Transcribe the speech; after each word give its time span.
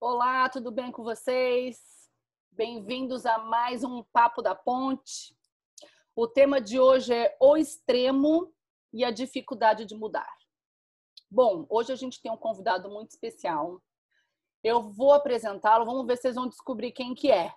Olá, 0.00 0.48
tudo 0.48 0.72
bem 0.72 0.90
com 0.90 1.04
vocês? 1.04 1.78
Bem-vindos 2.50 3.24
a 3.24 3.38
mais 3.38 3.84
um 3.84 4.02
Papo 4.12 4.42
da 4.42 4.52
Ponte. 4.52 5.36
O 6.16 6.26
tema 6.26 6.60
de 6.60 6.80
hoje 6.80 7.14
é 7.14 7.36
o 7.40 7.56
extremo 7.56 8.52
e 8.92 9.04
a 9.04 9.12
dificuldade 9.12 9.84
de 9.84 9.94
mudar. 9.94 10.28
Bom, 11.30 11.66
hoje 11.70 11.92
a 11.92 11.96
gente 11.96 12.20
tem 12.20 12.32
um 12.32 12.36
convidado 12.36 12.90
muito 12.90 13.10
especial. 13.10 13.80
Eu 14.62 14.90
vou 14.90 15.12
apresentá-lo, 15.12 15.84
vamos 15.84 16.04
ver 16.04 16.16
se 16.16 16.22
vocês 16.22 16.34
vão 16.34 16.48
descobrir 16.48 16.90
quem 16.90 17.14
que 17.14 17.30
é. 17.30 17.54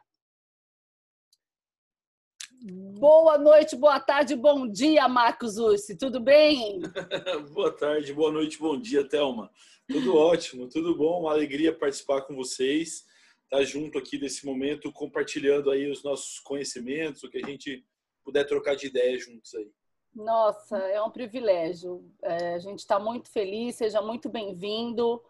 Boa 2.60 3.38
noite, 3.38 3.76
boa 3.76 4.00
tarde, 4.00 4.36
bom 4.36 4.68
dia, 4.68 5.08
Marcos 5.08 5.58
Ursi. 5.58 5.96
Tudo 5.96 6.20
bem? 6.20 6.80
boa 7.54 7.72
tarde, 7.72 8.12
boa 8.12 8.32
noite, 8.32 8.58
bom 8.58 8.80
dia, 8.80 9.08
Thelma. 9.08 9.52
Tudo 9.88 10.16
ótimo, 10.16 10.68
tudo 10.68 10.96
bom. 10.96 11.22
Uma 11.22 11.32
alegria 11.32 11.78
participar 11.78 12.22
com 12.22 12.36
vocês, 12.36 13.06
estar 13.44 13.64
junto 13.64 14.00
aqui 14.00 14.18
nesse 14.18 14.44
momento, 14.44 14.92
compartilhando 14.92 15.70
aí 15.70 15.88
os 15.90 16.04
nossos 16.04 16.40
conhecimentos, 16.40 17.24
o 17.24 17.30
que 17.30 17.38
a 17.38 17.46
gente 17.46 17.86
puder 18.24 18.44
trocar 18.46 18.76
de 18.76 18.88
ideias 18.88 19.24
juntos 19.24 19.54
aí. 19.54 19.72
Nossa, 20.16 20.78
é 20.80 21.00
um 21.00 21.12
privilégio. 21.12 22.04
É, 22.24 22.56
a 22.56 22.60
gente 22.60 22.80
está 22.80 23.00
muito 23.00 23.30
feliz, 23.30 23.76
seja 23.76 24.02
muito 24.02 24.30
bem-vindo. 24.30 25.22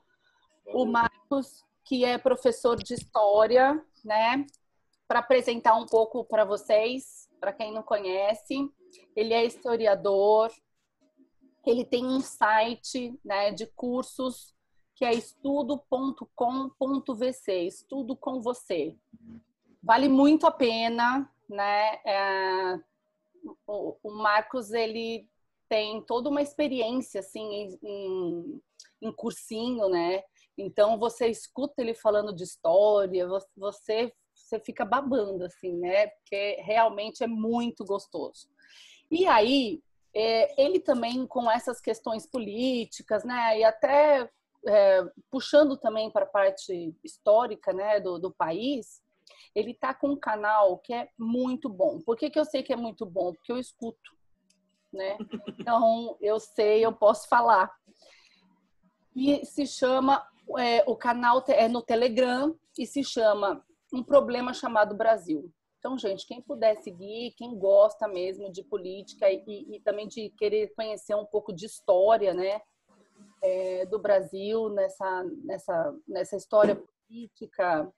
O 0.67 0.85
Marcos, 0.85 1.65
que 1.83 2.05
é 2.05 2.17
professor 2.17 2.77
de 2.77 2.93
história, 2.93 3.83
né? 4.05 4.45
Para 5.07 5.19
apresentar 5.19 5.75
um 5.75 5.85
pouco 5.85 6.25
para 6.25 6.43
vocês, 6.43 7.29
para 7.39 7.53
quem 7.53 7.71
não 7.71 7.83
conhece, 7.83 8.67
ele 9.15 9.33
é 9.33 9.45
historiador, 9.45 10.51
ele 11.65 11.85
tem 11.85 12.05
um 12.05 12.19
site 12.19 13.17
né, 13.23 13.51
de 13.51 13.67
cursos 13.67 14.53
que 14.95 15.05
é 15.05 15.13
estudo.com.vc, 15.13 17.51
estudo 17.67 18.15
com 18.15 18.41
você. 18.41 18.97
Vale 19.83 20.09
muito 20.09 20.47
a 20.47 20.51
pena, 20.51 21.31
né? 21.47 21.99
É, 22.03 22.79
o, 23.67 23.95
o, 24.01 24.11
Marcos 24.11 24.71
ele 24.71 25.29
tem 25.69 26.01
toda 26.01 26.29
uma 26.29 26.41
experiência 26.41 27.19
assim 27.19 27.53
em, 27.53 27.79
em, 27.83 28.59
em 29.03 29.11
cursinho, 29.11 29.87
né? 29.87 30.23
Então 30.57 30.97
você 30.97 31.27
escuta 31.27 31.81
ele 31.81 31.93
falando 31.93 32.33
de 32.33 32.43
história, 32.43 33.27
você 33.55 34.11
você 34.47 34.59
fica 34.59 34.85
babando 34.85 35.43
assim, 35.43 35.73
né? 35.73 36.07
Porque 36.07 36.57
realmente 36.61 37.23
é 37.23 37.27
muito 37.27 37.83
gostoso. 37.83 38.47
E 39.11 39.25
aí 39.27 39.81
é, 40.15 40.61
ele 40.61 40.79
também 40.79 41.27
com 41.27 41.51
essas 41.51 41.81
questões 41.81 42.25
políticas, 42.25 43.23
né? 43.23 43.59
E 43.59 43.63
até 43.63 44.29
é, 44.65 45.03
puxando 45.29 45.77
também 45.77 46.09
para 46.09 46.23
a 46.23 46.29
parte 46.29 46.95
histórica, 47.03 47.73
né? 47.73 47.99
Do, 47.99 48.17
do 48.17 48.31
país, 48.31 49.01
ele 49.53 49.73
tá 49.73 49.93
com 49.93 50.09
um 50.09 50.19
canal 50.19 50.77
que 50.77 50.93
é 50.93 51.09
muito 51.17 51.69
bom. 51.69 51.99
Por 51.99 52.15
que, 52.15 52.29
que 52.29 52.39
eu 52.39 52.45
sei 52.45 52.63
que 52.63 52.71
é 52.71 52.77
muito 52.77 53.05
bom? 53.05 53.33
Porque 53.33 53.51
eu 53.51 53.57
escuto, 53.57 54.15
né? 54.93 55.17
Então 55.59 56.17
eu 56.21 56.39
sei, 56.39 56.85
eu 56.85 56.93
posso 56.93 57.27
falar. 57.27 57.69
E 59.13 59.45
se 59.45 59.67
chama 59.67 60.25
é, 60.57 60.83
o 60.87 60.95
canal 60.95 61.43
é 61.49 61.67
no 61.67 61.81
Telegram 61.81 62.55
e 62.77 62.85
se 62.85 63.03
chama 63.03 63.61
Um 63.93 64.03
Problema 64.03 64.53
Chamado 64.53 64.95
Brasil. 64.95 65.51
Então, 65.79 65.97
gente, 65.97 66.25
quem 66.27 66.41
puder 66.41 66.75
seguir, 66.77 67.33
quem 67.37 67.57
gosta 67.57 68.07
mesmo 68.07 68.51
de 68.51 68.63
política 68.63 69.29
e, 69.29 69.43
e 69.47 69.79
também 69.81 70.07
de 70.07 70.29
querer 70.31 70.73
conhecer 70.75 71.15
um 71.15 71.25
pouco 71.25 71.53
de 71.53 71.65
história, 71.65 72.33
né, 72.33 72.59
é, 73.41 73.85
do 73.85 73.99
Brasil 73.99 74.69
nessa, 74.69 75.23
nessa, 75.43 75.95
nessa 76.07 76.35
história 76.35 76.75
política, 76.75 77.91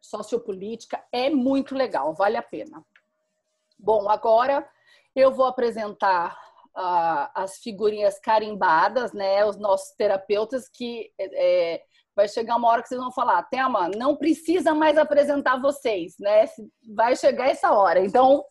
sociopolítica, 0.00 1.04
é 1.12 1.28
muito 1.28 1.74
legal, 1.74 2.14
vale 2.14 2.36
a 2.36 2.42
pena. 2.42 2.84
Bom, 3.78 4.08
agora 4.08 4.68
eu 5.14 5.32
vou 5.32 5.46
apresentar 5.46 6.38
as 7.34 7.58
figurinhas 7.58 8.18
carimbadas, 8.18 9.12
né, 9.12 9.44
os 9.44 9.56
nossos 9.56 9.94
terapeutas 9.96 10.68
que 10.68 11.12
é, 11.18 11.84
vai 12.14 12.28
chegar 12.28 12.56
uma 12.56 12.68
hora 12.68 12.82
que 12.82 12.88
vocês 12.88 13.00
vão 13.00 13.12
falar, 13.12 13.42
Thelma, 13.44 13.88
não 13.88 14.16
precisa 14.16 14.74
mais 14.74 14.96
apresentar 14.96 15.60
vocês, 15.60 16.14
né? 16.18 16.44
Vai 16.94 17.16
chegar 17.16 17.48
essa 17.48 17.72
hora. 17.72 18.00
Então, 18.00 18.44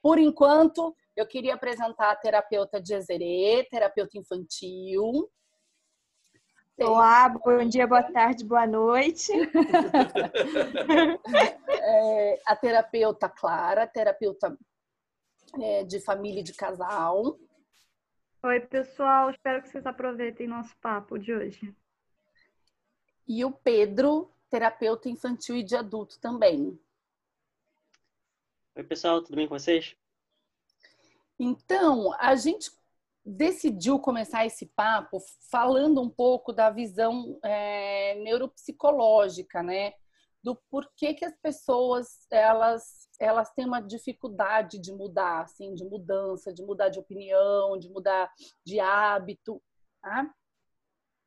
por 0.00 0.18
enquanto, 0.18 0.94
eu 1.16 1.26
queria 1.26 1.54
apresentar 1.54 2.12
a 2.12 2.16
terapeuta 2.16 2.80
de 2.80 2.94
Ezerê, 2.94 3.66
terapeuta 3.70 4.16
infantil. 4.16 5.28
Olá, 6.78 7.28
bom 7.28 7.68
dia, 7.68 7.86
boa 7.86 8.02
tarde, 8.02 8.44
boa 8.44 8.66
noite. 8.66 9.30
é, 11.68 12.40
a 12.46 12.56
terapeuta 12.56 13.28
Clara, 13.28 13.86
terapeuta 13.86 14.56
é, 15.60 15.84
de 15.84 16.00
família 16.00 16.40
e 16.40 16.44
de 16.44 16.54
casal. 16.54 17.38
Oi, 18.42 18.60
pessoal, 18.60 19.28
espero 19.28 19.62
que 19.62 19.68
vocês 19.68 19.84
aproveitem 19.84 20.46
nosso 20.46 20.74
papo 20.80 21.18
de 21.18 21.34
hoje 21.34 21.76
e 23.30 23.44
o 23.44 23.52
Pedro, 23.52 24.28
terapeuta 24.50 25.08
infantil 25.08 25.56
e 25.56 25.62
de 25.62 25.76
adulto 25.76 26.18
também. 26.18 26.76
Oi, 28.74 28.82
pessoal, 28.82 29.22
tudo 29.22 29.36
bem 29.36 29.46
com 29.46 29.56
vocês? 29.56 29.94
Então, 31.38 32.12
a 32.18 32.34
gente 32.34 32.72
decidiu 33.24 34.00
começar 34.00 34.44
esse 34.44 34.66
papo 34.66 35.20
falando 35.48 36.02
um 36.02 36.10
pouco 36.10 36.52
da 36.52 36.70
visão 36.70 37.38
é, 37.44 38.16
neuropsicológica, 38.16 39.62
né? 39.62 39.94
Do 40.42 40.56
porquê 40.68 41.14
que 41.14 41.24
as 41.24 41.36
pessoas 41.36 42.26
elas 42.32 43.08
elas 43.16 43.52
têm 43.52 43.64
uma 43.64 43.80
dificuldade 43.80 44.80
de 44.80 44.92
mudar, 44.92 45.42
assim, 45.42 45.72
de 45.72 45.84
mudança, 45.84 46.52
de 46.52 46.64
mudar 46.64 46.88
de 46.88 46.98
opinião, 46.98 47.78
de 47.78 47.88
mudar 47.90 48.32
de 48.64 48.80
hábito, 48.80 49.62
tá? 50.02 50.34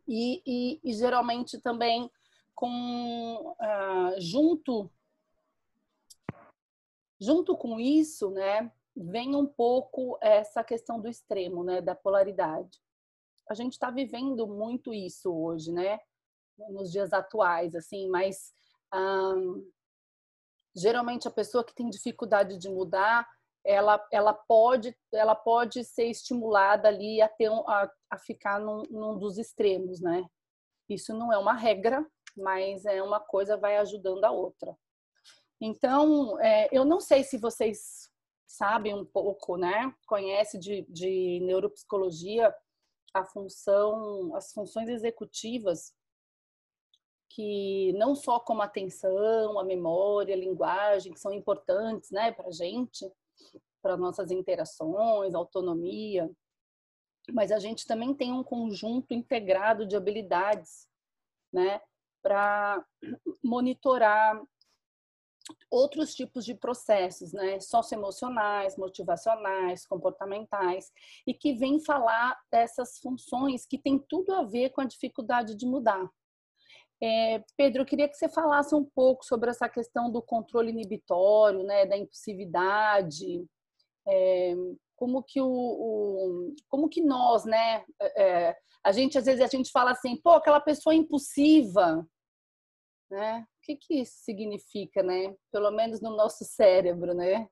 E, 0.07 0.41
e, 0.45 0.79
e 0.83 0.93
geralmente 0.93 1.59
também 1.59 2.09
com 2.53 3.55
uh, 3.59 4.21
junto 4.21 4.89
junto 7.19 7.55
com 7.55 7.79
isso, 7.79 8.31
né, 8.31 8.69
vem 8.95 9.33
um 9.33 9.45
pouco 9.45 10.17
essa 10.21 10.61
questão 10.61 10.99
do 10.99 11.07
extremo, 11.07 11.63
né, 11.63 11.79
da 11.79 11.95
polaridade. 11.95 12.81
A 13.49 13.53
gente 13.53 13.73
está 13.73 13.89
vivendo 13.89 14.45
muito 14.45 14.93
isso 14.93 15.33
hoje, 15.33 15.71
né, 15.71 15.99
nos 16.69 16.91
dias 16.91 17.13
atuais, 17.13 17.75
assim, 17.75 18.09
mas 18.09 18.53
um, 18.93 19.71
geralmente 20.75 21.27
a 21.27 21.31
pessoa 21.31 21.63
que 21.63 21.73
tem 21.73 21.89
dificuldade 21.89 22.57
de 22.57 22.69
mudar, 22.69 23.27
ela, 23.65 24.05
ela, 24.11 24.33
pode, 24.33 24.95
ela 25.13 25.35
pode 25.35 25.83
ser 25.83 26.05
estimulada 26.05 26.87
ali 26.87 27.21
a, 27.21 27.29
ter, 27.29 27.49
a, 27.49 27.91
a 28.09 28.17
ficar 28.17 28.59
num, 28.59 28.83
num 28.89 29.17
dos 29.17 29.37
extremos, 29.37 30.01
né? 30.01 30.25
Isso 30.89 31.13
não 31.13 31.31
é 31.31 31.37
uma 31.37 31.53
regra, 31.53 32.05
mas 32.35 32.85
é 32.85 33.01
uma 33.01 33.19
coisa 33.19 33.57
vai 33.57 33.77
ajudando 33.77 34.23
a 34.25 34.31
outra. 34.31 34.75
Então, 35.61 36.39
é, 36.41 36.67
eu 36.71 36.83
não 36.83 36.99
sei 36.99 37.23
se 37.23 37.37
vocês 37.37 38.09
sabem 38.45 38.93
um 38.93 39.05
pouco, 39.05 39.55
né? 39.55 39.93
Conhece 40.05 40.59
de, 40.59 40.85
de 40.89 41.39
neuropsicologia 41.41 42.53
a 43.13 43.23
função, 43.23 44.35
as 44.35 44.51
funções 44.51 44.89
executivas 44.89 45.93
que 47.29 47.93
não 47.93 48.13
só 48.13 48.39
como 48.39 48.61
atenção, 48.61 49.59
a 49.59 49.63
memória, 49.63 50.35
a 50.35 50.37
linguagem, 50.37 51.13
que 51.13 51.19
são 51.19 51.33
importantes, 51.33 52.11
né, 52.11 52.31
para 52.31 52.51
gente, 52.51 53.11
para 53.81 53.97
nossas 53.97 54.31
interações, 54.31 55.35
autonomia, 55.35 56.29
mas 57.31 57.51
a 57.51 57.59
gente 57.59 57.85
também 57.85 58.13
tem 58.13 58.31
um 58.31 58.43
conjunto 58.43 59.13
integrado 59.13 59.85
de 59.85 59.95
habilidades, 59.95 60.87
né, 61.51 61.81
para 62.21 62.83
monitorar 63.43 64.41
outros 65.69 66.15
tipos 66.15 66.45
de 66.45 66.55
processos, 66.55 67.33
né, 67.33 67.59
socioemocionais, 67.59 68.77
motivacionais, 68.77 69.85
comportamentais, 69.85 70.91
e 71.27 71.33
que 71.33 71.53
vem 71.53 71.83
falar 71.83 72.39
dessas 72.49 72.99
funções 72.99 73.65
que 73.65 73.77
tem 73.77 73.99
tudo 73.99 74.33
a 74.33 74.43
ver 74.43 74.69
com 74.69 74.81
a 74.81 74.85
dificuldade 74.85 75.55
de 75.55 75.65
mudar. 75.65 76.09
É, 77.01 77.43
Pedro, 77.57 77.81
eu 77.81 77.85
queria 77.85 78.07
que 78.07 78.15
você 78.15 78.29
falasse 78.29 78.73
um 78.73 78.83
pouco 78.83 79.25
sobre 79.25 79.49
essa 79.49 79.67
questão 79.67 80.11
do 80.11 80.21
controle 80.21 80.71
inibitório, 80.71 81.63
né, 81.63 81.85
da 81.85 81.97
impulsividade, 81.97 83.45
é, 84.07 84.53
como 84.95 85.23
que 85.23 85.41
o, 85.41 85.47
o, 85.47 86.55
como 86.69 86.87
que 86.87 87.01
nós, 87.01 87.45
né, 87.45 87.83
é, 88.15 88.55
a 88.83 88.91
gente 88.91 89.17
às 89.17 89.25
vezes 89.25 89.41
a 89.41 89.47
gente 89.47 89.71
fala 89.71 89.91
assim, 89.91 90.15
pô, 90.21 90.31
aquela 90.31 90.59
pessoa 90.59 90.95
impulsiva, 90.95 92.05
né? 93.09 93.41
O 93.41 93.61
que 93.61 93.75
que 93.75 94.01
isso 94.01 94.17
significa, 94.23 95.03
né? 95.03 95.35
Pelo 95.51 95.71
menos 95.71 96.01
no 96.01 96.15
nosso 96.15 96.43
cérebro, 96.43 97.13
né? 97.13 97.47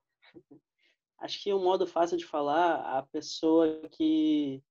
Acho 1.18 1.42
que 1.42 1.54
um 1.54 1.62
modo 1.62 1.86
fácil 1.86 2.16
de 2.16 2.26
falar, 2.26 2.98
a 2.98 3.02
pessoa 3.04 3.80
que 3.92 4.62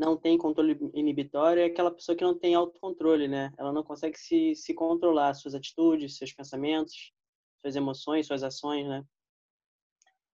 não 0.00 0.16
tem 0.16 0.38
controle 0.38 0.78
inibitório 0.94 1.62
é 1.62 1.66
aquela 1.66 1.90
pessoa 1.90 2.16
que 2.16 2.24
não 2.24 2.36
tem 2.36 2.54
autocontrole, 2.54 3.28
né? 3.28 3.52
Ela 3.58 3.72
não 3.72 3.84
consegue 3.84 4.18
se, 4.18 4.54
se 4.54 4.72
controlar, 4.72 5.34
suas 5.34 5.54
atitudes, 5.54 6.16
seus 6.16 6.32
pensamentos, 6.32 7.12
suas 7.60 7.76
emoções, 7.76 8.26
suas 8.26 8.42
ações, 8.42 8.88
né? 8.88 9.04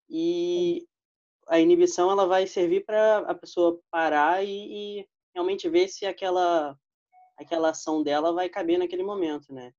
E 0.08 0.86
a 1.48 1.58
inibição 1.58 2.10
ela 2.10 2.26
vai 2.26 2.46
servir 2.46 2.84
para 2.84 3.18
a 3.20 3.34
pessoa 3.34 3.80
parar 3.90 4.44
e, 4.44 5.00
e, 5.00 5.08
realmente 5.34 5.68
ver 5.68 5.88
se 5.88 6.04
aquela 6.06 6.78
aquela 7.36 7.70
ação 7.70 8.02
dela 8.02 8.32
vai 8.32 8.48
caber 8.48 8.78
naquele 8.78 9.02
momento, 9.02 9.52
né? 9.52 9.72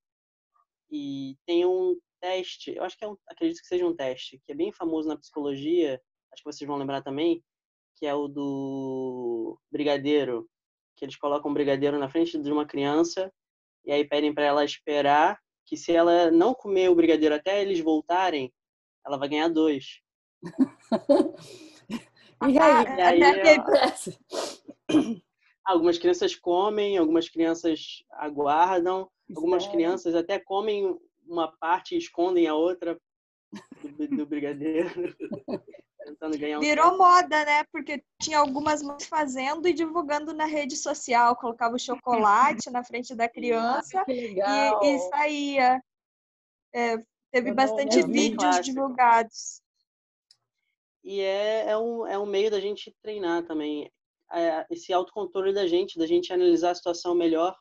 E 0.91 1.37
tem 1.45 1.65
um 1.65 1.97
teste, 2.19 2.75
eu 2.75 2.83
acho 2.83 2.97
que 2.97 3.05
é 3.05 3.07
um, 3.07 3.15
acredito 3.27 3.61
que 3.61 3.67
seja 3.67 3.85
um 3.85 3.95
teste, 3.95 4.41
que 4.45 4.51
é 4.51 4.55
bem 4.55 4.71
famoso 4.71 5.07
na 5.07 5.17
psicologia, 5.17 6.01
acho 6.33 6.43
que 6.43 6.51
vocês 6.51 6.67
vão 6.67 6.77
lembrar 6.77 7.01
também, 7.01 7.41
que 7.95 8.05
é 8.05 8.13
o 8.13 8.27
do 8.27 9.59
brigadeiro, 9.71 10.47
que 10.95 11.05
eles 11.05 11.15
colocam 11.15 11.51
um 11.51 11.53
brigadeiro 11.53 11.97
na 11.97 12.09
frente 12.09 12.37
de 12.37 12.51
uma 12.51 12.65
criança 12.65 13.31
e 13.85 13.91
aí 13.91 14.07
pedem 14.07 14.33
para 14.33 14.45
ela 14.45 14.65
esperar 14.65 15.39
que 15.65 15.77
se 15.77 15.91
ela 15.91 16.31
não 16.31 16.53
comer 16.53 16.89
o 16.89 16.95
brigadeiro 16.95 17.35
até 17.35 17.61
eles 17.61 17.79
voltarem, 17.79 18.53
ela 19.05 19.17
vai 19.17 19.29
ganhar 19.29 19.47
dois. 19.47 20.01
e 22.47 22.59
aí? 22.59 22.97
E 22.97 23.01
aí 23.01 23.21
ela... 23.21 23.93
Algumas 25.65 25.97
crianças 25.97 26.35
comem, 26.35 26.95
algumas 26.95 27.27
crianças 27.27 28.03
aguardam, 28.11 29.09
algumas 29.27 29.67
crianças 29.67 30.13
até 30.13 30.37
comem 30.37 30.95
uma 31.27 31.51
parte 31.57 31.95
e 31.95 31.97
escondem 31.97 32.45
a 32.45 32.53
outra 32.53 33.01
do, 33.97 34.07
do 34.09 34.25
brigadeiro. 34.27 34.89
tentando 36.05 36.37
ganhar 36.37 36.59
um 36.59 36.61
Virou 36.61 36.91
tempo. 36.91 36.97
moda, 36.97 37.45
né? 37.45 37.63
Porque 37.71 38.03
tinha 38.21 38.37
algumas 38.37 38.83
mães 38.83 39.05
fazendo 39.07 39.67
e 39.67 39.73
divulgando 39.73 40.33
na 40.33 40.45
rede 40.45 40.77
social. 40.77 41.35
Colocava 41.35 41.75
o 41.75 41.79
chocolate 41.79 42.69
na 42.69 42.83
frente 42.83 43.15
da 43.15 43.27
criança 43.29 43.99
Nossa, 43.99 44.11
e, 44.11 44.39
e, 44.83 44.99
saía. 45.09 45.81
É, 46.73 46.97
teve 47.31 47.51
bastante 47.53 48.01
vídeos 48.03 48.37
clássico. 48.37 48.65
divulgados. 48.65 49.61
E 51.03 51.21
é, 51.21 51.69
é, 51.69 51.77
um, 51.77 52.05
é 52.05 52.17
um 52.17 52.25
meio 52.25 52.51
da 52.51 52.59
gente 52.59 52.95
treinar 53.01 53.43
também. 53.43 53.91
É, 54.31 54.65
esse 54.71 54.91
autocontrole 54.91 55.53
da 55.53 55.67
gente, 55.67 55.97
da 55.97 56.07
gente 56.07 56.33
analisar 56.33 56.71
a 56.71 56.75
situação 56.75 57.13
melhor 57.13 57.55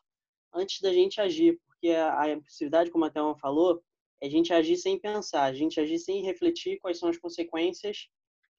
antes 0.53 0.81
da 0.81 0.91
gente 0.91 1.19
agir. 1.19 1.59
Porque 1.67 1.89
a, 1.89 2.21
a 2.21 2.31
impulsividade, 2.31 2.91
como 2.91 3.05
a 3.05 3.09
Thelma 3.09 3.37
falou, 3.37 3.81
é 4.21 4.27
a 4.27 4.29
gente 4.29 4.53
agir 4.53 4.77
sem 4.77 4.99
pensar, 4.99 5.43
a 5.43 5.53
gente 5.53 5.79
agir 5.79 5.99
sem 5.99 6.23
refletir 6.23 6.79
quais 6.79 6.97
são 6.97 7.09
as 7.09 7.17
consequências 7.17 8.07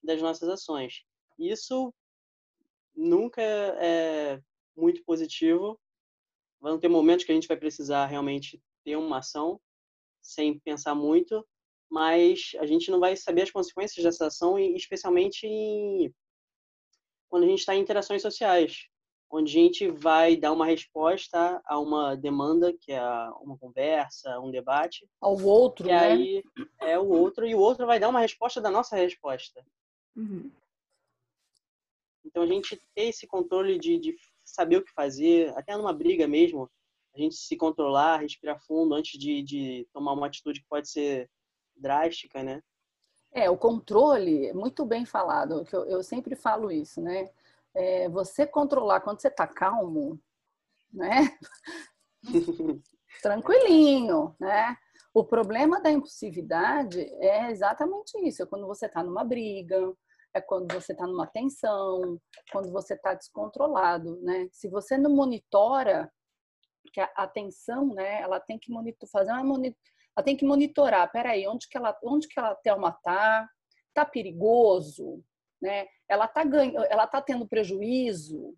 das 0.03 0.21
nossas 0.21 0.49
ações. 0.49 1.05
Isso 1.39 1.93
nunca 2.95 3.43
é 3.43 4.41
muito 4.77 5.03
positivo. 5.05 5.79
Vão 6.61 6.79
ter 6.79 6.89
momentos 6.89 7.25
que 7.25 7.33
a 7.33 7.35
gente 7.35 7.49
vai 7.49 7.57
precisar 7.57 8.07
realmente 8.07 8.61
ter 8.85 8.97
uma 8.97 9.19
ação 9.19 9.61
sem 10.23 10.59
pensar 10.59 10.95
muito, 10.95 11.47
mas 11.91 12.53
a 12.59 12.67
gente 12.67 12.91
não 12.91 12.99
vai 12.99 13.17
saber 13.17 13.43
as 13.43 13.51
consequências 13.51 14.03
dessa 14.05 14.27
ação, 14.27 14.59
especialmente 14.59 15.47
em... 15.47 16.13
quando 17.29 17.45
a 17.45 17.47
gente 17.47 17.61
está 17.61 17.75
em 17.75 17.81
interações 17.81 18.23
sociais, 18.23 18.89
onde 19.31 19.51
a 19.51 19.63
gente 19.63 19.89
vai 19.89 20.37
dar 20.37 20.53
uma 20.53 20.67
resposta 20.67 21.61
a 21.65 21.79
uma 21.79 22.17
demanda, 22.17 22.73
que 22.73 22.93
é 22.93 23.03
uma 23.41 23.57
conversa, 23.59 24.41
um 24.41 24.51
debate. 24.51 25.09
Ao 25.21 25.41
outro, 25.41 25.87
e 25.87 25.91
né? 25.91 25.99
aí 25.99 26.45
é 26.81 26.99
o 26.99 27.09
outro, 27.09 27.47
e 27.47 27.55
o 27.55 27.59
outro 27.59 27.87
vai 27.87 28.01
dar 28.01 28.09
uma 28.09 28.21
resposta 28.21 28.61
da 28.61 28.71
nossa 28.71 28.97
resposta. 28.97 29.65
Uhum. 30.17 30.51
Então 32.25 32.43
a 32.43 32.47
gente 32.47 32.77
ter 32.95 33.03
esse 33.03 33.27
controle 33.27 33.79
de, 33.79 33.99
de 33.99 34.17
saber 34.45 34.79
o 34.79 34.85
que 34.85 34.93
fazer, 34.93 35.57
até 35.57 35.77
numa 35.77 35.93
briga 35.93 36.27
mesmo, 36.27 36.71
a 37.15 37.19
gente 37.19 37.37
se 37.37 37.57
controlar, 37.57 38.19
respirar 38.19 38.61
fundo 38.61 38.95
antes 38.95 39.19
de, 39.19 39.43
de 39.43 39.89
tomar 39.93 40.13
uma 40.13 40.27
atitude 40.27 40.61
que 40.61 40.69
pode 40.69 40.89
ser 40.89 41.31
drástica, 41.75 42.43
né? 42.43 42.63
É, 43.33 43.51
o 43.51 43.57
controle, 43.57 44.53
muito 44.53 44.85
bem 44.85 45.05
falado, 45.05 45.65
que 45.65 45.75
eu, 45.75 45.85
eu 45.87 46.03
sempre 46.03 46.35
falo 46.35 46.71
isso, 46.71 47.01
né? 47.01 47.31
É, 47.75 48.09
você 48.09 48.47
controlar 48.47 49.01
quando 49.01 49.21
você 49.21 49.31
tá 49.31 49.47
calmo, 49.47 50.19
né? 50.93 51.37
Tranquilinho, 53.23 54.35
né? 54.39 54.77
O 55.13 55.25
problema 55.25 55.81
da 55.81 55.91
impulsividade 55.91 57.01
é 57.01 57.51
exatamente 57.51 58.19
isso, 58.27 58.43
é 58.43 58.47
quando 58.47 58.67
você 58.67 58.89
tá 58.89 59.03
numa 59.03 59.25
briga, 59.25 59.95
é 60.37 60.41
quando 60.41 60.73
você 60.73 60.93
está 60.93 61.07
numa 61.07 61.27
tensão, 61.27 62.21
quando 62.53 62.71
você 62.71 62.95
está 62.95 63.15
descontrolado, 63.15 64.21
né? 64.21 64.49
Se 64.53 64.69
você 64.69 64.99
não 64.99 65.11
monitora, 65.11 66.13
porque 66.83 67.01
a 67.01 67.11
atenção, 67.17 67.87
né, 67.95 68.21
ela 68.21 68.39
tem 68.39 68.59
que 68.59 68.71
monitor, 68.71 69.09
fazer 69.09 69.33
uma 69.33 69.43
monitor, 69.43 69.79
ela 70.15 70.25
tem 70.25 70.37
que 70.37 70.45
monitorar, 70.45 71.11
peraí, 71.11 71.49
onde 71.49 71.67
que 71.69 71.77
ela, 71.77 71.99
onde 72.05 72.29
que 72.29 72.39
ela 72.39 72.55
Thelma 72.57 72.93
tá? 73.03 73.49
Tá 73.95 74.05
perigoso, 74.05 75.25
né? 75.61 75.87
Ela 76.09 76.29
tá 76.29 76.45
ganhando, 76.45 76.85
ela 76.91 77.07
tá 77.07 77.23
tendo 77.23 77.49
prejuízo, 77.49 78.55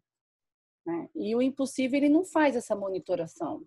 né? 0.85 1.09
E 1.15 1.35
o 1.37 1.41
impossível 1.41 1.97
ele 1.97 2.09
não 2.09 2.25
faz 2.25 2.57
essa 2.57 2.75
monitoração. 2.75 3.65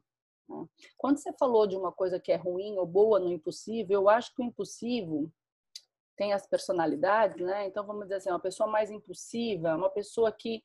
Né? 0.50 0.66
Quando 0.98 1.18
você 1.18 1.32
falou 1.34 1.66
de 1.66 1.78
uma 1.78 1.94
coisa 1.94 2.20
que 2.20 2.32
é 2.32 2.36
ruim 2.36 2.78
ou 2.78 2.86
boa 2.86 3.20
no 3.20 3.32
impossível, 3.32 4.02
eu 4.02 4.10
acho 4.10 4.34
que 4.36 4.42
o 4.42 4.46
impossível 4.46 5.32
tem 6.22 6.34
as 6.34 6.46
personalidades, 6.46 7.44
né? 7.44 7.66
Então 7.66 7.84
vamos 7.84 8.04
dizer 8.04 8.18
assim, 8.18 8.30
uma 8.30 8.40
pessoa 8.40 8.70
mais 8.70 8.92
impulsiva, 8.92 9.76
uma 9.76 9.90
pessoa 9.90 10.32
que, 10.32 10.62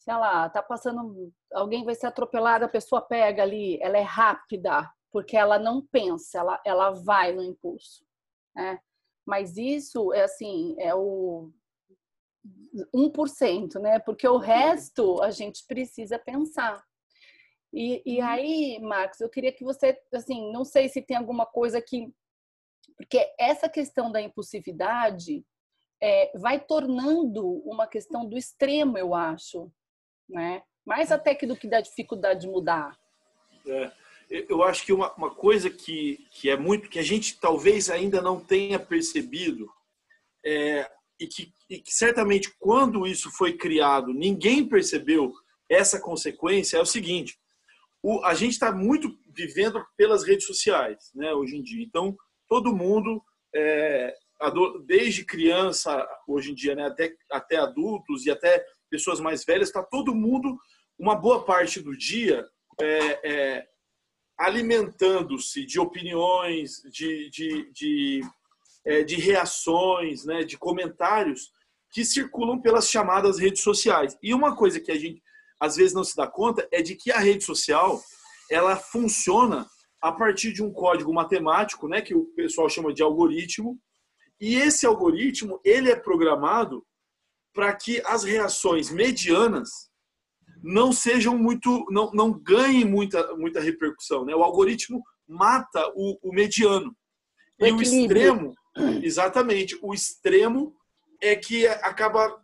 sei 0.00 0.14
lá, 0.14 0.50
tá 0.50 0.60
passando, 0.60 1.32
alguém 1.52 1.84
vai 1.84 1.94
ser 1.94 2.08
atropelado, 2.08 2.64
a 2.64 2.68
pessoa 2.68 3.00
pega 3.00 3.44
ali, 3.44 3.80
ela 3.80 3.96
é 3.96 4.02
rápida, 4.02 4.90
porque 5.12 5.36
ela 5.36 5.60
não 5.60 5.80
pensa, 5.80 6.40
ela, 6.40 6.60
ela 6.66 6.90
vai 6.90 7.32
no 7.32 7.40
impulso, 7.40 8.04
né? 8.52 8.80
Mas 9.24 9.56
isso 9.56 10.12
é 10.12 10.24
assim, 10.24 10.74
é 10.80 10.92
o 10.92 11.52
1%, 12.92 13.78
né? 13.78 14.00
Porque 14.00 14.26
o 14.26 14.38
resto 14.38 15.22
a 15.22 15.30
gente 15.30 15.64
precisa 15.68 16.18
pensar. 16.18 16.84
E, 17.72 18.02
e 18.04 18.20
uhum. 18.20 18.26
aí, 18.26 18.80
Marcos, 18.80 19.20
eu 19.20 19.28
queria 19.28 19.52
que 19.52 19.62
você, 19.62 19.96
assim, 20.12 20.50
não 20.50 20.64
sei 20.64 20.88
se 20.88 21.00
tem 21.00 21.16
alguma 21.16 21.46
coisa 21.46 21.80
que 21.80 22.12
porque 22.96 23.26
essa 23.38 23.68
questão 23.68 24.10
da 24.10 24.20
impulsividade 24.20 25.44
é, 26.02 26.30
vai 26.38 26.58
tornando 26.60 27.46
uma 27.68 27.86
questão 27.86 28.26
do 28.26 28.36
extremo, 28.36 28.98
eu 28.98 29.14
acho, 29.14 29.70
né? 30.28 30.62
Mais 30.84 31.10
até 31.10 31.34
que 31.34 31.46
do 31.46 31.56
que 31.56 31.68
da 31.68 31.80
dificuldade 31.80 32.42
de 32.42 32.48
mudar. 32.48 32.96
É, 33.66 33.92
eu 34.28 34.62
acho 34.62 34.84
que 34.84 34.92
uma, 34.92 35.12
uma 35.14 35.34
coisa 35.34 35.70
que, 35.70 36.26
que 36.30 36.50
é 36.50 36.56
muito 36.56 36.88
que 36.88 36.98
a 36.98 37.02
gente 37.02 37.38
talvez 37.38 37.90
ainda 37.90 38.20
não 38.20 38.40
tenha 38.40 38.78
percebido 38.78 39.68
é, 40.44 40.88
e, 41.18 41.26
que, 41.26 41.52
e 41.68 41.78
que 41.78 41.92
certamente 41.92 42.54
quando 42.58 43.06
isso 43.06 43.30
foi 43.30 43.56
criado 43.56 44.12
ninguém 44.12 44.68
percebeu 44.68 45.32
essa 45.68 46.00
consequência 46.00 46.76
é 46.76 46.80
o 46.80 46.86
seguinte: 46.86 47.38
o, 48.02 48.24
a 48.24 48.34
gente 48.34 48.52
está 48.52 48.72
muito 48.72 49.18
vivendo 49.34 49.84
pelas 49.96 50.24
redes 50.24 50.46
sociais, 50.46 51.10
né? 51.14 51.32
Hoje 51.32 51.56
em 51.56 51.62
dia, 51.62 51.84
então 51.84 52.16
todo 52.48 52.74
mundo, 52.74 53.22
é, 53.54 54.14
desde 54.86 55.24
criança, 55.24 56.06
hoje 56.26 56.52
em 56.52 56.54
dia, 56.54 56.74
né, 56.74 56.86
até, 56.86 57.14
até 57.30 57.56
adultos 57.56 58.26
e 58.26 58.30
até 58.30 58.64
pessoas 58.90 59.20
mais 59.20 59.44
velhas, 59.44 59.68
está 59.68 59.82
todo 59.82 60.14
mundo, 60.14 60.56
uma 60.98 61.14
boa 61.14 61.44
parte 61.44 61.80
do 61.80 61.96
dia, 61.96 62.46
é, 62.80 63.30
é, 63.30 63.66
alimentando-se 64.38 65.64
de 65.64 65.80
opiniões, 65.80 66.82
de, 66.90 67.30
de, 67.30 67.72
de, 67.72 68.20
é, 68.84 69.02
de 69.02 69.16
reações, 69.16 70.24
né, 70.24 70.44
de 70.44 70.58
comentários 70.58 71.50
que 71.90 72.04
circulam 72.04 72.60
pelas 72.60 72.90
chamadas 72.90 73.38
redes 73.38 73.62
sociais. 73.62 74.16
E 74.22 74.34
uma 74.34 74.54
coisa 74.54 74.78
que 74.80 74.92
a 74.92 74.98
gente 74.98 75.22
às 75.58 75.76
vezes 75.76 75.94
não 75.94 76.04
se 76.04 76.14
dá 76.14 76.26
conta 76.26 76.68
é 76.70 76.82
de 76.82 76.94
que 76.94 77.10
a 77.10 77.18
rede 77.18 77.44
social 77.44 78.00
ela 78.50 78.76
funciona 78.76 79.66
a 80.06 80.12
partir 80.12 80.52
de 80.52 80.62
um 80.62 80.72
código 80.72 81.12
matemático, 81.12 81.88
né, 81.88 82.00
que 82.00 82.14
o 82.14 82.26
pessoal 82.26 82.68
chama 82.68 82.94
de 82.94 83.02
algoritmo, 83.02 83.76
e 84.40 84.54
esse 84.54 84.86
algoritmo 84.86 85.60
ele 85.64 85.90
é 85.90 85.96
programado 85.96 86.86
para 87.52 87.74
que 87.74 88.00
as 88.06 88.22
reações 88.22 88.88
medianas 88.88 89.68
não 90.62 90.92
sejam 90.92 91.36
muito, 91.36 91.84
não, 91.90 92.12
não 92.12 92.30
ganhem 92.32 92.84
muita, 92.84 93.34
muita 93.36 93.60
repercussão. 93.60 94.24
Né? 94.24 94.32
O 94.34 94.44
algoritmo 94.44 95.02
mata 95.26 95.90
o, 95.96 96.18
o 96.22 96.32
mediano. 96.32 96.94
O 97.60 97.66
e 97.66 97.72
o 97.72 97.82
extremo, 97.82 98.54
exatamente, 99.02 99.76
o 99.82 99.92
extremo 99.92 100.76
é 101.20 101.34
que 101.34 101.66
acaba, 101.66 102.40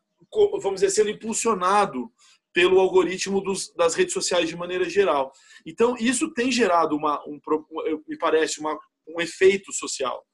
vamos 0.61 0.81
dizer, 0.81 0.91
sendo 0.91 1.11
impulsionado 1.11 2.11
pelo 2.53 2.79
algoritmo 2.79 3.41
dos, 3.41 3.73
das 3.75 3.95
redes 3.95 4.13
sociais 4.13 4.49
de 4.49 4.57
maneira 4.57 4.89
geral. 4.89 5.33
Então, 5.67 5.97
isso 5.99 6.33
tem 6.33 6.51
gerado, 6.53 6.97
uma, 6.97 7.23
um, 7.27 7.41
me 8.07 8.19
parece, 8.19 8.61
uma, 8.61 8.79
um 9.09 9.21
efeito 9.21 9.73
social. 9.73 10.25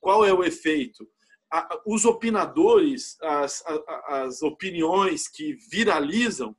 Qual 0.00 0.24
é 0.24 0.32
o 0.32 0.44
efeito? 0.44 1.06
a, 1.50 1.80
os 1.86 2.04
opinadores, 2.04 3.16
as, 3.22 3.64
a, 3.66 4.22
as 4.22 4.42
opiniões 4.42 5.28
que 5.28 5.54
viralizam, 5.70 6.54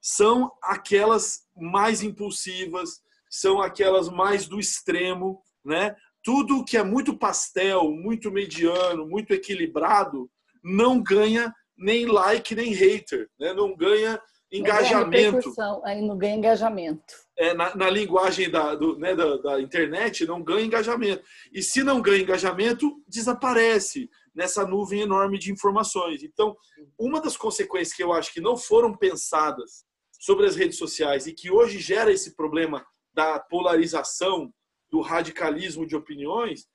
são 0.00 0.52
aquelas 0.62 1.46
mais 1.56 2.02
impulsivas, 2.02 3.00
são 3.28 3.60
aquelas 3.60 4.08
mais 4.08 4.46
do 4.46 4.60
extremo, 4.60 5.42
né? 5.64 5.96
Tudo 6.22 6.64
que 6.64 6.76
é 6.76 6.82
muito 6.82 7.16
pastel, 7.16 7.90
muito 7.90 8.30
mediano, 8.30 9.06
muito 9.06 9.32
equilibrado, 9.32 10.30
não 10.62 11.02
ganha 11.02 11.52
nem 11.76 12.06
like 12.06 12.54
nem 12.54 12.72
hater, 12.72 13.28
né? 13.38 13.52
Não 13.52 13.76
ganha 13.76 14.20
engajamento. 14.52 15.52
Aí 15.84 16.00
não 16.02 16.16
ganha 16.16 16.36
engajamento. 16.36 17.14
É, 17.36 17.52
na, 17.52 17.74
na 17.74 17.90
linguagem 17.90 18.50
da, 18.50 18.74
do, 18.74 18.98
né, 18.98 19.14
da, 19.14 19.36
da, 19.36 19.60
internet, 19.60 20.26
não 20.26 20.42
ganha 20.42 20.64
engajamento. 20.64 21.22
E 21.52 21.62
se 21.62 21.82
não 21.82 22.00
ganha 22.00 22.22
engajamento, 22.22 23.02
desaparece 23.06 24.08
nessa 24.34 24.66
nuvem 24.66 25.00
enorme 25.00 25.38
de 25.38 25.52
informações. 25.52 26.22
Então, 26.22 26.56
uma 26.98 27.20
das 27.20 27.36
consequências 27.36 27.96
que 27.96 28.02
eu 28.02 28.12
acho 28.12 28.32
que 28.32 28.40
não 28.40 28.56
foram 28.56 28.96
pensadas 28.96 29.84
sobre 30.12 30.46
as 30.46 30.56
redes 30.56 30.78
sociais 30.78 31.26
e 31.26 31.32
que 31.32 31.50
hoje 31.50 31.78
gera 31.78 32.12
esse 32.12 32.34
problema 32.34 32.84
da 33.12 33.38
polarização, 33.38 34.52
do 34.90 35.00
radicalismo 35.00 35.86
de 35.86 35.96
opiniões, 35.96 36.66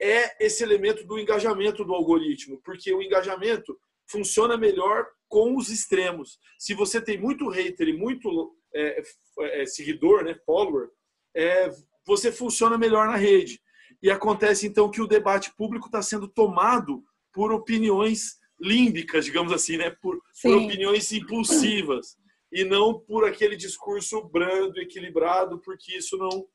é 0.00 0.44
esse 0.44 0.62
elemento 0.62 1.04
do 1.04 1.18
engajamento 1.18 1.84
do 1.84 1.92
algoritmo, 1.92 2.60
porque 2.64 2.92
o 2.94 3.02
engajamento 3.02 3.76
funciona 4.06 4.56
melhor 4.56 5.06
com 5.28 5.56
os 5.56 5.70
extremos. 5.70 6.38
Se 6.58 6.74
você 6.74 7.00
tem 7.00 7.18
muito 7.18 7.48
hater 7.48 7.88
e 7.88 7.96
muito 7.96 8.56
é, 8.74 9.02
é, 9.40 9.66
seguidor, 9.66 10.24
né, 10.24 10.34
follower, 10.46 10.90
é, 11.34 11.70
você 12.06 12.32
funciona 12.32 12.78
melhor 12.78 13.06
na 13.06 13.16
rede. 13.16 13.60
E 14.02 14.10
acontece 14.10 14.66
então 14.66 14.90
que 14.90 15.00
o 15.00 15.06
debate 15.06 15.54
público 15.56 15.86
está 15.86 16.00
sendo 16.02 16.28
tomado 16.28 17.02
por 17.32 17.52
opiniões 17.52 18.38
límbicas, 18.60 19.24
digamos 19.24 19.52
assim, 19.52 19.76
né, 19.76 19.90
por, 19.90 20.20
por 20.42 20.56
opiniões 20.56 21.12
impulsivas 21.12 22.16
e 22.50 22.64
não 22.64 22.98
por 22.98 23.24
aquele 23.24 23.56
discurso 23.56 24.22
brando, 24.24 24.80
equilibrado, 24.80 25.60
porque 25.60 25.96
isso 25.96 26.16
não 26.16 26.46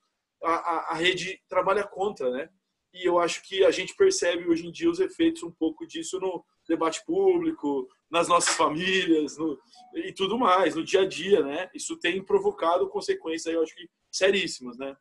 a, 0.43 0.91
a, 0.91 0.95
rede 0.95 1.39
trabalha 1.47 1.83
contra, 1.83 2.29
né? 2.29 2.49
E 2.93 3.07
eu 3.07 3.17
acho 3.17 3.41
que 3.43 3.63
a 3.63 3.71
gente 3.71 3.95
percebe 3.95 4.47
hoje 4.47 4.67
em 4.67 4.71
dia 4.71 4.89
os 4.89 4.99
efeitos 4.99 5.41
um 5.43 5.51
pouco 5.51 5.87
disso 5.87 6.19
no 6.19 6.43
debate 6.67 7.03
público, 7.05 7.87
nas 8.13 8.27
nossas 8.27 8.53
famílias 8.53 9.39
no, 9.39 9.59
e 9.95 10.13
tudo 10.13 10.37
mais, 10.37 10.75
no 10.75 10.85
dia 10.85 11.01
a 11.01 11.07
dia, 11.07 11.41
né? 11.41 11.67
Isso 11.73 11.97
tem 11.97 12.23
provocado 12.23 12.87
consequências, 12.87 13.51
eu 13.51 13.63
acho 13.63 13.75
que 13.75 13.89
seríssimas, 14.11 14.77
né? 14.77 14.95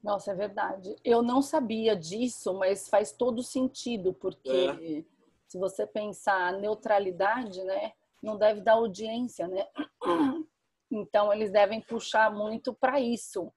Nossa, 0.00 0.30
é 0.30 0.34
verdade. 0.34 0.94
Eu 1.04 1.22
não 1.22 1.42
sabia 1.42 1.96
disso, 1.96 2.54
mas 2.54 2.88
faz 2.88 3.10
todo 3.10 3.42
sentido, 3.42 4.14
porque 4.14 4.48
é. 4.48 5.04
se 5.48 5.58
você 5.58 5.84
pensar 5.84 6.52
neutralidade, 6.52 7.64
né, 7.64 7.92
não 8.22 8.38
deve 8.38 8.60
dar 8.60 8.74
audiência, 8.74 9.48
né? 9.48 9.66
Então 10.94 11.32
eles 11.32 11.50
devem 11.50 11.80
puxar 11.80 12.30
muito 12.30 12.74
para 12.74 13.00
isso. 13.00 13.50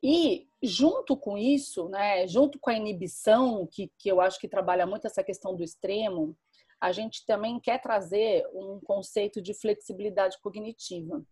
E 0.00 0.48
junto 0.62 1.16
com 1.16 1.36
isso, 1.36 1.88
né, 1.88 2.24
junto 2.28 2.56
com 2.60 2.70
a 2.70 2.76
inibição, 2.76 3.66
que, 3.66 3.90
que 3.98 4.08
eu 4.08 4.20
acho 4.20 4.38
que 4.38 4.46
trabalha 4.46 4.86
muito 4.86 5.08
essa 5.08 5.24
questão 5.24 5.56
do 5.56 5.64
extremo, 5.64 6.36
a 6.80 6.92
gente 6.92 7.24
também 7.26 7.58
quer 7.58 7.80
trazer 7.80 8.46
um 8.52 8.80
conceito 8.80 9.40
de 9.40 9.54
flexibilidade 9.54 10.38
cognitiva. 10.40 11.24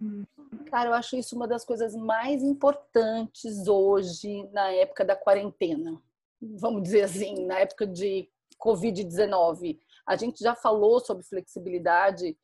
Hum. 0.00 0.24
Cara, 0.66 0.90
eu 0.90 0.94
acho 0.94 1.16
isso 1.16 1.36
uma 1.36 1.48
das 1.48 1.64
coisas 1.64 1.94
mais 1.94 2.42
importantes 2.42 3.66
hoje, 3.66 4.46
na 4.52 4.70
época 4.72 5.04
da 5.04 5.16
quarentena. 5.16 6.00
Vamos 6.40 6.82
dizer 6.82 7.02
assim, 7.02 7.46
na 7.46 7.60
época 7.60 7.86
de 7.86 8.28
Covid-19. 8.58 9.78
A 10.06 10.16
gente 10.16 10.42
já 10.42 10.54
falou 10.54 11.00
sobre 11.00 11.24
flexibilidade 11.24 12.36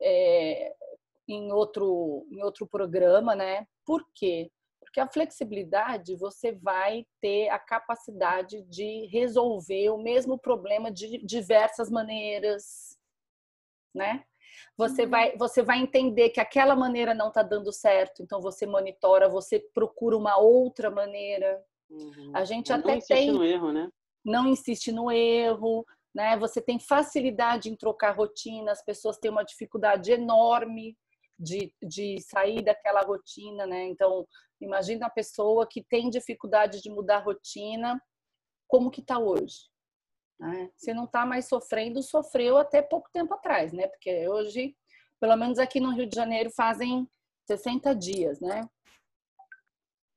é, 0.00 0.74
em, 1.28 1.52
outro, 1.52 2.26
em 2.30 2.42
outro 2.42 2.66
programa, 2.66 3.34
né? 3.34 3.66
Por 3.84 4.04
quê? 4.14 4.50
Porque 4.94 5.00
a 5.00 5.08
flexibilidade 5.08 6.14
você 6.14 6.52
vai 6.52 7.04
ter 7.20 7.48
a 7.48 7.58
capacidade 7.58 8.62
de 8.62 9.06
resolver 9.06 9.90
o 9.90 9.98
mesmo 9.98 10.38
problema 10.38 10.88
de 10.88 11.18
diversas 11.26 11.90
maneiras, 11.90 12.96
né? 13.92 14.24
Você 14.76 15.02
uhum. 15.02 15.10
vai, 15.10 15.36
você 15.36 15.62
vai 15.64 15.80
entender 15.80 16.30
que 16.30 16.38
aquela 16.38 16.76
maneira 16.76 17.12
não 17.12 17.26
está 17.26 17.42
dando 17.42 17.72
certo, 17.72 18.22
então 18.22 18.40
você 18.40 18.66
monitora, 18.66 19.28
você 19.28 19.58
procura 19.74 20.16
uma 20.16 20.38
outra 20.38 20.92
maneira. 20.92 21.60
Uhum. 21.90 22.30
A 22.32 22.44
gente 22.44 22.70
não 22.70 22.78
até 22.78 23.00
tem. 23.00 23.32
No 23.32 23.42
erro, 23.42 23.72
né? 23.72 23.90
Não 24.24 24.46
insiste 24.46 24.92
no 24.92 25.10
erro, 25.10 25.84
né? 26.14 26.36
Você 26.36 26.62
tem 26.62 26.78
facilidade 26.78 27.68
em 27.68 27.74
trocar 27.74 28.14
rotina, 28.14 28.70
as 28.70 28.84
pessoas 28.84 29.18
têm 29.18 29.28
uma 29.32 29.42
dificuldade 29.42 30.12
enorme 30.12 30.96
de, 31.38 31.72
de 31.82 32.20
sair 32.20 32.62
daquela 32.62 33.02
rotina, 33.02 33.66
né? 33.66 33.84
Então, 33.84 34.26
imagina 34.60 35.06
a 35.06 35.10
pessoa 35.10 35.66
que 35.68 35.82
tem 35.82 36.10
dificuldade 36.10 36.80
de 36.80 36.90
mudar 36.90 37.16
a 37.16 37.22
rotina, 37.22 38.00
como 38.68 38.90
que 38.90 39.00
está 39.00 39.18
hoje? 39.18 39.68
Né? 40.38 40.70
Se 40.76 40.92
não 40.92 41.04
está 41.04 41.24
mais 41.24 41.46
sofrendo, 41.46 42.02
sofreu 42.02 42.56
até 42.56 42.82
pouco 42.82 43.08
tempo 43.12 43.34
atrás, 43.34 43.72
né? 43.72 43.86
Porque 43.88 44.28
hoje, 44.28 44.76
pelo 45.20 45.36
menos 45.36 45.58
aqui 45.58 45.80
no 45.80 45.92
Rio 45.92 46.08
de 46.08 46.16
Janeiro, 46.16 46.50
fazem 46.50 47.08
60 47.46 47.94
dias, 47.94 48.40
né? 48.40 48.68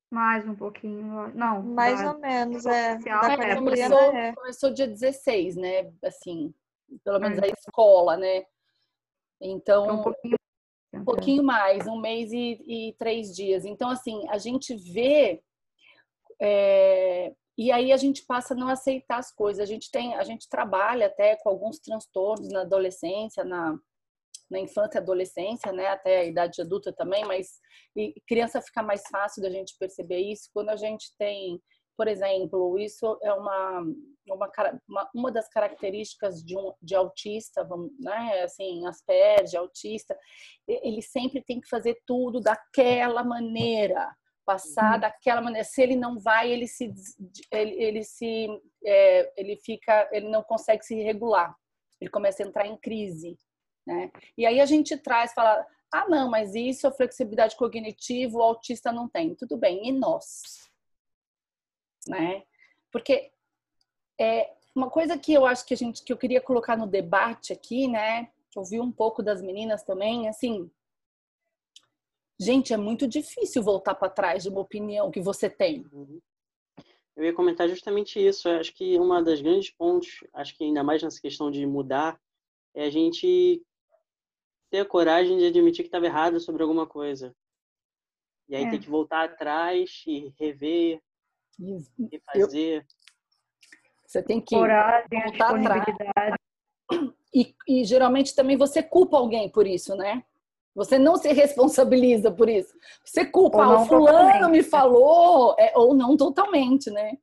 Mais 0.10 0.48
um 0.48 0.56
pouquinho. 0.56 1.28
Não. 1.36 1.62
Mais 1.62 2.02
ou 2.02 2.18
menos, 2.18 2.66
é. 2.66 2.94
é 2.94 3.56
começou, 3.56 4.16
é. 4.16 4.34
começou 4.34 4.74
dia 4.74 4.88
16, 4.88 5.58
né? 5.58 5.92
Assim, 6.04 6.54
pelo 7.04 7.20
menos 7.20 7.40
a 7.40 7.48
escola, 7.48 8.16
né? 8.16 8.46
Então, 9.42 10.00
um 10.00 10.04
pouquinho 10.04 10.38
um 10.98 11.06
pouquinho 11.06 11.44
mais, 11.44 11.88
um 11.88 12.00
mês 12.00 12.32
e, 12.32 12.62
e 12.68 12.96
três 12.98 13.34
dias. 13.36 13.66
Então, 13.66 13.90
assim, 13.90 14.28
a 14.30 14.38
gente 14.38 14.76
vê. 14.76 15.42
É, 16.42 17.34
e 17.58 17.72
aí 17.72 17.92
a 17.92 17.98
gente 17.98 18.24
passa 18.26 18.54
a 18.54 18.58
não 18.58 18.68
aceitar 18.68 19.18
as 19.18 19.32
coisas. 19.34 19.62
A 19.62 19.66
gente 19.66 19.90
tem, 19.90 20.16
a 20.16 20.24
gente 20.24 20.48
trabalha 20.50 21.08
até 21.08 21.36
com 21.38 21.50
alguns 21.50 21.80
transtornos 21.80 22.50
na 22.50 22.62
adolescência, 22.62 23.44
na, 23.44 23.78
na 24.50 24.60
infância 24.60 24.98
e 24.98 25.02
adolescência, 25.02 25.72
né, 25.72 25.88
até 25.88 26.20
a 26.20 26.26
idade 26.26 26.62
adulta 26.62 26.94
também, 26.94 27.26
mas 27.26 27.60
criança 28.28 28.62
fica 28.62 28.82
mais 28.82 29.02
fácil 29.10 29.42
da 29.42 29.50
gente 29.50 29.76
perceber 29.80 30.20
isso 30.20 30.50
quando 30.54 30.70
a 30.70 30.76
gente 30.76 31.12
tem 31.18 31.60
por 31.98 32.08
exemplo, 32.08 32.78
isso 32.78 33.18
é 33.24 33.34
uma, 33.34 33.82
uma, 34.30 34.52
uma, 34.88 35.10
uma 35.16 35.32
das 35.32 35.50
características 35.50 36.44
de 36.44 36.56
um 36.56 36.72
de 36.80 36.94
autista, 36.94 37.64
vamos, 37.64 37.92
né? 38.00 38.44
Assim, 38.44 38.86
Asperger, 38.86 39.60
autista, 39.60 40.16
ele 40.68 41.02
sempre 41.02 41.42
tem 41.42 41.60
que 41.60 41.68
fazer 41.68 42.00
tudo 42.06 42.40
daquela 42.40 43.24
maneira, 43.24 44.16
passar 44.46 44.94
uhum. 44.94 45.00
daquela 45.00 45.42
maneira. 45.42 45.66
Se 45.66 45.82
ele 45.82 45.96
não 45.96 46.20
vai, 46.20 46.52
ele 46.52 46.68
se 46.68 46.94
ele, 47.52 47.84
ele 47.84 48.04
se 48.04 48.48
é, 48.86 49.34
ele 49.36 49.58
fica, 49.58 50.08
ele 50.12 50.30
não 50.30 50.44
consegue 50.44 50.86
se 50.86 50.94
regular. 51.02 51.56
Ele 52.00 52.12
começa 52.12 52.44
a 52.44 52.48
entrar 52.48 52.68
em 52.68 52.78
crise, 52.78 53.36
né? 53.88 54.12
E 54.38 54.46
aí 54.46 54.62
a 54.62 54.66
gente 54.68 54.96
traz, 54.98 55.34
fala, 55.34 55.66
ah, 55.92 56.08
não, 56.08 56.30
mas 56.30 56.54
isso 56.54 56.86
é 56.86 56.92
flexibilidade 56.92 57.56
cognitiva, 57.56 58.38
o 58.38 58.44
autista 58.44 58.92
não 58.92 59.10
tem. 59.10 59.34
Tudo 59.34 59.58
bem, 59.58 59.88
e 59.88 59.92
nós? 59.92 60.68
Né? 62.08 62.44
Porque 62.92 63.32
é 64.20 64.54
uma 64.76 64.90
coisa 64.90 65.18
que 65.18 65.34
eu 65.34 65.46
acho 65.46 65.66
que 65.66 65.74
a 65.74 65.78
gente 65.78 66.04
que 66.04 66.12
eu 66.12 66.18
queria 66.18 66.42
colocar 66.42 66.78
no 66.78 66.88
debate 66.88 67.54
aqui, 67.54 67.88
né? 67.88 68.26
Que 68.52 68.60
eu 68.60 68.64
vi 68.64 68.80
um 68.80 68.92
pouco 68.92 69.22
das 69.22 69.42
meninas 69.42 69.84
também, 69.84 70.28
assim, 70.28 70.70
gente, 72.40 72.74
é 72.74 72.78
muito 72.78 73.08
difícil 73.08 73.64
voltar 73.64 73.96
para 73.96 74.10
trás 74.10 74.44
de 74.44 74.50
uma 74.50 74.62
opinião 74.62 75.12
que 75.12 75.20
você 75.20 75.50
tem. 75.50 75.86
Eu 77.16 77.26
ia 77.26 77.34
comentar 77.34 77.68
justamente 77.68 78.20
isso. 78.20 78.48
Eu 78.48 78.60
acho 78.60 78.74
que 78.74 78.98
uma 78.98 79.24
das 79.24 79.42
grandes 79.42 79.72
pontos, 79.72 80.24
acho 80.34 80.56
que 80.56 80.64
ainda 80.64 80.84
mais 80.84 81.02
nessa 81.02 81.20
questão 81.20 81.50
de 81.50 81.66
mudar, 81.66 82.20
é 82.76 82.86
a 82.86 82.90
gente 82.90 83.64
ter 84.70 84.80
a 84.80 84.86
coragem 84.86 85.38
de 85.38 85.46
admitir 85.46 85.84
que 85.84 85.88
estava 85.88 86.06
errado 86.06 86.40
sobre 86.40 86.62
alguma 86.62 86.86
coisa. 86.86 87.36
E 88.48 88.56
aí 88.56 88.66
é. 88.66 88.70
ter 88.70 88.80
que 88.80 88.90
voltar 88.90 89.26
atrás 89.26 90.04
e 90.06 90.34
rever, 90.40 91.02
e 91.60 92.20
fazer. 92.20 92.86
Você 94.06 94.24
tem 94.24 94.40
que 94.40 94.56
Coragem, 94.56 95.08
voltar 95.10 95.56
atrás. 95.56 96.36
E, 97.34 97.54
e 97.68 97.84
geralmente 97.84 98.34
também 98.34 98.56
você 98.56 98.82
culpa 98.82 99.18
alguém 99.18 99.50
por 99.50 99.68
isso, 99.68 99.96
né? 99.96 100.24
Você 100.74 100.98
não 100.98 101.18
se 101.18 101.32
responsabiliza 101.34 102.32
por 102.32 102.48
isso. 102.48 102.74
Você 103.04 103.26
culpa, 103.26 103.64
ah, 103.64 103.82
o 103.82 103.86
fulano 103.86 104.30
totalmente. 104.30 104.52
me 104.52 104.64
falou, 104.64 105.56
é, 105.60 105.74
ou 105.76 105.94
não 105.94 106.16
totalmente, 106.16 106.90
né? 106.90 107.18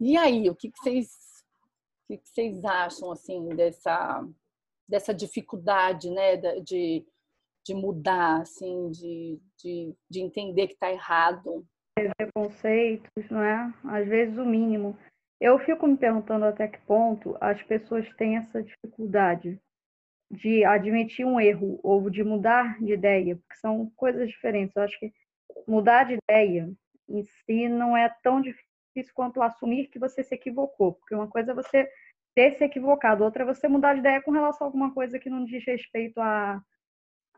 E 0.00 0.16
aí, 0.16 0.48
o 0.48 0.54
que, 0.54 0.70
que 0.70 0.78
vocês 0.78 1.08
o 2.04 2.06
que, 2.08 2.18
que 2.18 2.28
vocês 2.28 2.64
acham 2.64 3.10
assim 3.12 3.48
dessa 3.50 4.26
dessa 4.88 5.14
dificuldade, 5.14 6.10
né, 6.10 6.36
de, 6.36 7.06
de 7.64 7.74
mudar, 7.74 8.42
assim, 8.42 8.90
de, 8.90 9.40
de, 9.56 9.94
de 10.10 10.20
entender 10.20 10.66
que 10.66 10.74
está 10.74 10.90
errado 10.90 11.66
preconceitos, 11.94 13.30
não 13.30 13.42
é? 13.42 13.72
Às 13.84 14.06
vezes 14.06 14.38
o 14.38 14.44
mínimo. 14.44 14.96
Eu 15.40 15.58
fico 15.58 15.86
me 15.86 15.96
perguntando 15.96 16.44
até 16.44 16.68
que 16.68 16.78
ponto 16.86 17.36
as 17.40 17.62
pessoas 17.62 18.08
têm 18.14 18.36
essa 18.36 18.62
dificuldade 18.62 19.60
de 20.30 20.64
admitir 20.64 21.26
um 21.26 21.40
erro 21.40 21.78
ou 21.82 22.08
de 22.08 22.24
mudar 22.24 22.78
de 22.82 22.94
ideia, 22.94 23.36
porque 23.36 23.56
são 23.56 23.90
coisas 23.96 24.28
diferentes. 24.28 24.74
Eu 24.74 24.82
acho 24.82 24.98
que 24.98 25.12
mudar 25.66 26.04
de 26.04 26.18
ideia 26.28 26.72
em 27.08 27.22
si 27.22 27.68
não 27.68 27.96
é 27.96 28.08
tão 28.22 28.40
difícil 28.40 29.12
quanto 29.14 29.42
assumir 29.42 29.88
que 29.88 29.98
você 29.98 30.22
se 30.22 30.34
equivocou, 30.34 30.94
porque 30.94 31.14
uma 31.14 31.28
coisa 31.28 31.52
é 31.52 31.54
você 31.54 31.88
ter 32.34 32.52
se 32.52 32.64
equivocado, 32.64 33.24
outra 33.24 33.42
é 33.42 33.46
você 33.46 33.68
mudar 33.68 33.94
de 33.94 34.00
ideia 34.00 34.22
com 34.22 34.30
relação 34.30 34.66
a 34.66 34.68
alguma 34.68 34.92
coisa 34.94 35.18
que 35.18 35.28
não 35.28 35.44
diz 35.44 35.64
respeito 35.66 36.18
a, 36.18 36.62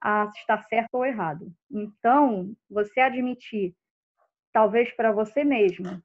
a 0.01 0.31
estar 0.37 0.63
certo 0.65 0.95
ou 0.95 1.05
errado. 1.05 1.53
Então, 1.71 2.55
você 2.71 3.01
admitir, 3.01 3.75
talvez 4.55 4.91
para 4.93 5.11
você 5.11 5.43
mesmo, 5.43 6.01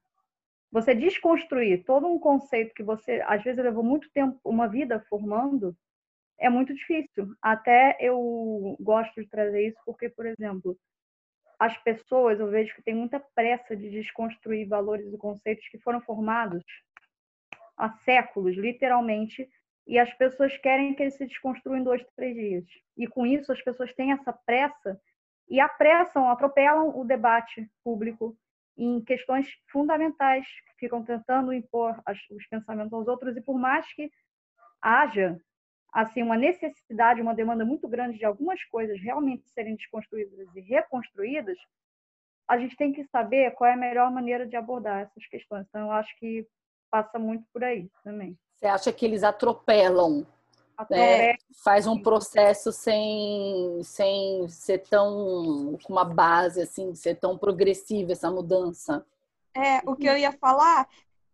você 0.72 0.92
desconstruir 0.92 1.84
todo 1.84 2.08
um 2.08 2.18
conceito 2.18 2.74
que 2.74 2.82
você, 2.82 3.22
às 3.24 3.42
vezes, 3.44 3.62
levou 3.62 3.84
muito 3.84 4.10
tempo, 4.10 4.38
uma 4.44 4.66
vida 4.66 5.00
formando, 5.08 5.74
é 6.36 6.50
muito 6.50 6.74
difícil. 6.74 7.32
Até 7.40 7.96
eu 8.00 8.76
gosto 8.80 9.22
de 9.22 9.28
trazer 9.28 9.68
isso 9.68 9.78
porque, 9.86 10.08
por 10.08 10.26
exemplo, 10.26 10.76
as 11.60 11.76
pessoas, 11.78 12.40
eu 12.40 12.50
vejo 12.50 12.74
que 12.74 12.82
tem 12.82 12.94
muita 12.94 13.20
pressa 13.34 13.76
de 13.76 13.88
desconstruir 13.88 14.66
valores 14.66 15.12
e 15.12 15.16
conceitos 15.16 15.68
que 15.68 15.78
foram 15.78 16.00
formados 16.00 16.64
há 17.76 17.90
séculos, 17.98 18.56
literalmente, 18.56 19.48
e 19.86 19.98
as 19.98 20.12
pessoas 20.14 20.56
querem 20.58 20.94
que 20.94 21.02
eles 21.02 21.14
se 21.14 21.26
desconstruam 21.26 21.78
em 21.78 21.84
dois, 21.84 22.04
três 22.16 22.34
dias. 22.34 22.64
E 22.96 23.06
com 23.06 23.24
isso, 23.24 23.52
as 23.52 23.62
pessoas 23.62 23.92
têm 23.94 24.12
essa 24.12 24.32
pressa 24.32 25.00
e 25.50 25.58
apressam, 25.58 26.30
atropelam 26.30 26.96
o 26.96 27.04
debate 27.04 27.68
público 27.82 28.36
em 28.78 29.02
questões 29.02 29.48
fundamentais, 29.70 30.46
ficam 30.78 31.04
tentando 31.04 31.52
impor 31.52 32.00
os 32.30 32.46
pensamentos 32.46 32.92
aos 32.92 33.08
outros, 33.08 33.36
e 33.36 33.40
por 33.42 33.58
mais 33.58 33.92
que 33.92 34.10
haja 34.80 35.38
assim 35.92 36.22
uma 36.22 36.36
necessidade, 36.36 37.20
uma 37.20 37.34
demanda 37.34 37.64
muito 37.64 37.88
grande 37.88 38.16
de 38.16 38.24
algumas 38.24 38.62
coisas 38.64 38.98
realmente 39.00 39.48
serem 39.50 39.74
desconstruídas 39.74 40.48
e 40.54 40.60
reconstruídas, 40.60 41.58
a 42.48 42.56
gente 42.56 42.76
tem 42.76 42.92
que 42.92 43.04
saber 43.04 43.50
qual 43.52 43.68
é 43.68 43.74
a 43.74 43.76
melhor 43.76 44.10
maneira 44.10 44.46
de 44.46 44.56
abordar 44.56 45.02
essas 45.02 45.26
questões. 45.26 45.66
Então, 45.68 45.82
eu 45.82 45.92
acho 45.92 46.16
que 46.18 46.46
passa 46.90 47.18
muito 47.18 47.44
por 47.52 47.62
aí 47.62 47.88
também. 48.02 48.38
Você 48.54 48.66
acha 48.66 48.92
que 48.92 49.04
eles 49.04 49.22
atropelam? 49.22 50.26
Né? 50.88 51.36
Faz 51.64 51.86
um 51.86 52.00
processo 52.00 52.72
sem, 52.72 53.82
sem 53.82 54.48
ser 54.48 54.78
tão 54.88 55.78
com 55.82 55.92
uma 55.92 56.04
base 56.04 56.62
assim, 56.62 56.94
ser 56.94 57.16
tão 57.16 57.36
progressiva 57.36 58.12
essa 58.12 58.30
mudança. 58.30 59.04
É, 59.54 59.78
o 59.84 59.96
que 59.96 60.06
eu 60.06 60.16
ia 60.16 60.32
falar 60.32 60.88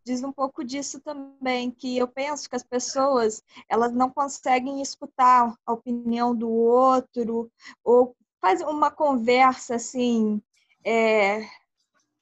diz 0.05 0.23
um 0.23 0.33
pouco 0.33 0.65
disso 0.65 1.01
também, 1.01 1.71
que 1.71 1.99
eu 1.99 2.07
penso 2.07 2.49
que 2.49 2.55
as 2.55 2.63
pessoas 2.63 3.43
elas 3.69 3.93
não 3.93 4.09
conseguem 4.09 4.81
escutar 4.81 5.53
a 5.67 5.73
opinião 5.73 6.35
do 6.35 6.49
outro 6.49 7.51
ou 7.83 8.17
faz 8.41 8.61
uma 8.63 8.89
conversa 8.89 9.75
assim 9.75 10.41
é, 10.85 11.45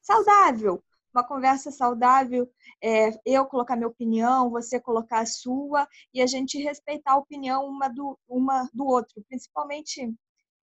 saudável, 0.01 0.83
uma 1.15 1.23
conversa 1.23 1.71
saudável, 1.71 2.51
é, 2.83 3.11
eu 3.25 3.47
colocar 3.47 3.77
minha 3.77 3.89
opinião, 3.89 4.51
você 4.51 4.81
colocar 4.81 5.21
a 5.21 5.27
sua 5.27 5.87
e 6.13 6.21
a 6.21 6.27
gente 6.27 6.59
respeitar 6.59 7.13
a 7.13 7.19
opinião 7.19 7.67
uma 7.67 7.89
do, 7.89 8.19
uma 8.29 8.69
do 8.73 8.85
outro, 8.85 9.23
principalmente 9.29 10.13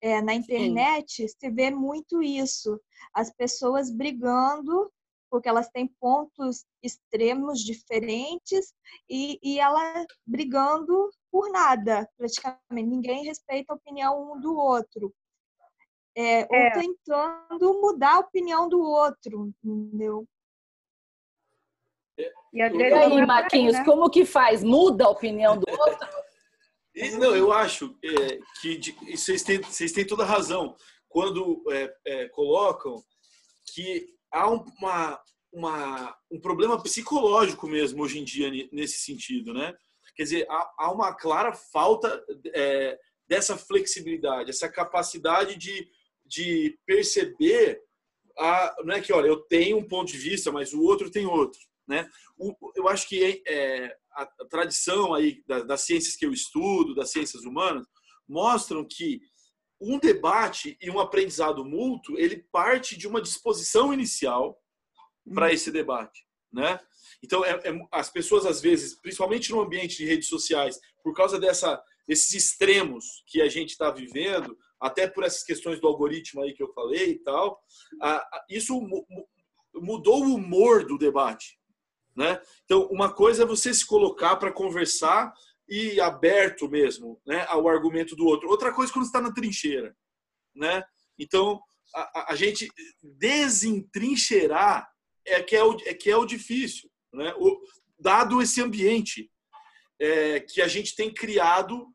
é, 0.02 0.22
na 0.22 0.34
internet 0.34 1.28
Sim. 1.28 1.36
se 1.40 1.50
vê 1.50 1.70
muito 1.70 2.22
isso, 2.22 2.80
as 3.14 3.32
pessoas 3.34 3.92
brigando 3.92 4.92
porque 5.30 5.50
elas 5.50 5.70
têm 5.70 5.88
pontos 6.00 6.66
extremos 6.82 7.60
diferentes 7.60 8.74
e, 9.10 9.40
e 9.44 9.60
ela 9.60 10.06
brigando 10.26 11.10
por 11.32 11.52
nada, 11.52 12.10
praticamente. 12.18 12.90
Ninguém 12.90 13.26
respeita 13.26 13.74
a 13.74 13.76
opinião 13.76 14.34
um 14.34 14.40
do 14.40 14.56
outro. 14.56 15.14
É, 16.16 16.42
é. 16.42 16.48
Ou 16.50 16.82
tentando 16.82 17.82
mudar 17.82 18.16
a 18.16 18.20
opinião 18.20 18.68
do 18.68 18.82
outro, 18.82 19.54
entendeu? 19.64 20.28
E, 22.54 22.62
aí, 22.62 23.26
Marquinhos, 23.26 23.74
né? 23.74 23.86
como 23.86 24.10
que 24.10 24.26
faz? 24.26 24.64
Muda 24.64 25.06
a 25.06 25.10
opinião 25.10 25.58
do 25.58 25.70
outro? 25.70 26.08
Não, 27.20 27.36
eu 27.36 27.52
acho 27.52 27.96
é, 28.04 28.40
que 28.62 28.78
de, 28.78 28.92
vocês, 29.16 29.44
têm, 29.44 29.60
vocês 29.62 29.92
têm 29.92 30.06
toda 30.06 30.24
a 30.24 30.28
razão 30.28 30.76
quando 31.08 31.64
é, 31.70 31.94
é 32.06 32.30
colocam 32.30 32.96
que 33.74 34.08
há 34.32 34.50
uma, 34.50 35.22
uma, 35.54 36.16
um 36.32 36.40
problema 36.40 36.82
psicológico 36.82 37.68
mesmo 37.68 38.04
hoje 38.04 38.20
em 38.20 38.24
dia 38.24 38.50
nesse 38.72 38.98
sentido, 38.98 39.54
né? 39.54 39.76
Quer 40.16 40.24
dizer, 40.24 40.48
há, 40.50 40.74
há 40.80 40.92
uma 40.92 41.14
clara 41.14 41.54
falta 41.54 42.24
é, 42.54 42.98
dessa 43.28 43.56
flexibilidade, 43.56 44.50
essa 44.50 44.68
capacidade 44.68 45.56
de, 45.56 45.88
de 46.26 46.78
perceber, 46.86 47.80
a, 48.40 48.76
não 48.84 48.96
é 48.96 49.02
que, 49.02 49.14
olha, 49.14 49.28
eu 49.28 49.38
tenho 49.42 49.78
um 49.78 49.88
ponto 49.88 50.12
de 50.12 50.18
vista, 50.18 50.52
mas 50.52 50.74
o 50.74 50.82
outro 50.82 51.12
tem 51.12 51.28
outro, 51.28 51.60
né? 51.88 52.10
O, 52.38 52.54
eu 52.76 52.88
acho 52.88 53.08
que 53.08 53.42
é, 53.48 53.96
a, 54.12 54.24
a, 54.24 54.46
tradição 54.50 55.14
aí 55.14 55.44
das, 55.48 55.66
das 55.66 55.82
ciências 55.82 56.16
que 56.16 56.26
eu 56.26 56.34
estudo, 56.34 56.94
das 56.94 57.12
ciências 57.12 57.44
humanas, 57.44 57.88
mostram 58.28 58.86
que 58.86 59.22
um 59.80 60.00
debate 60.00 60.78
e 60.82 60.90
um 60.90 61.00
aprendizado 61.00 61.64
mútuo, 61.64 62.18
ele 62.18 62.46
parte 62.52 62.98
de 62.98 63.08
uma 63.08 63.22
disposição 63.22 63.94
inicial 63.94 64.60
para 65.34 65.48
hum. 65.48 65.50
esse 65.50 65.72
debate, 65.72 66.26
né? 66.52 66.80
Então, 67.24 67.44
é, 67.44 67.52
é, 67.52 67.88
as 67.92 68.10
pessoas 68.10 68.46
às 68.46 68.62
vezes, 68.62 68.96
principalmente 68.96 69.52
no 69.52 69.62
ambiente 69.62 69.98
de 69.98 70.06
redes 70.06 70.28
sociais, 70.28 70.80
por 71.04 71.14
causa 71.14 71.40
dessa, 71.40 71.82
desses 72.08 72.34
extremos 72.34 73.24
que 73.28 73.42
a 73.42 73.50
gente 73.50 73.72
está 73.72 73.90
vivendo, 73.90 74.58
até 74.80 75.08
por 75.08 75.24
essas 75.24 75.44
questões 75.44 75.80
do 75.80 75.88
algoritmo 75.88 76.42
aí 76.42 76.54
que 76.54 76.62
eu 76.62 76.72
falei 76.74 77.12
e 77.12 77.20
tal, 77.20 77.60
a, 78.02 78.18
a, 78.18 78.46
isso 78.50 78.80
mudou 79.74 80.24
o 80.24 80.36
humor 80.36 80.86
do 80.86 80.98
debate, 80.98 81.60
né? 82.18 82.42
Então, 82.66 82.88
uma 82.88 83.14
coisa 83.14 83.44
é 83.44 83.46
você 83.46 83.72
se 83.72 83.86
colocar 83.86 84.36
para 84.38 84.52
conversar 84.52 85.32
e 85.70 86.02
aberto 86.02 86.68
mesmo, 86.68 87.22
né, 87.26 87.46
ao 87.48 87.68
argumento 87.68 88.16
do 88.16 88.26
outro. 88.26 88.50
Outra 88.50 88.74
coisa 88.74 88.92
é 88.92 88.94
quando 88.94 89.06
está 89.06 89.22
na 89.22 89.34
trincheira, 89.34 89.96
né? 90.56 90.84
Então 91.20 91.62
a, 91.94 92.32
a, 92.32 92.36
gente 92.36 92.70
desentrincheirar 93.04 94.90
é 95.26 95.44
que 95.44 95.56
é 95.56 95.64
o, 95.64 95.78
é 95.86 95.94
que 95.94 96.10
é 96.10 96.16
o 96.16 96.26
difícil, 96.26 96.90
né? 97.14 97.34
O, 97.38 97.60
dado 98.00 98.42
esse 98.42 98.62
ambiente 98.62 99.30
é, 100.00 100.40
que 100.40 100.62
a 100.62 100.68
gente 100.68 100.96
tem 100.96 101.14
criado, 101.14 101.86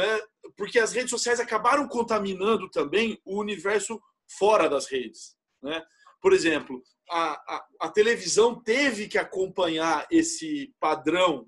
é? 0.00 0.24
Porque 0.56 0.78
as 0.78 0.92
redes 0.92 1.10
sociais 1.10 1.38
acabaram 1.38 1.86
contaminando 1.86 2.68
também 2.70 3.20
o 3.24 3.38
universo 3.38 4.00
fora 4.38 4.68
das 4.68 4.86
redes, 4.86 5.36
né? 5.62 5.84
Por 6.20 6.32
exemplo, 6.32 6.82
a, 7.12 7.32
a, 7.46 7.66
a 7.82 7.88
televisão 7.90 8.60
teve 8.62 9.06
que 9.06 9.18
acompanhar 9.18 10.06
esse 10.10 10.72
padrão 10.80 11.46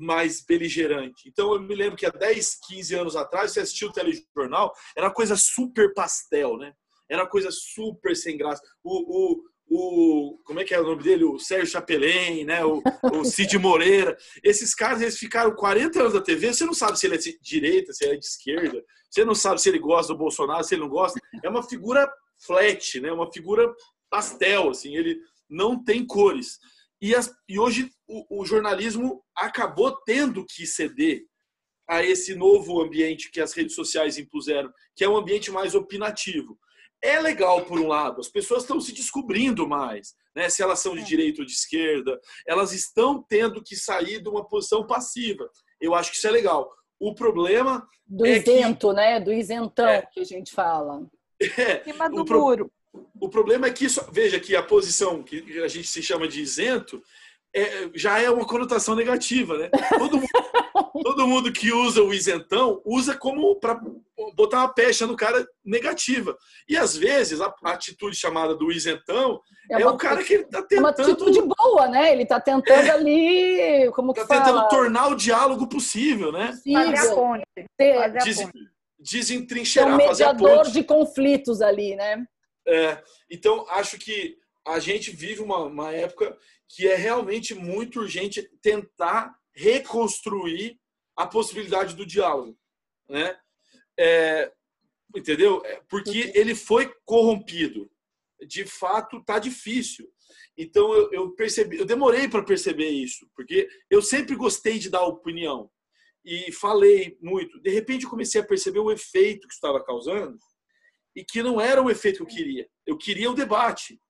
mais 0.00 0.44
beligerante. 0.44 1.28
Então 1.28 1.54
eu 1.54 1.60
me 1.60 1.74
lembro 1.74 1.96
que 1.96 2.04
há 2.04 2.10
10, 2.10 2.58
15 2.66 2.94
anos 2.94 3.16
atrás, 3.16 3.52
você 3.52 3.60
assistiu 3.60 3.88
o 3.88 3.92
telejornal, 3.92 4.72
era 4.96 5.10
coisa 5.10 5.36
super 5.36 5.94
pastel, 5.94 6.58
né? 6.58 6.72
Era 7.08 7.26
coisa 7.26 7.48
super 7.50 8.14
sem 8.14 8.36
graça. 8.36 8.60
O, 8.82 9.36
o, 9.36 9.42
o 9.70 10.38
como 10.44 10.60
é 10.60 10.64
que 10.64 10.74
é 10.74 10.80
o 10.80 10.84
nome 10.84 11.02
dele? 11.02 11.24
O 11.24 11.38
Sérgio 11.38 11.68
Chapelin, 11.68 12.44
né? 12.44 12.64
O, 12.64 12.82
o 13.12 13.24
Cid 13.24 13.56
Moreira. 13.56 14.16
Esses 14.42 14.74
caras, 14.74 15.00
eles 15.00 15.16
ficaram 15.16 15.54
40 15.54 16.00
anos 16.00 16.14
na 16.14 16.20
TV, 16.20 16.52
você 16.52 16.66
não 16.66 16.74
sabe 16.74 16.98
se 16.98 17.06
ele 17.06 17.14
é 17.14 17.18
de 17.18 17.38
direita, 17.40 17.92
se 17.92 18.04
ele 18.04 18.14
é 18.14 18.18
de 18.18 18.26
esquerda, 18.26 18.84
você 19.08 19.24
não 19.24 19.34
sabe 19.34 19.60
se 19.60 19.68
ele 19.68 19.78
gosta 19.78 20.12
do 20.12 20.18
Bolsonaro, 20.18 20.64
se 20.64 20.74
ele 20.74 20.82
não 20.82 20.88
gosta. 20.88 21.18
É 21.42 21.48
uma 21.48 21.62
figura 21.62 22.12
flat, 22.44 23.00
né? 23.00 23.10
Uma 23.10 23.32
figura 23.32 23.72
pastel, 24.10 24.70
assim, 24.70 24.96
ele 24.96 25.18
não 25.48 25.82
tem 25.82 26.06
cores. 26.06 26.58
E, 27.00 27.14
as, 27.14 27.32
e 27.48 27.58
hoje 27.58 27.90
o, 28.06 28.40
o, 28.40 28.44
jornalismo 28.44 29.24
acabou 29.36 29.92
tendo 30.04 30.44
que 30.44 30.66
ceder 30.66 31.22
a 31.88 32.02
esse 32.02 32.34
novo 32.34 32.82
ambiente 32.82 33.30
que 33.30 33.40
as 33.40 33.52
redes 33.52 33.74
sociais 33.74 34.18
impuseram, 34.18 34.70
que 34.96 35.04
é 35.04 35.08
um 35.08 35.16
ambiente 35.16 35.50
mais 35.50 35.74
opinativo. 35.74 36.58
É 37.02 37.20
legal, 37.20 37.64
por 37.64 37.78
um 37.78 37.86
lado, 37.86 38.20
as 38.20 38.28
pessoas 38.28 38.62
estão 38.62 38.80
se 38.80 38.92
descobrindo 38.92 39.68
mais, 39.68 40.14
né? 40.34 40.50
se 40.50 40.62
elas 40.62 40.80
são 40.80 40.94
de 40.96 41.02
é. 41.02 41.04
direita 41.04 41.40
ou 41.40 41.46
de 41.46 41.52
esquerda, 41.52 42.18
elas 42.46 42.72
estão 42.72 43.24
tendo 43.28 43.62
que 43.62 43.76
sair 43.76 44.20
de 44.20 44.28
uma 44.28 44.46
posição 44.46 44.84
passiva. 44.84 45.48
Eu 45.80 45.94
acho 45.94 46.10
que 46.10 46.16
isso 46.16 46.26
é 46.26 46.32
legal. 46.32 46.68
O 46.98 47.14
problema. 47.14 47.88
Do 48.04 48.26
é 48.26 48.38
isento, 48.38 48.88
que... 48.88 48.94
né? 48.94 49.20
Do 49.20 49.32
isentão 49.32 49.86
é, 49.86 50.02
que 50.02 50.20
a 50.20 50.24
gente 50.24 50.52
fala. 50.52 51.06
É, 51.56 51.84
cima 51.84 52.10
do 52.10 52.24
pro... 52.24 52.40
muro. 52.40 52.72
O 53.20 53.28
problema 53.28 53.66
é 53.66 53.70
que 53.70 53.84
isso, 53.84 54.04
veja 54.10 54.40
que 54.40 54.56
a 54.56 54.62
posição 54.62 55.22
que 55.22 55.60
a 55.60 55.68
gente 55.68 55.88
se 55.88 56.02
chama 56.02 56.26
de 56.26 56.40
isento 56.40 57.02
é, 57.54 57.90
já 57.94 58.20
é 58.20 58.30
uma 58.30 58.46
conotação 58.46 58.94
negativa, 58.94 59.56
né? 59.56 59.70
Todo 59.98 60.16
mundo, 60.18 60.28
todo 61.02 61.26
mundo 61.26 61.52
que 61.52 61.72
usa 61.72 62.02
o 62.02 62.12
isentão 62.12 62.80
usa 62.84 63.16
como 63.16 63.56
para 63.56 63.80
botar 64.34 64.58
uma 64.58 64.72
pecha 64.72 65.06
no 65.06 65.16
cara 65.16 65.46
negativa. 65.64 66.36
E 66.68 66.76
às 66.76 66.96
vezes 66.96 67.40
a, 67.40 67.52
atitude 67.64 68.16
chamada 68.16 68.54
do 68.54 68.70
isentão 68.70 69.40
é, 69.70 69.80
é 69.82 69.86
o 69.86 69.96
cara 69.96 70.22
que 70.22 70.34
ele 70.34 70.44
tá 70.44 70.62
tentando. 70.62 70.80
Uma 70.80 70.90
atitude 70.90 71.40
boa, 71.42 71.88
né? 71.88 72.12
Ele 72.12 72.26
tá 72.26 72.40
tentando 72.40 72.86
é, 72.86 72.90
ali. 72.90 73.90
Como 73.92 74.12
que 74.12 74.20
tá 74.20 74.26
fala? 74.26 74.44
tentando 74.44 74.68
tornar 74.68 75.08
o 75.08 75.14
diálogo 75.14 75.66
possível, 75.68 76.30
né? 76.30 76.52
Fazer 76.72 76.98
a 76.98 77.14
ponte. 77.14 77.44
Fazer 77.80 78.22
a 78.22 78.46
ponte. 78.46 78.78
Desentrincheirar, 79.00 79.92
é 79.92 79.94
um 79.94 79.96
mediador 79.96 80.70
de 80.70 80.82
conflitos 80.82 81.62
ali, 81.62 81.94
né? 81.94 82.26
É, 82.68 83.02
então, 83.30 83.66
acho 83.70 83.98
que 83.98 84.38
a 84.66 84.78
gente 84.78 85.10
vive 85.10 85.40
uma, 85.40 85.64
uma 85.64 85.90
época 85.90 86.38
que 86.68 86.86
é 86.86 86.94
realmente 86.94 87.54
muito 87.54 88.00
urgente 88.00 88.42
tentar 88.60 89.34
reconstruir 89.54 90.78
a 91.16 91.26
possibilidade 91.26 91.96
do 91.96 92.04
diálogo, 92.04 92.56
né? 93.08 93.38
É, 93.98 94.52
entendeu? 95.16 95.64
É, 95.64 95.80
porque 95.88 96.30
ele 96.34 96.54
foi 96.54 96.94
corrompido. 97.06 97.90
De 98.46 98.64
fato, 98.66 99.24
tá 99.24 99.38
difícil. 99.38 100.06
Então 100.56 100.92
eu, 100.92 101.12
eu 101.12 101.30
percebi, 101.32 101.78
eu 101.78 101.86
demorei 101.86 102.28
para 102.28 102.44
perceber 102.44 102.88
isso, 102.88 103.28
porque 103.34 103.68
eu 103.90 104.02
sempre 104.02 104.36
gostei 104.36 104.78
de 104.78 104.90
dar 104.90 105.02
opinião 105.02 105.70
e 106.24 106.52
falei 106.52 107.16
muito. 107.20 107.58
De 107.60 107.70
repente 107.70 108.06
comecei 108.06 108.40
a 108.40 108.46
perceber 108.46 108.80
o 108.80 108.92
efeito 108.92 109.48
que 109.48 109.54
estava 109.54 109.82
causando 109.82 110.38
e 111.18 111.24
que 111.24 111.42
não 111.42 111.60
era 111.60 111.82
o 111.82 111.90
efeito 111.90 112.18
que 112.18 112.22
eu 112.22 112.36
queria. 112.36 112.68
Eu 112.86 112.96
queria 112.96 113.28
o 113.28 113.34
debate, 113.34 114.00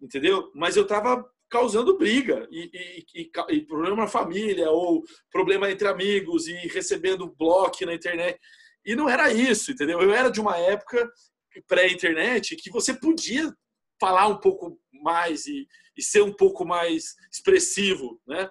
entendeu? 0.00 0.48
Mas 0.54 0.76
eu 0.76 0.84
estava 0.84 1.28
causando 1.50 1.98
briga 1.98 2.46
e, 2.52 2.70
e, 2.72 3.22
e, 3.22 3.30
e, 3.50 3.66
problema 3.66 3.96
na 3.96 4.06
família 4.06 4.70
ou 4.70 5.02
problema 5.28 5.68
entre 5.68 5.88
amigos 5.88 6.46
e 6.46 6.52
recebendo 6.68 7.34
bloco 7.36 7.84
na 7.84 7.94
internet. 7.94 8.38
E 8.86 8.94
não 8.94 9.08
era 9.08 9.32
isso, 9.32 9.72
entendeu? 9.72 10.00
Eu 10.00 10.14
era 10.14 10.30
de 10.30 10.40
uma 10.40 10.56
época 10.56 11.10
pré-internet 11.66 12.54
que 12.54 12.70
você 12.70 12.94
podia 12.94 13.52
falar 14.00 14.28
um 14.28 14.38
pouco 14.38 14.78
mais 15.02 15.46
e, 15.46 15.66
ser 15.98 16.22
um 16.22 16.32
pouco 16.32 16.64
mais 16.64 17.16
expressivo, 17.30 18.20
né? 18.24 18.48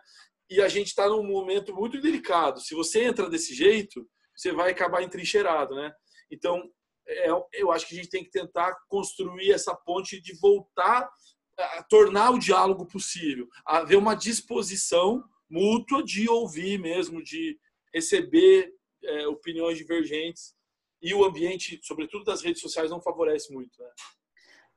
E 0.50 0.62
a 0.62 0.68
gente 0.68 0.88
está 0.88 1.08
num 1.08 1.24
momento 1.24 1.74
muito 1.74 2.00
delicado. 2.02 2.60
Se 2.60 2.76
você 2.76 3.06
entra 3.06 3.30
desse 3.30 3.54
jeito, 3.54 4.06
você 4.36 4.52
vai 4.52 4.72
acabar 4.72 5.02
entrincheirado, 5.02 5.76
né? 5.76 5.94
Então, 6.30 6.70
é, 7.08 7.30
eu 7.54 7.72
acho 7.72 7.88
que 7.88 7.94
a 7.94 7.98
gente 7.98 8.10
tem 8.10 8.24
que 8.24 8.32
tentar 8.32 8.76
construir 8.88 9.52
essa 9.52 9.76
ponte 9.76 10.20
de 10.22 10.34
voltar 10.40 11.10
a 11.58 11.84
tornar 11.84 12.32
o 12.32 12.40
diálogo 12.40 12.86
possível, 12.86 13.48
haver 13.66 13.98
uma 13.98 14.16
disposição 14.16 15.24
mútua 15.50 16.04
de 16.04 16.30
ouvir 16.30 16.80
mesmo, 16.80 17.22
de 17.22 17.60
receber 17.94 18.74
é, 19.04 19.28
opiniões 19.28 19.78
divergentes 19.78 20.56
e 21.02 21.14
o 21.14 21.26
ambiente, 21.26 21.80
sobretudo 21.84 22.24
das 22.24 22.42
redes 22.42 22.62
sociais, 22.62 22.90
não 22.90 23.02
favorece 23.02 23.52
muito. 23.54 23.82
Né? 23.82 23.90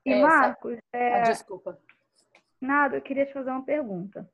E 0.06 0.12
é, 0.12 0.22
Marcos, 0.22 0.78
é... 0.92 1.20
ah, 1.20 1.22
desculpa. 1.22 1.78
Nada, 2.60 2.96
eu 2.96 3.02
queria 3.02 3.26
te 3.26 3.32
fazer 3.32 3.50
uma 3.50 3.64
pergunta. 3.64 4.28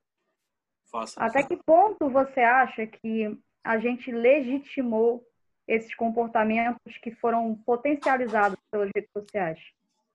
Faça. 0.91 1.23
Até 1.23 1.43
que 1.43 1.57
ponto 1.57 2.09
você 2.09 2.41
acha 2.41 2.87
que 2.87 3.37
a 3.63 3.79
gente 3.79 4.11
legitimou 4.11 5.25
esses 5.71 5.95
comportamentos 5.95 6.99
que 7.01 7.13
foram 7.13 7.55
potencializados 7.65 8.59
pelas 8.71 8.91
redes 8.95 9.11
sociais? 9.17 9.59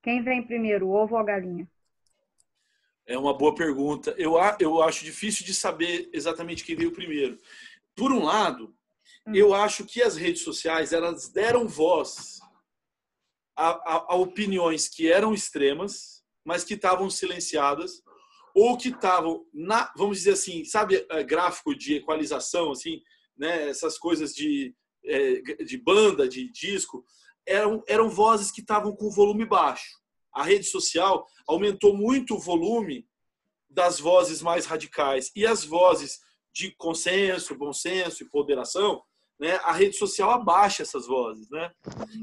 Quem 0.04 0.22
vem 0.22 0.44
primeiro, 0.44 0.88
o 0.88 0.92
ovo 0.92 1.16
ou 1.16 1.22
a 1.22 1.24
galinha? 1.24 1.68
É 3.08 3.18
uma 3.18 3.34
boa 3.34 3.56
pergunta. 3.56 4.14
Eu, 4.18 4.34
eu 4.60 4.82
acho 4.82 5.06
difícil 5.06 5.46
de 5.46 5.54
saber 5.54 6.10
exatamente 6.12 6.64
quem 6.64 6.76
veio 6.76 6.92
primeiro. 6.92 7.40
Por 7.96 8.12
um 8.12 8.24
lado, 8.24 8.76
hum. 9.26 9.34
eu 9.34 9.54
acho 9.54 9.86
que 9.86 10.02
as 10.02 10.18
redes 10.18 10.42
sociais 10.42 10.92
elas 10.92 11.30
deram 11.30 11.68
voz 11.68 12.40
a, 13.56 13.70
a, 13.70 14.06
a 14.10 14.16
opiniões 14.16 14.90
que 14.90 15.10
eram 15.10 15.34
extremas, 15.34 16.22
mas 16.44 16.66
que 16.66 16.74
estavam 16.74 17.10
silenciadas 17.10 18.04
ou 18.54 18.78
que 18.78 18.90
estavam 18.90 19.46
na, 19.54 19.92
vamos 19.96 20.18
dizer 20.18 20.32
assim, 20.32 20.66
sabe, 20.66 21.06
eh, 21.10 21.24
gráfico 21.24 21.76
de 21.76 21.96
equalização, 21.96 22.72
assim, 22.72 23.02
né, 23.38 23.70
essas 23.70 23.98
coisas 23.98 24.34
de, 24.34 24.74
de 25.66 25.78
banda, 25.78 26.28
de 26.28 26.52
disco, 26.52 27.06
eram, 27.46 27.84
eram 27.88 28.10
vozes 28.10 28.52
que 28.52 28.62
estavam 28.62 28.96
com 28.96 29.10
volume 29.10 29.46
baixo 29.46 30.04
a 30.36 30.44
rede 30.44 30.66
social 30.66 31.26
aumentou 31.48 31.96
muito 31.96 32.36
o 32.36 32.40
volume 32.40 33.08
das 33.70 34.00
vozes 34.00 34.42
mais 34.42 34.66
radicais 34.66 35.32
e 35.34 35.48
as 35.48 35.64
vozes 35.64 36.20
de 36.54 36.72
consenso, 36.76 37.58
bom 37.58 37.72
senso 37.72 38.22
e 38.22 38.30
ponderação, 38.30 39.02
né? 39.40 39.56
A 39.64 39.72
rede 39.72 39.98
social 39.98 40.32
abaixa 40.32 40.84
essas 40.84 41.08
vozes, 41.08 41.50
né? 41.50 41.72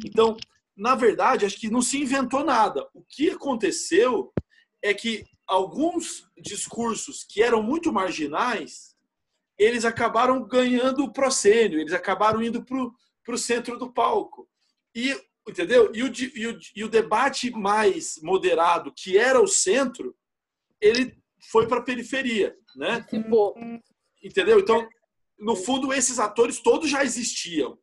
Então, 0.04 0.36
na 0.76 0.94
verdade, 0.94 1.44
acho 1.44 1.58
que 1.58 1.70
não 1.70 1.82
se 1.82 2.00
inventou 2.00 2.44
nada. 2.44 2.86
O 2.94 3.02
que 3.02 3.30
aconteceu 3.30 4.32
é 4.82 4.92
que 4.92 5.24
alguns 5.46 6.26
discursos 6.36 7.24
que 7.24 7.42
eram 7.42 7.62
muito 7.62 7.92
marginais, 7.92 8.91
eles 9.58 9.84
acabaram 9.84 10.46
ganhando 10.46 11.04
o 11.04 11.12
proscênio, 11.12 11.80
eles 11.80 11.92
acabaram 11.92 12.42
indo 12.42 12.64
para 12.64 13.34
o 13.34 13.38
centro 13.38 13.78
do 13.78 13.92
palco. 13.92 14.48
E 14.94 15.16
Entendeu? 15.48 15.90
E 15.92 16.02
o, 16.04 16.12
e, 16.36 16.46
o, 16.46 16.58
e 16.76 16.84
o 16.84 16.88
debate 16.88 17.50
mais 17.50 18.16
moderado, 18.22 18.92
que 18.94 19.18
era 19.18 19.40
o 19.40 19.48
centro, 19.48 20.16
ele 20.80 21.16
foi 21.50 21.66
para 21.66 21.78
a 21.78 21.82
periferia, 21.82 22.56
né? 22.76 23.04
Entendeu? 24.22 24.60
Então, 24.60 24.88
no 25.36 25.56
fundo, 25.56 25.92
esses 25.92 26.20
atores 26.20 26.60
todos 26.60 26.88
já 26.88 27.02
existiam. 27.02 27.76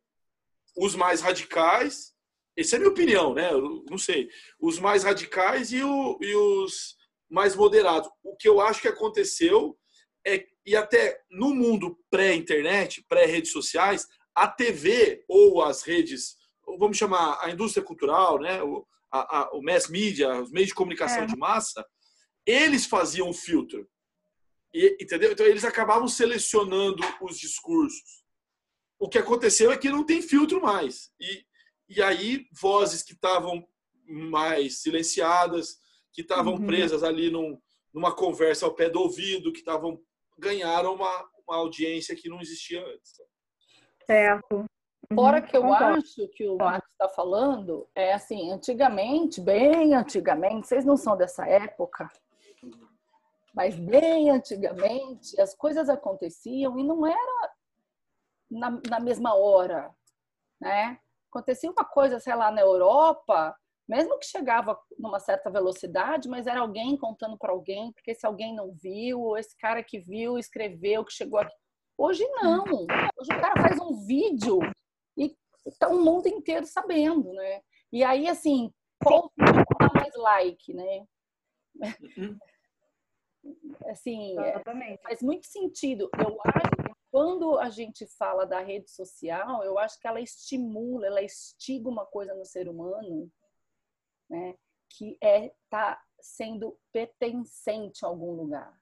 Os 0.74 0.94
mais 0.94 1.20
radicais, 1.20 2.14
essa 2.56 2.76
é 2.76 2.78
a 2.78 2.80
minha 2.80 2.90
opinião, 2.90 3.34
né? 3.34 3.52
Eu 3.52 3.84
não 3.90 3.98
sei. 3.98 4.30
Os 4.58 4.78
mais 4.78 5.04
radicais 5.04 5.70
e, 5.70 5.82
o, 5.82 6.18
e 6.22 6.34
os 6.34 6.96
mais 7.28 7.54
moderados. 7.54 8.08
O 8.22 8.36
que 8.36 8.48
eu 8.48 8.58
acho 8.60 8.80
que 8.80 8.88
aconteceu 8.88 9.78
é, 10.26 10.46
e 10.66 10.76
até 10.76 11.20
no 11.30 11.54
mundo 11.54 11.98
pré-internet, 12.10 13.04
pré-redes 13.08 13.52
sociais, 13.52 14.06
a 14.34 14.46
TV 14.46 15.24
ou 15.28 15.62
as 15.62 15.82
redes 15.82 16.38
vamos 16.78 16.96
chamar 16.96 17.38
a 17.42 17.50
indústria 17.50 17.84
cultural, 17.84 18.38
né, 18.38 18.62
o, 18.62 18.86
a, 19.10 19.38
a, 19.38 19.50
o 19.52 19.62
mass 19.62 19.88
media, 19.88 20.40
os 20.40 20.50
meios 20.50 20.68
de 20.68 20.74
comunicação 20.74 21.24
é. 21.24 21.26
de 21.26 21.36
massa, 21.36 21.84
eles 22.46 22.86
faziam 22.86 23.28
o 23.28 23.34
filtro. 23.34 23.88
E, 24.72 24.98
entendeu? 25.00 25.32
Então 25.32 25.46
eles 25.46 25.64
acabavam 25.64 26.06
selecionando 26.06 27.02
os 27.20 27.38
discursos. 27.38 28.22
O 28.98 29.08
que 29.08 29.18
aconteceu 29.18 29.72
é 29.72 29.78
que 29.78 29.88
não 29.88 30.04
tem 30.04 30.22
filtro 30.22 30.60
mais. 30.60 31.10
E, 31.20 31.44
e 31.88 32.02
aí 32.02 32.46
vozes 32.60 33.02
que 33.02 33.14
estavam 33.14 33.66
mais 34.06 34.80
silenciadas, 34.82 35.78
que 36.12 36.22
estavam 36.22 36.54
uhum. 36.54 36.66
presas 36.66 37.02
ali 37.02 37.30
num, 37.30 37.60
numa 37.92 38.14
conversa 38.14 38.66
ao 38.66 38.74
pé 38.74 38.88
do 38.88 39.00
ouvido, 39.00 39.52
que 39.52 39.60
estavam 39.60 40.00
ganharam 40.40 40.94
uma, 40.94 41.30
uma 41.46 41.56
audiência 41.56 42.16
que 42.16 42.28
não 42.28 42.40
existia 42.40 42.84
antes. 42.84 43.12
Certo. 44.04 44.64
Fora 45.12 45.40
uhum, 45.40 45.46
que 45.46 45.56
eu 45.56 45.62
concordo. 45.62 45.98
acho 45.98 46.28
que 46.28 46.48
o 46.48 46.56
Marcos 46.56 46.90
está 46.92 47.08
falando, 47.08 47.88
é 47.94 48.12
assim, 48.12 48.52
antigamente, 48.52 49.40
bem 49.40 49.94
antigamente, 49.94 50.68
vocês 50.68 50.84
não 50.84 50.96
são 50.96 51.16
dessa 51.16 51.46
época, 51.46 52.08
mas 53.52 53.76
bem 53.76 54.30
antigamente, 54.30 55.40
as 55.40 55.54
coisas 55.54 55.88
aconteciam 55.88 56.78
e 56.78 56.84
não 56.84 57.04
era 57.04 57.52
na, 58.48 58.80
na 58.88 59.00
mesma 59.00 59.34
hora, 59.34 59.90
né? 60.60 60.98
Acontecia 61.28 61.70
uma 61.70 61.84
coisa, 61.84 62.20
sei 62.20 62.34
lá, 62.34 62.50
na 62.50 62.60
Europa, 62.60 63.56
mesmo 63.90 64.16
que 64.20 64.26
chegava 64.26 64.78
numa 64.96 65.18
certa 65.18 65.50
velocidade, 65.50 66.28
mas 66.28 66.46
era 66.46 66.60
alguém 66.60 66.96
contando 66.96 67.36
para 67.36 67.50
alguém, 67.50 67.92
porque 67.92 68.14
se 68.14 68.24
alguém 68.24 68.54
não 68.54 68.72
viu, 68.72 69.20
ou 69.20 69.36
esse 69.36 69.56
cara 69.58 69.82
que 69.82 69.98
viu, 69.98 70.38
escreveu, 70.38 71.04
que 71.04 71.12
chegou 71.12 71.40
aqui. 71.40 71.52
Hoje 71.98 72.24
não. 72.28 72.62
Hoje 72.62 73.32
o 73.32 73.40
cara 73.40 73.60
faz 73.60 73.80
um 73.80 74.06
vídeo 74.06 74.60
e 75.18 75.34
tá 75.80 75.88
o 75.88 76.00
mundo 76.00 76.28
inteiro 76.28 76.64
sabendo, 76.66 77.32
né? 77.32 77.60
E 77.92 78.04
aí, 78.04 78.28
assim, 78.28 78.72
qual 79.02 79.28
dá 79.36 79.90
mais 79.92 80.14
like, 80.14 80.72
né? 80.72 81.04
Uhum. 82.16 82.38
Assim, 83.86 84.38
é, 84.38 84.98
faz 85.02 85.20
muito 85.20 85.48
sentido. 85.48 86.08
Eu 86.16 86.38
acho 86.44 86.70
que 86.70 86.94
quando 87.10 87.58
a 87.58 87.68
gente 87.68 88.06
fala 88.16 88.46
da 88.46 88.60
rede 88.60 88.88
social, 88.88 89.64
eu 89.64 89.80
acho 89.80 89.98
que 89.98 90.06
ela 90.06 90.20
estimula, 90.20 91.08
ela 91.08 91.22
estiga 91.22 91.88
uma 91.88 92.06
coisa 92.06 92.34
no 92.34 92.44
ser 92.44 92.68
humano, 92.68 93.28
né? 94.30 94.54
Que 94.88 95.18
é 95.20 95.52
tá 95.68 96.00
sendo 96.20 96.78
pertencente 96.92 98.04
a 98.04 98.08
algum 98.08 98.32
lugar, 98.32 98.78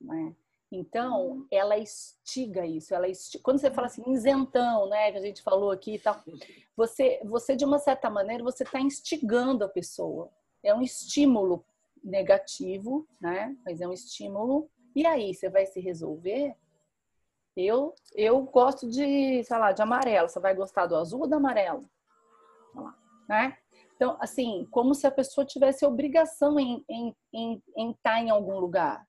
né? 0.00 0.34
Então, 0.74 1.26
uhum. 1.26 1.46
ela 1.50 1.76
estiga 1.76 2.64
isso. 2.64 2.94
Ela 2.94 3.06
estiga... 3.06 3.44
Quando 3.44 3.58
você 3.58 3.70
fala 3.70 3.88
assim, 3.88 4.10
isentão, 4.10 4.88
né, 4.88 5.12
que 5.12 5.18
a 5.18 5.20
gente 5.20 5.42
falou 5.42 5.70
aqui 5.70 5.96
e 5.96 5.98
tal, 5.98 6.18
você, 6.74 7.20
você 7.24 7.54
de 7.54 7.64
uma 7.64 7.78
certa 7.78 8.08
maneira, 8.08 8.42
você 8.42 8.64
está 8.64 8.80
instigando 8.80 9.64
a 9.64 9.68
pessoa. 9.68 10.30
É 10.62 10.74
um 10.74 10.80
estímulo 10.80 11.62
negativo, 12.02 13.06
né? 13.20 13.54
Mas 13.66 13.82
é 13.82 13.86
um 13.86 13.92
estímulo 13.92 14.70
E 14.96 15.06
aí, 15.06 15.34
você 15.34 15.50
vai 15.50 15.66
se 15.66 15.78
resolver? 15.78 16.56
Eu, 17.54 17.94
eu 18.14 18.42
gosto 18.42 18.88
de, 18.88 19.44
sei 19.44 19.58
lá, 19.58 19.72
de 19.72 19.82
amarelo. 19.82 20.28
Você 20.28 20.40
vai 20.40 20.54
gostar 20.54 20.86
do 20.86 20.96
azul 20.96 21.20
ou 21.20 21.28
do 21.28 21.34
amarelo? 21.34 21.84
Né? 23.28 23.58
Então, 24.02 24.16
assim, 24.18 24.66
como 24.68 24.96
se 24.96 25.06
a 25.06 25.12
pessoa 25.12 25.46
tivesse 25.46 25.86
obrigação 25.86 26.58
em, 26.58 26.84
em, 26.90 27.14
em, 27.32 27.62
em 27.76 27.90
estar 27.92 28.20
em 28.20 28.30
algum 28.30 28.58
lugar. 28.58 29.06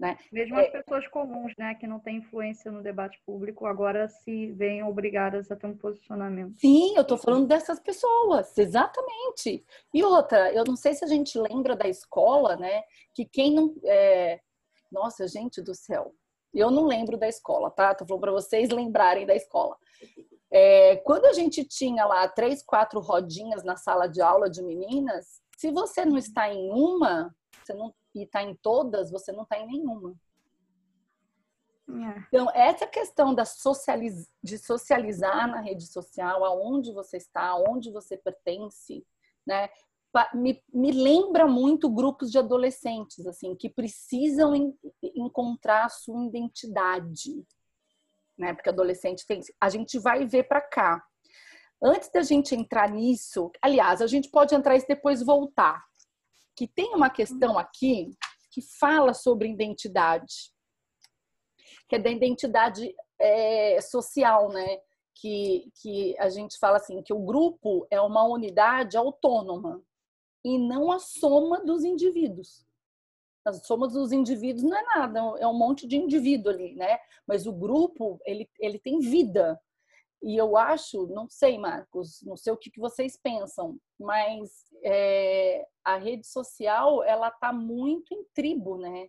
Né? 0.00 0.18
Mesmo 0.32 0.58
as 0.58 0.66
é, 0.66 0.70
pessoas 0.70 1.06
comuns, 1.06 1.52
né, 1.56 1.76
que 1.76 1.86
não 1.86 2.00
têm 2.00 2.16
influência 2.16 2.72
no 2.72 2.82
debate 2.82 3.22
público, 3.24 3.66
agora 3.66 4.08
se 4.08 4.50
veem 4.54 4.82
obrigadas 4.82 5.48
a 5.48 5.54
ter 5.54 5.68
um 5.68 5.76
posicionamento. 5.76 6.58
Sim, 6.58 6.96
eu 6.96 7.02
estou 7.02 7.16
falando 7.16 7.46
dessas 7.46 7.78
pessoas, 7.78 8.58
exatamente. 8.58 9.64
E 9.94 10.02
outra, 10.02 10.52
eu 10.52 10.64
não 10.64 10.74
sei 10.74 10.92
se 10.94 11.04
a 11.04 11.08
gente 11.08 11.38
lembra 11.38 11.76
da 11.76 11.86
escola, 11.86 12.56
né, 12.56 12.82
que 13.14 13.24
quem 13.24 13.54
não. 13.54 13.76
É... 13.84 14.40
Nossa, 14.90 15.28
gente 15.28 15.62
do 15.62 15.72
céu, 15.72 16.12
eu 16.52 16.68
não 16.68 16.84
lembro 16.84 17.16
da 17.16 17.28
escola, 17.28 17.70
tá? 17.70 17.94
Tô 17.94 18.04
falando 18.04 18.22
para 18.22 18.32
vocês 18.32 18.70
lembrarem 18.70 19.24
da 19.24 19.36
escola. 19.36 19.76
É, 20.52 20.96
quando 20.96 21.26
a 21.26 21.32
gente 21.32 21.64
tinha 21.64 22.04
lá 22.04 22.28
três, 22.28 22.62
quatro 22.62 23.00
rodinhas 23.00 23.62
na 23.62 23.76
sala 23.76 24.08
de 24.08 24.20
aula 24.20 24.50
de 24.50 24.62
meninas, 24.62 25.40
se 25.56 25.70
você 25.70 26.04
não 26.04 26.18
está 26.18 26.52
em 26.52 26.70
uma, 26.70 27.34
você 27.62 27.72
não 27.74 27.94
e 28.14 28.24
está 28.24 28.42
em 28.42 28.54
todas, 28.56 29.10
você 29.10 29.32
não 29.32 29.42
está 29.44 29.58
em 29.58 29.66
nenhuma. 29.66 30.14
É. 31.88 32.24
Então, 32.28 32.48
essa 32.54 32.86
questão 32.86 33.34
da 33.34 33.44
socializ... 33.44 34.28
de 34.42 34.58
socializar 34.58 35.48
na 35.48 35.60
rede 35.60 35.86
social, 35.86 36.44
aonde 36.44 36.92
você 36.92 37.16
está, 37.16 37.48
aonde 37.48 37.90
você 37.90 38.16
pertence, 38.16 39.04
né? 39.46 39.68
Me, 40.34 40.60
me 40.74 40.90
lembra 40.90 41.46
muito 41.46 41.88
grupos 41.88 42.32
de 42.32 42.38
adolescentes, 42.38 43.26
assim, 43.26 43.54
que 43.54 43.68
precisam 43.68 44.54
en... 44.54 44.76
encontrar 45.14 45.84
a 45.84 45.88
sua 45.88 46.24
identidade, 46.24 47.44
né? 48.40 48.54
Porque 48.54 48.70
adolescente 48.70 49.26
tem. 49.26 49.40
A 49.60 49.68
gente 49.68 49.98
vai 49.98 50.26
ver 50.26 50.44
para 50.44 50.60
cá. 50.60 51.04
Antes 51.82 52.10
da 52.10 52.22
gente 52.22 52.54
entrar 52.54 52.90
nisso, 52.90 53.50
aliás, 53.62 54.02
a 54.02 54.06
gente 54.06 54.30
pode 54.30 54.54
entrar 54.54 54.76
e 54.76 54.86
depois 54.86 55.22
voltar, 55.22 55.82
que 56.56 56.66
tem 56.66 56.94
uma 56.94 57.08
questão 57.08 57.58
aqui 57.58 58.10
que 58.50 58.60
fala 58.78 59.14
sobre 59.14 59.48
identidade, 59.48 60.52
que 61.88 61.96
é 61.96 61.98
da 61.98 62.10
identidade 62.10 62.94
é, 63.18 63.80
social, 63.80 64.48
né? 64.50 64.78
Que, 65.14 65.70
que 65.80 66.18
a 66.18 66.30
gente 66.30 66.58
fala 66.58 66.78
assim, 66.78 67.02
que 67.02 67.12
o 67.12 67.20
grupo 67.20 67.86
é 67.90 68.00
uma 68.00 68.24
unidade 68.24 68.96
autônoma 68.96 69.82
e 70.42 70.58
não 70.58 70.90
a 70.90 70.98
soma 70.98 71.62
dos 71.62 71.84
indivíduos. 71.84 72.64
A 73.44 73.52
soma 73.52 73.88
dos 73.88 74.12
indivíduos 74.12 74.62
não 74.62 74.76
é 74.76 74.82
nada, 74.96 75.20
é 75.38 75.46
um 75.46 75.56
monte 75.56 75.86
de 75.86 75.96
indivíduo 75.96 76.52
ali, 76.52 76.74
né? 76.74 76.98
Mas 77.26 77.46
o 77.46 77.52
grupo, 77.52 78.20
ele, 78.26 78.48
ele 78.58 78.78
tem 78.78 78.98
vida. 78.98 79.58
E 80.22 80.36
eu 80.36 80.56
acho, 80.56 81.06
não 81.06 81.28
sei, 81.28 81.56
Marcos, 81.58 82.20
não 82.22 82.36
sei 82.36 82.52
o 82.52 82.56
que, 82.56 82.70
que 82.70 82.78
vocês 82.78 83.16
pensam, 83.16 83.78
mas 83.98 84.50
é, 84.84 85.66
a 85.82 85.96
rede 85.96 86.26
social 86.26 87.02
ela 87.02 87.28
está 87.28 87.52
muito 87.52 88.12
em 88.12 88.24
tribo, 88.34 88.76
né? 88.76 89.08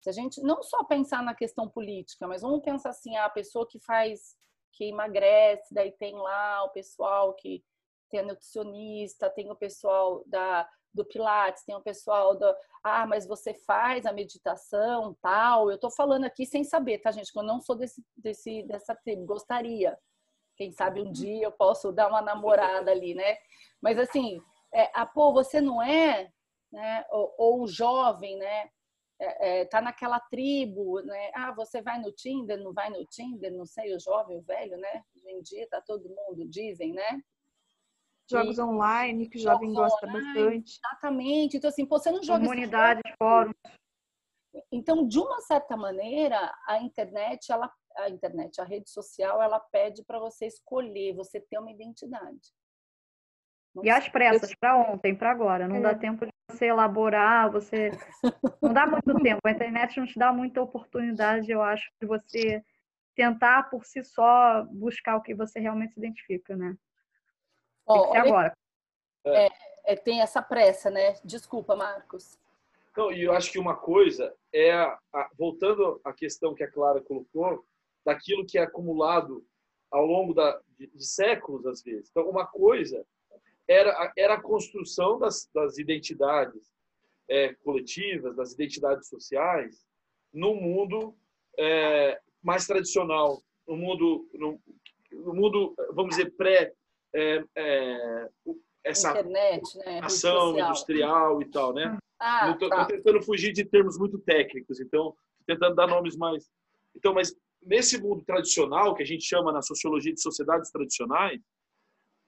Se 0.00 0.08
a 0.08 0.12
gente 0.12 0.40
não 0.40 0.62
só 0.62 0.84
pensar 0.84 1.22
na 1.22 1.34
questão 1.34 1.68
política, 1.68 2.28
mas 2.28 2.42
vamos 2.42 2.62
pensar 2.62 2.90
assim, 2.90 3.16
a 3.16 3.28
pessoa 3.28 3.66
que 3.68 3.80
faz, 3.80 4.36
que 4.72 4.84
emagrece, 4.84 5.74
daí 5.74 5.92
tem 5.92 6.14
lá 6.14 6.64
o 6.64 6.70
pessoal 6.70 7.34
que 7.34 7.64
tem 8.08 8.20
a 8.20 8.24
nutricionista, 8.24 9.30
tem 9.30 9.50
o 9.50 9.56
pessoal 9.56 10.22
da 10.26 10.68
do 10.94 11.04
Pilates, 11.04 11.64
tem 11.64 11.74
o 11.74 11.80
pessoal 11.80 12.36
do 12.36 12.54
ah, 12.82 13.06
mas 13.06 13.26
você 13.26 13.54
faz 13.54 14.06
a 14.06 14.12
meditação, 14.12 15.16
tal. 15.22 15.70
Eu 15.70 15.78
tô 15.78 15.90
falando 15.90 16.24
aqui 16.24 16.44
sem 16.44 16.64
saber, 16.64 16.98
tá, 16.98 17.10
gente? 17.12 17.32
Que 17.32 17.38
eu 17.38 17.42
não 17.42 17.60
sou 17.60 17.76
desse, 17.76 18.04
desse 18.16 18.62
dessa 18.64 18.94
tribo, 18.94 19.24
gostaria. 19.24 19.96
Quem 20.56 20.72
sabe 20.72 21.00
um 21.00 21.10
dia 21.10 21.44
eu 21.44 21.52
posso 21.52 21.92
dar 21.92 22.08
uma 22.08 22.20
namorada 22.20 22.90
ali, 22.90 23.14
né? 23.14 23.36
Mas 23.80 23.98
assim, 23.98 24.40
é, 24.74 24.90
ah, 24.94 25.06
pô, 25.06 25.32
você 25.32 25.60
não 25.60 25.82
é, 25.82 26.30
né? 26.72 27.04
Ou, 27.10 27.34
ou 27.38 27.68
jovem, 27.68 28.36
né? 28.36 28.70
É, 29.20 29.60
é, 29.60 29.64
tá 29.66 29.80
naquela 29.80 30.18
tribo, 30.18 31.00
né? 31.02 31.30
Ah, 31.34 31.52
você 31.52 31.80
vai 31.80 32.00
no 32.00 32.10
Tinder, 32.12 32.58
não 32.58 32.72
vai 32.72 32.90
no 32.90 33.04
Tinder, 33.06 33.52
não 33.52 33.64
sei, 33.64 33.94
o 33.94 34.00
jovem, 34.00 34.36
o 34.36 34.42
velho, 34.42 34.76
né? 34.76 35.04
Hoje 35.14 35.30
em 35.30 35.42
dia 35.42 35.68
tá 35.68 35.80
todo 35.80 36.08
mundo, 36.08 36.48
dizem, 36.48 36.92
né? 36.92 37.22
Jogos 38.30 38.58
e, 38.58 38.62
online, 38.62 39.28
que 39.28 39.38
o 39.38 39.40
jovem 39.40 39.72
gosta 39.72 40.06
online, 40.06 40.24
bastante. 40.24 40.80
Exatamente. 40.84 41.56
Então, 41.56 41.68
assim, 41.68 41.86
você 41.86 42.10
não 42.10 42.22
joga. 42.22 42.40
Comunidades, 42.40 43.02
fóruns. 43.18 43.54
Então, 44.70 45.06
de 45.06 45.18
uma 45.18 45.40
certa 45.40 45.76
maneira, 45.76 46.52
a 46.66 46.78
internet, 46.78 47.50
ela, 47.50 47.70
a 47.96 48.08
internet, 48.08 48.60
a 48.60 48.64
rede 48.64 48.90
social, 48.90 49.42
ela 49.42 49.58
pede 49.58 50.04
para 50.04 50.18
você 50.18 50.46
escolher, 50.46 51.14
você 51.14 51.40
ter 51.40 51.58
uma 51.58 51.70
identidade. 51.70 52.52
E 53.82 53.88
as 53.88 54.08
pressas 54.08 54.54
para 54.54 54.76
ontem, 54.76 55.14
para 55.14 55.30
agora. 55.30 55.66
Não 55.66 55.76
é. 55.76 55.80
dá 55.80 55.94
tempo 55.94 56.26
de 56.26 56.32
você 56.50 56.66
elaborar, 56.66 57.50
você. 57.50 57.90
Não 58.62 58.72
dá 58.72 58.86
muito 58.86 59.14
tempo. 59.22 59.40
A 59.44 59.50
internet 59.50 59.98
não 59.98 60.06
te 60.06 60.18
dá 60.18 60.32
muita 60.32 60.60
oportunidade, 60.60 61.50
eu 61.50 61.62
acho, 61.62 61.90
de 62.00 62.06
você 62.06 62.62
tentar 63.14 63.70
por 63.70 63.84
si 63.84 64.02
só 64.04 64.64
buscar 64.70 65.16
o 65.16 65.22
que 65.22 65.34
você 65.34 65.58
realmente 65.58 65.94
se 65.94 66.00
identifica, 66.00 66.56
né? 66.56 66.76
Tem 67.86 68.02
que 68.02 68.10
ser 68.10 68.18
agora. 68.18 68.56
É, 69.24 69.48
é, 69.84 69.96
tem 69.96 70.20
essa 70.20 70.42
pressa, 70.42 70.90
né? 70.90 71.14
Desculpa, 71.24 71.76
Marcos. 71.76 72.38
Não, 72.96 73.10
e 73.10 73.22
eu 73.22 73.32
acho 73.32 73.50
que 73.50 73.58
uma 73.58 73.76
coisa 73.76 74.34
é, 74.52 74.72
a, 74.72 74.98
voltando 75.38 76.00
à 76.04 76.12
questão 76.12 76.54
que 76.54 76.62
a 76.62 76.70
Clara 76.70 77.00
colocou, 77.00 77.64
daquilo 78.04 78.44
que 78.44 78.58
é 78.58 78.62
acumulado 78.62 79.44
ao 79.90 80.04
longo 80.04 80.34
da, 80.34 80.60
de, 80.78 80.88
de 80.88 81.06
séculos, 81.06 81.64
às 81.66 81.82
vezes. 81.82 82.10
Então, 82.10 82.28
uma 82.28 82.46
coisa 82.46 83.06
era, 83.68 84.12
era 84.16 84.34
a 84.34 84.42
construção 84.42 85.18
das, 85.18 85.48
das 85.54 85.78
identidades 85.78 86.72
é, 87.28 87.54
coletivas, 87.54 88.36
das 88.36 88.52
identidades 88.52 89.08
sociais, 89.08 89.86
no 90.32 90.54
mundo 90.54 91.14
é, 91.58 92.20
mais 92.42 92.66
tradicional, 92.66 93.40
no 93.66 93.76
mundo, 93.76 94.28
no, 94.34 94.60
no 95.12 95.34
mundo 95.34 95.74
vamos 95.92 96.16
dizer, 96.16 96.30
pré 96.32 96.74
é, 97.14 97.44
é 97.56 98.28
essa 98.84 99.10
Internet, 99.10 99.78
né? 99.78 100.00
ação 100.02 100.58
industrial 100.58 101.40
e 101.40 101.50
tal, 101.50 101.72
né? 101.72 101.96
Ah, 102.18 102.50
Estou 102.50 102.68
tá. 102.68 102.84
tentando 102.84 103.22
fugir 103.22 103.52
de 103.52 103.64
termos 103.64 103.98
muito 103.98 104.18
técnicos, 104.18 104.80
então 104.80 105.14
tentando 105.46 105.74
dar 105.74 105.86
nomes 105.86 106.16
mais. 106.16 106.48
Então, 106.94 107.14
mas 107.14 107.34
nesse 107.60 108.00
mundo 108.00 108.24
tradicional 108.24 108.94
que 108.94 109.02
a 109.02 109.06
gente 109.06 109.24
chama 109.24 109.52
na 109.52 109.62
sociologia 109.62 110.12
de 110.12 110.20
sociedades 110.20 110.70
tradicionais, 110.70 111.40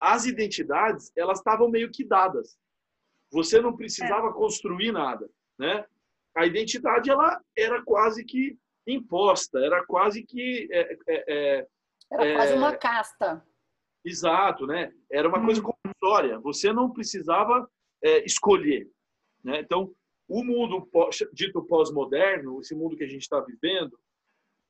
as 0.01 0.27
identidades 0.27 1.13
elas 1.17 1.39
estavam 1.39 1.69
meio 1.69 1.91
que 1.91 2.05
dadas. 2.05 2.57
Você 3.33 3.61
não 3.61 3.77
precisava 3.77 4.29
é. 4.29 4.33
construir 4.33 4.93
nada, 4.93 5.29
né? 5.59 5.85
A 6.37 6.47
identidade 6.47 7.11
ela 7.11 7.41
era 7.57 7.83
quase 7.85 8.25
que 8.25 8.57
imposta, 8.87 9.59
era 9.59 9.85
quase 9.87 10.23
que 10.25 10.69
é, 10.71 10.99
é, 11.09 11.25
é 11.29 11.67
era 12.13 12.35
quase 12.35 12.55
uma 12.55 12.73
é, 12.73 12.77
casta. 12.77 13.45
Exato, 14.05 14.67
né? 14.67 14.93
Era 15.11 15.29
uma 15.29 15.43
coisa 15.45 15.61
hum. 15.61 15.65
compulsória. 15.65 16.39
Você 16.41 16.73
não 16.73 16.93
precisava 16.93 17.69
é, 18.03 18.25
escolher, 18.25 18.89
né? 19.43 19.61
Então, 19.61 19.95
o 20.29 20.43
mundo 20.43 20.89
dito 21.33 21.63
pós-moderno, 21.65 22.61
esse 22.61 22.75
mundo 22.75 22.97
que 22.97 23.05
a 23.05 23.09
gente 23.09 23.23
está 23.23 23.41
vivendo, 23.41 23.99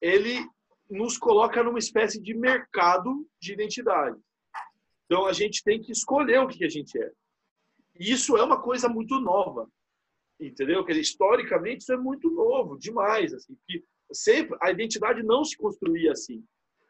ele 0.01 0.47
nos 0.91 1.17
coloca 1.17 1.63
numa 1.63 1.79
espécie 1.79 2.21
de 2.21 2.35
mercado 2.35 3.27
de 3.41 3.53
identidade. 3.53 4.21
Então 5.07 5.27
a 5.27 5.33
gente 5.33 5.63
tem 5.63 5.81
que 5.81 5.93
escolher 5.93 6.41
o 6.41 6.49
que 6.49 6.65
a 6.65 6.69
gente 6.69 6.99
é. 7.01 7.11
E 7.99 8.13
isso 8.13 8.37
é 8.37 8.43
uma 8.43 8.61
coisa 8.61 8.89
muito 8.89 9.21
nova, 9.21 9.69
entendeu? 10.41 10.85
Dizer, 10.85 11.01
historicamente 11.01 11.83
isso 11.83 11.93
é 11.93 11.97
muito 11.97 12.31
novo, 12.31 12.77
demais, 12.77 13.33
assim, 13.33 13.57
que 13.67 13.85
sempre 14.13 14.57
a 14.61 14.71
identidade 14.71 15.23
não 15.23 15.45
se 15.45 15.57
construía 15.57 16.13
assim. 16.13 16.45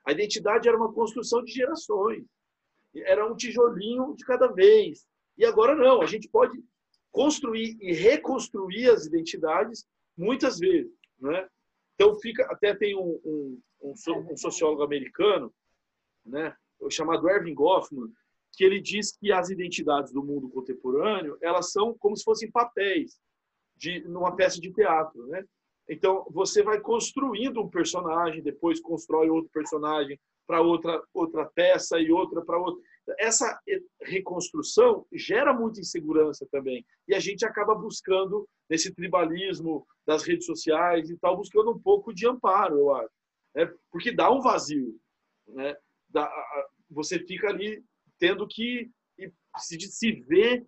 A 0.05 0.13
identidade 0.13 0.69
era 0.69 0.77
uma 0.77 0.93
construção 0.93 1.43
de 1.43 1.53
gerações. 1.53 2.25
Era 2.95 3.31
um 3.31 3.37
tijolinho 3.37 4.15
de 4.15 4.25
cada 4.25 4.49
vez. 4.49 5.07
E 5.37 5.45
agora 5.45 5.75
não, 5.75 6.03
a 6.03 6.07
gente 6.07 6.29
pode 6.29 6.63
construir 7.11 7.77
e 7.81 7.93
reconstruir 7.93 8.91
as 8.91 9.07
identidades 9.07 9.87
muitas 10.17 10.59
vezes, 10.59 10.93
né? 11.19 11.49
Então 11.95 12.15
fica 12.17 12.45
até 12.47 12.75
tem 12.75 12.97
um, 12.97 13.21
um, 13.25 13.61
um, 13.81 13.95
um 14.33 14.37
sociólogo 14.37 14.83
americano, 14.83 15.53
né? 16.25 16.57
chamado 16.91 17.29
Erving 17.29 17.55
Goffman, 17.55 18.13
que 18.53 18.65
ele 18.65 18.81
diz 18.81 19.17
que 19.17 19.33
as 19.33 19.49
identidades 19.49 20.13
do 20.13 20.23
mundo 20.23 20.51
contemporâneo 20.51 21.39
elas 21.41 21.71
são 21.71 21.97
como 21.99 22.17
se 22.17 22.25
fossem 22.25 22.51
papéis 22.51 23.19
de 23.77 24.01
numa 24.01 24.35
peça 24.37 24.61
de 24.61 24.73
teatro, 24.73 25.27
né? 25.29 25.45
Então 25.89 26.27
você 26.31 26.63
vai 26.63 26.81
construindo 26.81 27.61
um 27.61 27.69
personagem, 27.69 28.43
depois 28.43 28.81
constrói 28.81 29.29
outro 29.29 29.51
personagem 29.53 30.19
para 30.47 30.61
outra 30.61 31.03
outra 31.13 31.47
peça 31.47 31.99
e 31.99 32.11
outra 32.11 32.43
para 32.43 32.59
outra. 32.59 32.83
essa 33.19 33.59
reconstrução 34.03 35.07
gera 35.13 35.53
muita 35.53 35.81
insegurança 35.81 36.47
também. 36.51 36.85
E 37.09 37.15
a 37.15 37.21
gente 37.21 37.45
acaba 37.45 37.75
buscando, 37.75 38.49
nesse 38.69 38.95
tribalismo 38.95 39.87
das 40.07 40.23
redes 40.23 40.47
sociais 40.47 41.11
e 41.11 41.17
tal, 41.19 41.37
buscando 41.37 41.71
um 41.71 41.79
pouco 41.79 42.13
de 42.15 42.27
amparo, 42.27 42.79
eu 42.79 42.95
acho. 42.95 43.15
Né? 43.55 43.73
Porque 43.91 44.13
dá 44.13 44.31
um 44.31 44.41
vazio. 44.41 44.99
Né? 45.49 45.77
Dá, 46.09 46.31
você 46.91 47.19
fica 47.19 47.49
ali 47.49 47.83
tendo 48.19 48.47
que 48.47 48.91
se, 49.59 49.79
se 49.81 50.13
ver 50.13 50.67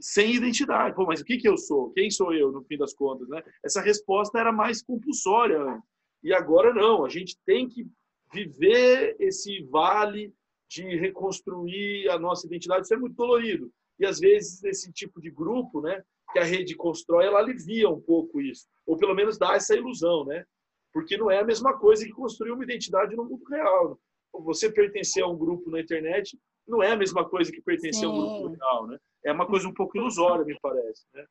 sem 0.00 0.34
identidade. 0.34 0.94
Pô, 0.94 1.04
mas 1.04 1.20
o 1.20 1.24
que, 1.24 1.38
que 1.38 1.48
eu 1.48 1.56
sou? 1.56 1.90
Quem 1.90 2.10
sou 2.10 2.32
eu, 2.32 2.52
no 2.52 2.62
fim 2.64 2.76
das 2.76 2.94
contas? 2.94 3.28
Né? 3.28 3.42
Essa 3.64 3.80
resposta 3.80 4.38
era 4.38 4.52
mais 4.52 4.82
compulsória. 4.82 5.80
E 6.22 6.32
agora 6.32 6.72
não. 6.72 7.04
A 7.04 7.08
gente 7.08 7.36
tem 7.44 7.68
que 7.68 7.86
viver 8.32 9.16
esse 9.18 9.62
vale 9.64 10.32
de 10.68 10.82
reconstruir 10.96 12.08
a 12.10 12.18
nossa 12.18 12.46
identidade. 12.46 12.82
Isso 12.82 12.94
é 12.94 12.98
muito 12.98 13.16
dolorido. 13.16 13.70
E 13.98 14.06
às 14.06 14.18
vezes 14.18 14.62
esse 14.64 14.92
tipo 14.92 15.20
de 15.20 15.30
grupo, 15.30 15.80
né, 15.80 16.02
que 16.32 16.38
a 16.38 16.44
rede 16.44 16.76
constrói, 16.76 17.26
ela 17.26 17.40
alivia 17.40 17.88
um 17.88 18.00
pouco 18.00 18.40
isso, 18.40 18.66
ou 18.86 18.96
pelo 18.96 19.14
menos 19.14 19.38
dá 19.38 19.54
essa 19.54 19.74
ilusão, 19.74 20.24
né? 20.24 20.44
Porque 20.92 21.16
não 21.16 21.30
é 21.30 21.38
a 21.38 21.44
mesma 21.44 21.76
coisa 21.78 22.04
que 22.04 22.12
construir 22.12 22.50
uma 22.52 22.64
identidade 22.64 23.16
no 23.16 23.24
mundo 23.24 23.44
real. 23.44 23.98
Você 24.44 24.70
pertencer 24.70 25.22
a 25.22 25.26
um 25.26 25.36
grupo 25.36 25.70
na 25.70 25.80
internet 25.80 26.38
não 26.66 26.82
é 26.82 26.92
a 26.92 26.96
mesma 26.96 27.26
coisa 27.28 27.50
que 27.50 27.62
pertencer 27.62 28.00
Sim. 28.00 28.06
a 28.06 28.10
um 28.10 28.16
grupo 28.16 28.56
real, 28.56 28.86
né? 28.86 28.98
É 29.24 29.32
uma 29.32 29.46
coisa 29.46 29.68
um 29.68 29.74
pouco 29.74 29.96
ilusória, 29.96 30.44
me 30.44 30.58
parece, 30.60 31.04
né? 31.12 31.26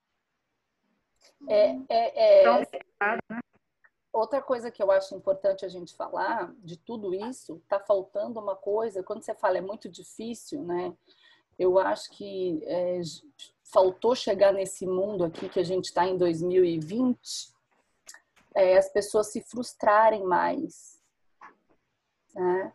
É, 1.47 1.69
é, 1.89 1.89
é... 1.89 2.41
Então, 2.41 2.61
né? 3.29 3.39
Outra 4.11 4.41
coisa 4.41 4.71
que 4.71 4.81
eu 4.81 4.89
acho 4.89 5.15
importante 5.15 5.63
a 5.63 5.67
gente 5.67 5.95
falar 5.95 6.51
de 6.59 6.75
tudo 6.77 7.13
isso, 7.13 7.61
tá 7.67 7.79
faltando 7.79 8.39
uma 8.39 8.55
coisa, 8.55 9.03
quando 9.03 9.21
você 9.21 9.35
fala 9.35 9.59
é 9.59 9.61
muito 9.61 9.87
difícil, 9.87 10.63
né? 10.63 10.91
Eu 11.59 11.77
acho 11.77 12.09
que 12.11 12.59
é, 12.65 12.99
faltou 13.63 14.15
chegar 14.15 14.51
nesse 14.53 14.87
mundo 14.87 15.23
aqui 15.23 15.47
que 15.49 15.59
a 15.59 15.63
gente 15.63 15.85
está 15.85 16.07
em 16.07 16.17
2020, 16.17 17.53
é, 18.55 18.77
as 18.77 18.89
pessoas 18.89 19.31
se 19.31 19.41
frustrarem 19.41 20.23
mais. 20.23 20.99
Né? 22.33 22.73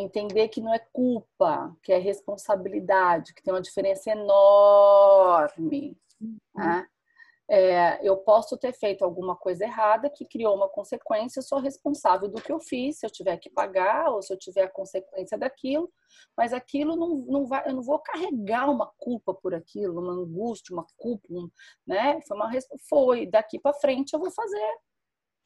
Entender 0.00 0.48
que 0.48 0.60
não 0.60 0.72
é 0.72 0.78
culpa, 0.92 1.76
que 1.82 1.92
é 1.92 1.98
responsabilidade, 1.98 3.34
que 3.34 3.42
tem 3.42 3.52
uma 3.52 3.60
diferença 3.60 4.10
enorme. 4.10 5.96
Né? 6.54 6.86
É, 7.50 8.06
eu 8.06 8.14
posso 8.18 8.58
ter 8.58 8.74
feito 8.74 9.02
alguma 9.02 9.34
coisa 9.34 9.64
errada 9.64 10.10
que 10.10 10.26
criou 10.26 10.54
uma 10.54 10.68
consequência, 10.68 11.38
eu 11.38 11.42
sou 11.42 11.58
responsável 11.58 12.28
do 12.28 12.42
que 12.42 12.52
eu 12.52 12.60
fiz, 12.60 12.98
se 12.98 13.06
eu 13.06 13.10
tiver 13.10 13.38
que 13.38 13.48
pagar 13.48 14.10
ou 14.10 14.20
se 14.20 14.30
eu 14.30 14.38
tiver 14.38 14.64
a 14.64 14.70
consequência 14.70 15.38
daquilo, 15.38 15.90
mas 16.36 16.52
aquilo 16.52 16.94
não, 16.94 17.16
não 17.26 17.46
vai, 17.46 17.66
eu 17.66 17.74
não 17.74 17.82
vou 17.82 17.98
carregar 18.00 18.70
uma 18.70 18.92
culpa 18.98 19.32
por 19.32 19.54
aquilo, 19.54 19.98
uma 19.98 20.12
angústia, 20.12 20.74
uma 20.74 20.86
culpa, 20.98 21.26
um, 21.30 21.48
né? 21.86 22.20
Foi, 22.28 22.36
uma, 22.36 22.50
foi 22.86 23.26
daqui 23.26 23.58
para 23.58 23.72
frente 23.72 24.12
eu 24.12 24.20
vou 24.20 24.30
fazer, 24.30 24.76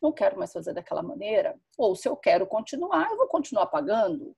não 0.03 0.11
quero 0.11 0.37
mais 0.37 0.53
fazer 0.53 0.75
daquela 0.75 1.05
maneira, 1.05 1.57
ou 1.79 1.95
se 1.95 2.09
eu 2.09 2.17
quero 2.17 2.49
continuar, 2.49 3.09
eu 3.13 3.17
vou 3.17 3.29
continuar 3.29 3.67
pagando. 3.69 4.35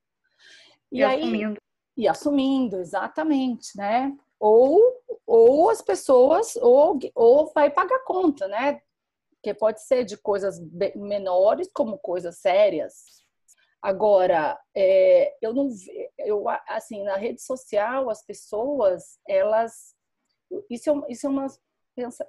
E, 0.94 1.00
e 1.00 1.04
aí, 1.04 1.20
assumindo. 1.20 1.60
E 1.96 2.08
assumindo, 2.08 2.76
exatamente, 2.78 3.76
né? 3.76 4.16
ou, 4.46 5.02
ou 5.26 5.70
as 5.70 5.80
pessoas, 5.80 6.54
ou, 6.56 6.98
ou 7.14 7.50
vai 7.54 7.70
pagar 7.70 8.04
conta, 8.04 8.46
né? 8.46 8.82
Que 9.42 9.54
pode 9.54 9.80
ser 9.82 10.04
de 10.04 10.18
coisas 10.18 10.60
menores 10.94 11.70
como 11.72 11.98
coisas 11.98 12.38
sérias. 12.40 13.24
Agora, 13.80 14.58
é, 14.76 15.34
eu 15.40 15.54
não 15.54 15.70
eu 16.18 16.44
assim 16.68 17.02
na 17.04 17.16
rede 17.16 17.40
social 17.42 18.10
as 18.10 18.24
pessoas 18.24 19.18
elas 19.28 19.94
isso 20.70 20.90
é, 20.90 21.12
isso 21.12 21.26
é 21.26 21.30
uma 21.30 21.46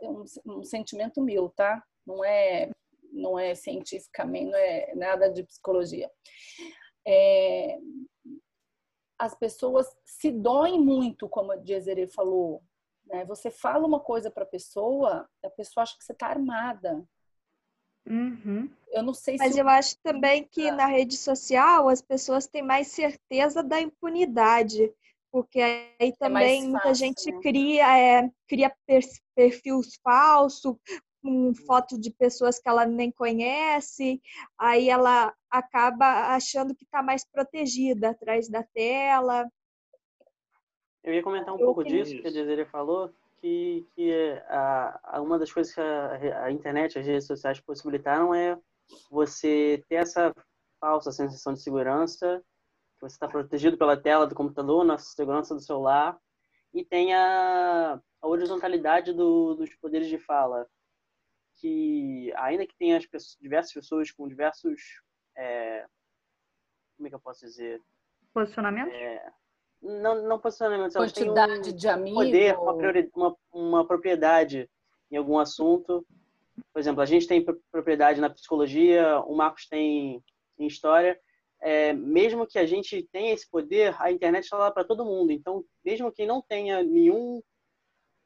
um, 0.01 0.23
um 0.45 0.63
sentimento 0.63 1.21
meu, 1.21 1.49
tá? 1.49 1.84
Não 2.06 2.23
é 2.23 2.69
não 3.12 3.39
é 3.39 3.56
cientificamente, 3.56 4.51
não 4.51 4.58
é 4.58 4.93
nada 4.95 5.30
de 5.30 5.43
psicologia. 5.43 6.10
É, 7.08 7.78
as 9.17 9.34
pessoas 9.36 9.88
se 10.04 10.32
doem 10.32 10.80
muito, 10.80 11.28
como 11.30 11.51
a 11.51 11.58
Jezere 11.58 12.08
falou. 12.08 12.62
Né? 13.06 13.25
Você 13.25 13.49
fala 13.49 13.86
uma 13.86 13.99
coisa 13.99 14.30
para 14.30 14.43
a 14.43 14.47
pessoa, 14.47 15.28
a 15.43 15.49
pessoa 15.49 15.84
acha 15.84 15.97
que 15.97 16.04
você 16.04 16.13
está 16.13 16.28
armada. 16.28 17.04
Uhum. 18.08 18.69
Eu 18.89 19.04
não 19.04 19.13
sei 19.13 19.36
Mas 19.38 19.54
se. 19.54 19.60
eu 19.60 19.67
acho 19.67 19.97
também 20.04 20.43
que 20.43 20.69
na 20.71 20.86
rede 20.86 21.17
social 21.17 21.89
as 21.89 22.01
pessoas 22.01 22.47
têm 22.47 22.62
mais 22.62 22.88
certeza 22.88 23.63
da 23.63 23.82
impunidade. 23.82 24.93
Porque 25.32 25.60
aí 25.60 25.95
é 25.99 26.12
também 26.13 26.63
é 26.63 26.67
muita 26.67 26.93
gente 26.93 27.30
né? 27.30 27.39
cria, 27.41 27.97
é, 27.97 28.32
cria 28.47 28.73
perfis 29.36 29.99
falsos, 30.01 30.78
com 31.21 31.54
foto 31.56 31.99
de 31.99 32.12
pessoas 32.12 32.60
que 32.60 32.69
ela 32.69 32.86
nem 32.86 33.12
conhece, 33.12 34.21
aí 34.58 34.89
ela 34.89 35.34
acaba 35.58 36.36
achando 36.36 36.76
que 36.76 36.84
está 36.84 37.02
mais 37.02 37.26
protegida 37.26 38.10
atrás 38.10 38.50
da 38.50 38.63
tela. 38.63 39.48
Eu 41.04 41.13
ia 41.13 41.24
comentar 41.24 41.54
um 41.54 41.60
Eu 41.60 41.65
pouco 41.65 41.84
disso 41.84 42.20
que 42.22 42.28
a 42.28 42.32
Desiree 42.32 42.65
falou, 42.65 43.13
que, 43.39 43.86
que 43.96 44.12
a, 44.48 45.00
a, 45.04 45.22
uma 45.22 45.38
das 45.38 45.52
coisas 45.52 45.74
que 45.74 45.80
a, 45.80 46.46
a 46.46 46.52
internet, 46.52 46.98
as 46.98 47.06
redes 47.06 47.28
sociais 47.28 47.60
possibilitaram 47.60 48.34
é 48.34 48.58
você 49.10 49.84
ter 49.88 49.96
essa 49.96 50.34
falsa 50.80 51.12
sensação 51.12 51.54
de 51.54 51.62
segurança, 51.62 52.44
que 52.96 53.02
você 53.02 53.15
está 53.15 53.28
protegido 53.28 53.78
pela 53.78 53.98
tela 53.98 54.26
do 54.26 54.36
computador, 54.36 54.84
na 54.84 54.98
segurança 54.98 55.54
do 55.54 55.62
celular, 55.62 56.18
e 56.74 56.84
tem 56.84 57.13
a, 57.13 58.00
a 58.22 58.28
horizontalidade 58.28 59.13
do, 59.13 59.56
dos 59.56 59.74
poderes 59.76 60.08
de 60.08 60.18
fala 60.18 60.68
que, 61.56 62.34
ainda 62.36 62.65
que 62.65 62.76
tenha 62.78 62.98
as 62.98 63.06
pessoas, 63.06 63.38
diversas 63.39 63.74
pessoas 63.74 64.12
com 64.12 64.28
diversos. 64.28 65.02
É, 65.38 65.86
como 66.95 67.08
é 67.08 67.10
que 67.10 67.15
eu 67.15 67.19
posso 67.19 67.45
dizer? 67.45 67.82
Posicionamentos? 68.34 68.93
É, 68.93 69.32
não, 69.82 70.24
não 70.28 70.39
posicionamentos, 70.39 70.95
elas 70.95 71.12
Quantidade 71.12 71.69
um 71.69 71.76
de 71.76 71.88
amigos. 71.88 72.26
poder, 72.26 72.58
uma, 72.58 72.74
uma, 73.15 73.38
uma 73.52 73.88
propriedade 73.88 74.69
em 75.12 75.17
algum 75.17 75.38
assunto. 75.38 76.06
Por 76.74 76.80
exemplo, 76.80 77.02
a 77.02 77.06
gente 77.06 77.28
tem 77.28 77.45
propriedade 77.71 78.19
na 78.21 78.30
psicologia, 78.30 79.19
o 79.21 79.36
Marcos 79.36 79.67
tem 79.67 80.24
em 80.58 80.67
história. 80.67 81.19
É, 81.62 81.93
mesmo 81.93 82.45
que 82.45 82.60
a 82.60 82.65
gente 82.65 83.04
tenha 83.12 83.34
esse 83.34 83.50
poder, 83.50 83.95
a 84.00 84.12
internet 84.12 84.43
está 84.43 84.58
lá 84.58 84.71
para 84.71 84.84
todo 84.84 85.06
mundo. 85.06 85.32
Então, 85.32 85.63
mesmo 85.84 86.12
quem 86.12 86.28
não 86.28 86.41
tenha 86.41 86.84
nenhum 86.84 87.41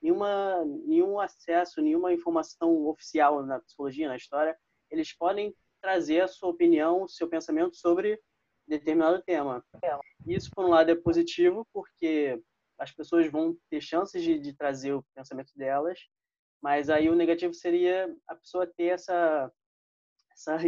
nenhuma, 0.01 0.63
nenhum 0.85 1.19
acesso, 1.19 1.81
nenhuma 1.81 2.13
informação 2.13 2.87
oficial 2.87 3.43
na 3.45 3.59
psicologia, 3.59 4.07
na 4.07 4.15
história, 4.15 4.57
eles 4.89 5.13
podem 5.13 5.53
trazer 5.81 6.21
a 6.21 6.27
sua 6.27 6.49
opinião, 6.49 7.07
seu 7.07 7.27
pensamento 7.27 7.75
sobre 7.75 8.19
determinado 8.67 9.21
tema. 9.23 9.63
Isso, 10.25 10.49
por 10.53 10.65
um 10.65 10.69
lado, 10.69 10.91
é 10.91 10.95
positivo, 10.95 11.67
porque 11.73 12.41
as 12.77 12.91
pessoas 12.91 13.29
vão 13.29 13.57
ter 13.69 13.81
chances 13.81 14.23
de, 14.23 14.39
de 14.39 14.53
trazer 14.53 14.93
o 14.93 15.03
pensamento 15.15 15.51
delas, 15.55 15.99
mas 16.61 16.89
aí 16.89 17.09
o 17.09 17.15
negativo 17.15 17.53
seria 17.53 18.13
a 18.27 18.35
pessoa 18.35 18.67
ter 18.67 18.93
essa, 18.93 19.51
essa 20.31 20.55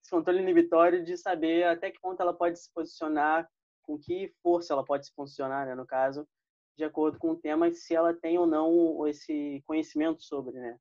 esse 0.00 0.10
controle 0.10 0.40
inibitório 0.40 1.04
de 1.04 1.16
saber 1.16 1.64
até 1.64 1.90
que 1.90 2.00
ponto 2.00 2.20
ela 2.20 2.32
pode 2.32 2.58
se 2.58 2.72
posicionar, 2.72 3.48
com 3.82 3.98
que 3.98 4.32
força 4.42 4.72
ela 4.72 4.84
pode 4.84 5.06
se 5.06 5.14
posicionar, 5.14 5.66
né, 5.66 5.74
no 5.74 5.86
caso, 5.86 6.26
de 6.76 6.84
acordo 6.84 7.18
com 7.18 7.32
o 7.32 7.36
tema 7.36 7.68
e 7.68 7.74
se 7.74 7.94
ela 7.94 8.14
tem 8.14 8.38
ou 8.38 8.46
não 8.46 9.06
esse 9.06 9.62
conhecimento 9.66 10.22
sobre, 10.22 10.58
né? 10.58 10.78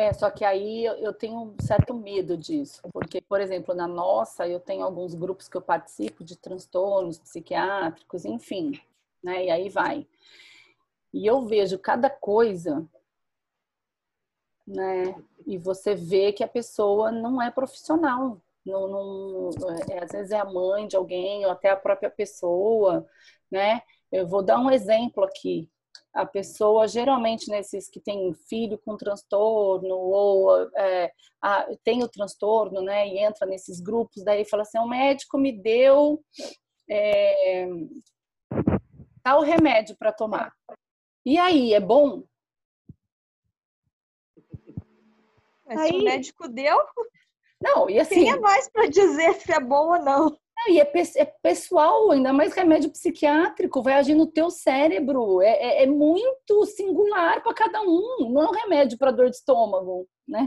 É, 0.00 0.14
só 0.14 0.30
que 0.30 0.46
aí 0.46 0.86
eu 0.86 1.12
tenho 1.12 1.38
um 1.42 1.56
certo 1.60 1.92
medo 1.92 2.34
disso, 2.34 2.80
porque, 2.90 3.20
por 3.20 3.38
exemplo, 3.38 3.74
na 3.74 3.86
nossa, 3.86 4.48
eu 4.48 4.58
tenho 4.58 4.82
alguns 4.82 5.14
grupos 5.14 5.46
que 5.46 5.58
eu 5.58 5.60
participo 5.60 6.24
de 6.24 6.36
transtornos 6.38 7.18
psiquiátricos, 7.18 8.24
enfim, 8.24 8.80
né? 9.22 9.44
E 9.44 9.50
aí 9.50 9.68
vai. 9.68 10.06
E 11.12 11.26
eu 11.26 11.42
vejo 11.44 11.78
cada 11.78 12.08
coisa, 12.08 12.88
né? 14.66 15.14
E 15.46 15.58
você 15.58 15.94
vê 15.94 16.32
que 16.32 16.42
a 16.42 16.48
pessoa 16.48 17.12
não 17.12 17.42
é 17.42 17.50
profissional. 17.50 18.40
Não, 18.64 18.88
não, 18.88 19.50
é, 19.90 20.02
às 20.02 20.12
vezes 20.12 20.32
é 20.32 20.38
a 20.40 20.46
mãe 20.46 20.88
de 20.88 20.96
alguém 20.96 21.44
ou 21.44 21.52
até 21.52 21.68
a 21.68 21.76
própria 21.76 22.10
pessoa, 22.10 23.06
né? 23.50 23.82
Eu 24.10 24.26
vou 24.26 24.42
dar 24.42 24.58
um 24.60 24.70
exemplo 24.70 25.24
aqui. 25.24 25.68
A 26.12 26.26
pessoa, 26.26 26.88
geralmente, 26.88 27.48
nesses 27.48 27.88
que 27.88 28.00
tem 28.00 28.34
filho 28.34 28.78
com 28.78 28.96
transtorno 28.96 29.94
ou 29.94 30.68
é, 30.76 31.12
a, 31.40 31.66
tem 31.84 32.02
o 32.02 32.08
transtorno, 32.08 32.82
né, 32.82 33.08
e 33.08 33.18
entra 33.18 33.46
nesses 33.46 33.80
grupos, 33.80 34.24
daí 34.24 34.44
fala 34.44 34.62
assim: 34.62 34.78
o 34.78 34.88
médico 34.88 35.38
me 35.38 35.52
deu 35.52 36.20
é, 36.90 37.68
tal 39.22 39.42
remédio 39.42 39.96
para 39.96 40.12
tomar. 40.12 40.52
E 41.24 41.38
aí, 41.38 41.74
é 41.74 41.80
bom? 41.80 42.24
Mas 45.66 45.78
aí, 45.78 45.90
se 45.90 45.96
o 45.96 46.04
médico 46.04 46.48
deu, 46.48 46.76
não, 47.62 47.90
e 47.90 48.00
assim. 48.00 48.14
Quem 48.14 48.32
é 48.32 48.40
mais 48.40 48.68
para 48.70 48.88
dizer 48.88 49.34
se 49.34 49.52
é 49.52 49.60
bom 49.60 49.92
ou 49.92 50.02
não? 50.02 50.36
E 50.68 50.78
é, 50.80 50.92
é, 51.16 51.24
pessoal, 51.42 52.10
ainda 52.10 52.32
mais 52.32 52.52
remédio 52.52 52.90
psiquiátrico, 52.90 53.82
vai 53.82 53.94
agir 53.94 54.14
no 54.14 54.26
teu 54.26 54.50
cérebro. 54.50 55.40
É, 55.40 55.50
é, 55.50 55.82
é 55.84 55.86
muito 55.86 56.66
singular 56.66 57.42
para 57.42 57.54
cada 57.54 57.80
um, 57.82 58.30
não 58.30 58.42
é 58.42 58.48
um 58.48 58.52
remédio 58.52 58.98
para 58.98 59.10
dor 59.10 59.30
de 59.30 59.36
estômago, 59.36 60.06
né? 60.28 60.46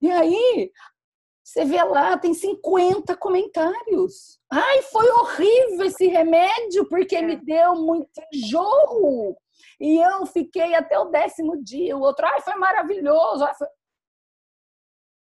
E 0.00 0.10
aí, 0.10 0.70
você 1.44 1.64
vê 1.64 1.82
lá, 1.82 2.16
tem 2.16 2.32
50 2.32 3.14
comentários. 3.16 4.40
Ai, 4.50 4.82
foi 4.82 5.08
horrível 5.10 5.86
esse 5.86 6.06
remédio, 6.06 6.88
porque 6.88 7.20
me 7.20 7.34
é. 7.34 7.36
deu 7.36 7.74
muito 7.76 8.08
enjoo. 8.32 9.36
E 9.78 9.98
eu 9.98 10.24
fiquei 10.26 10.74
até 10.74 10.98
o 10.98 11.10
décimo 11.10 11.62
dia. 11.62 11.96
O 11.96 12.00
outro, 12.00 12.26
ai, 12.26 12.40
foi 12.40 12.54
maravilhoso. 12.54 13.44
Ai, 13.44 13.54
foi... 13.54 13.68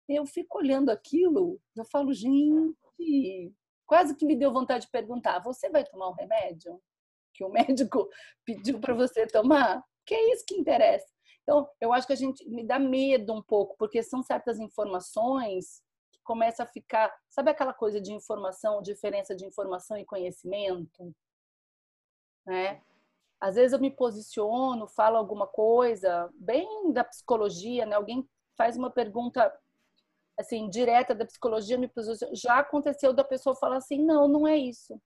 Eu 0.07 0.26
fico 0.26 0.59
olhando 0.59 0.89
aquilo, 0.89 1.59
eu 1.76 1.86
falo, 1.86 2.13
gente, 2.13 3.53
quase 3.86 4.15
que 4.15 4.25
me 4.25 4.36
deu 4.36 4.51
vontade 4.51 4.86
de 4.86 4.91
perguntar: 4.91 5.39
você 5.39 5.69
vai 5.69 5.84
tomar 5.84 6.09
um 6.09 6.13
remédio 6.13 6.81
que 7.34 7.43
o 7.43 7.49
médico 7.49 8.09
pediu 8.45 8.79
para 8.79 8.93
você 8.93 9.27
tomar? 9.27 9.84
Que 10.05 10.13
é 10.13 10.34
isso 10.34 10.45
que 10.45 10.55
interessa. 10.55 11.07
Então, 11.43 11.69
eu 11.81 11.91
acho 11.91 12.07
que 12.07 12.13
a 12.13 12.17
gente 12.17 12.47
me 12.49 12.65
dá 12.65 12.79
medo 12.79 13.34
um 13.34 13.41
pouco, 13.41 13.75
porque 13.77 14.01
são 14.01 14.23
certas 14.23 14.59
informações 14.59 15.81
que 16.11 16.19
começa 16.23 16.63
a 16.63 16.67
ficar, 16.67 17.13
sabe 17.29 17.51
aquela 17.51 17.73
coisa 17.73 17.99
de 17.99 18.13
informação, 18.13 18.81
diferença 18.81 19.36
de 19.36 19.45
informação 19.45 19.97
e 19.97 20.05
conhecimento, 20.05 21.13
né? 22.45 22.81
Às 23.41 23.55
vezes 23.55 23.73
eu 23.73 23.79
me 23.79 23.91
posiciono, 23.91 24.88
falo 24.88 25.17
alguma 25.17 25.45
coisa 25.45 26.29
bem 26.36 26.93
da 26.93 27.03
psicologia, 27.03 27.86
né? 27.86 27.95
Alguém 27.95 28.25
faz 28.57 28.77
uma 28.77 28.89
pergunta 28.89 29.53
assim, 30.38 30.69
direta 30.69 31.13
da 31.13 31.25
psicologia, 31.25 31.77
me 31.77 31.89
já 32.34 32.59
aconteceu 32.59 33.13
da 33.13 33.23
pessoa 33.23 33.55
falar 33.55 33.77
assim, 33.77 34.03
não, 34.03 34.27
não 34.27 34.47
é 34.47 34.57
isso. 34.57 34.99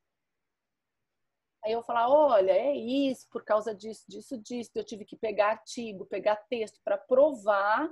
Aí 1.65 1.73
eu 1.73 1.84
falar, 1.84 2.09
olha, 2.09 2.51
é 2.51 2.75
isso, 2.75 3.28
por 3.30 3.43
causa 3.43 3.75
disso, 3.75 4.05
disso, 4.07 4.38
disso. 4.38 4.71
Eu 4.73 4.86
tive 4.86 5.03
que 5.03 5.17
pegar 5.17 5.49
artigo, 5.49 6.05
pegar 6.05 6.38
texto 6.49 6.80
para 6.84 6.97
provar, 6.97 7.91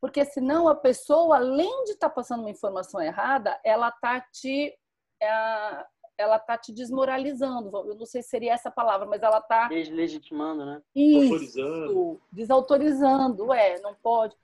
porque 0.00 0.24
senão 0.26 0.68
a 0.68 0.74
pessoa, 0.74 1.36
além 1.36 1.84
de 1.84 1.92
estar 1.92 2.10
tá 2.10 2.14
passando 2.14 2.40
uma 2.40 2.50
informação 2.50 3.00
errada, 3.00 3.58
ela 3.64 3.90
tá 3.90 4.20
te 4.20 4.76
é, 5.22 5.86
ela 6.18 6.38
tá 6.38 6.58
te 6.58 6.72
desmoralizando. 6.72 7.74
Eu 7.88 7.94
não 7.94 8.04
sei 8.04 8.22
se 8.22 8.28
seria 8.28 8.52
essa 8.52 8.70
palavra, 8.70 9.06
mas 9.06 9.22
ela 9.22 9.40
tá 9.40 9.68
deslegitimando, 9.68 10.66
né? 10.66 10.82
Isso, 10.94 12.20
desautorizando, 12.30 13.52
é, 13.52 13.80
não 13.80 13.94
pode 13.94 14.36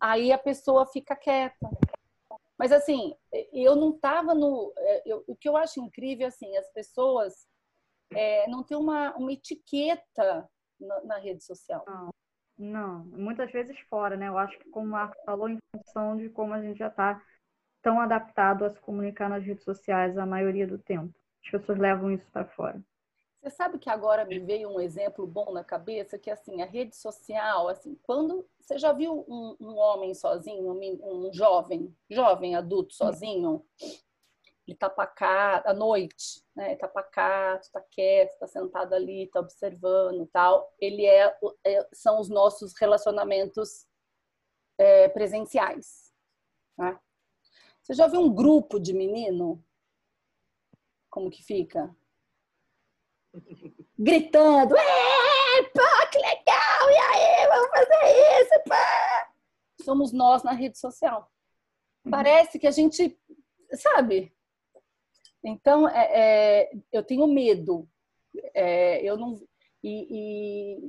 aí 0.00 0.32
a 0.32 0.38
pessoa 0.38 0.86
fica 0.86 1.16
quieta. 1.16 1.68
Mas 2.58 2.72
assim, 2.72 3.14
eu 3.52 3.76
não 3.76 3.90
estava 3.90 4.34
no. 4.34 4.72
É, 4.78 5.02
eu, 5.06 5.24
o 5.26 5.36
que 5.36 5.48
eu 5.48 5.56
acho 5.56 5.80
incrível 5.80 6.26
assim, 6.26 6.56
as 6.56 6.70
pessoas 6.72 7.46
é, 8.14 8.48
não 8.48 8.62
têm 8.62 8.76
uma, 8.76 9.14
uma 9.16 9.32
etiqueta 9.32 10.48
na, 10.80 11.00
na, 11.04 11.18
rede 11.18 11.44
social. 11.44 11.84
Não, 11.86 12.10
não, 12.58 13.04
muitas 13.04 13.50
vezes 13.52 13.78
fora, 13.90 14.16
né? 14.16 14.28
Eu 14.28 14.38
acho 14.38 14.58
que 14.58 14.70
como 14.70 14.86
o 14.86 14.90
Marco 14.90 15.16
falou, 15.24 15.48
em 15.48 15.58
função 15.74 16.16
de 16.16 16.30
como 16.30 16.54
a 16.54 16.62
gente 16.62 16.78
já 16.78 16.88
está 16.88 17.20
tão 17.82 18.00
adaptado 18.00 18.64
a 18.64 18.70
se 18.70 18.80
comunicar 18.80 19.28
nas 19.28 19.44
redes 19.44 19.64
sociais 19.64 20.16
a 20.16 20.24
maioria 20.24 20.66
do 20.66 20.78
tempo. 20.78 21.14
As 21.44 21.50
pessoas 21.50 21.78
levam 21.78 22.10
isso 22.10 22.26
para 22.32 22.46
fora. 22.46 22.82
Você 23.46 23.50
sabe 23.50 23.78
que 23.78 23.88
agora 23.88 24.24
me 24.24 24.40
veio 24.40 24.68
um 24.68 24.80
exemplo 24.80 25.24
bom 25.24 25.52
na 25.52 25.62
cabeça, 25.62 26.18
que 26.18 26.28
assim, 26.28 26.62
a 26.62 26.66
rede 26.66 26.96
social, 26.96 27.68
assim, 27.68 27.94
quando 28.02 28.44
você 28.58 28.76
já 28.76 28.92
viu 28.92 29.24
um, 29.28 29.56
um 29.60 29.76
homem 29.76 30.12
sozinho, 30.14 30.68
um, 30.68 31.28
um, 31.28 31.32
jovem, 31.32 31.96
jovem 32.10 32.56
adulto 32.56 32.92
sozinho, 32.92 33.64
ele 34.66 34.76
tá 34.76 34.90
pacato, 34.90 35.68
à 35.68 35.72
noite, 35.72 36.42
né? 36.56 36.70
Ele 36.70 36.76
tá 36.76 36.88
pacato, 36.88 37.70
tá 37.70 37.80
quieto, 37.88 38.36
tá 38.36 38.48
sentado 38.48 38.92
ali, 38.94 39.28
tá 39.28 39.38
observando 39.38 40.26
tal. 40.32 40.74
Ele 40.80 41.06
é, 41.06 41.32
é 41.64 41.88
são 41.92 42.18
os 42.18 42.28
nossos 42.28 42.74
relacionamentos 42.76 43.86
é, 44.76 45.08
presenciais, 45.08 46.12
né? 46.76 46.98
Você 47.80 47.94
já 47.94 48.08
viu 48.08 48.22
um 48.22 48.34
grupo 48.34 48.80
de 48.80 48.92
menino? 48.92 49.64
Como 51.08 51.30
que 51.30 51.44
fica? 51.44 51.94
Gritando, 53.98 54.74
pá, 54.74 56.06
que 56.10 56.18
legal, 56.18 56.90
e 56.90 56.98
aí, 56.98 57.48
vamos 57.48 57.70
fazer 57.70 58.42
isso, 58.42 58.62
pá. 58.68 59.32
Somos 59.82 60.12
nós 60.12 60.42
na 60.42 60.52
rede 60.52 60.78
social. 60.78 61.30
Uhum. 62.04 62.10
Parece 62.10 62.58
que 62.58 62.66
a 62.66 62.70
gente, 62.70 63.18
sabe? 63.72 64.32
Então, 65.42 65.88
é, 65.88 66.10
é, 66.12 66.70
eu 66.92 67.02
tenho 67.02 67.26
medo. 67.26 67.88
É, 68.52 69.00
eu 69.02 69.16
não 69.16 69.40
e, 69.82 70.88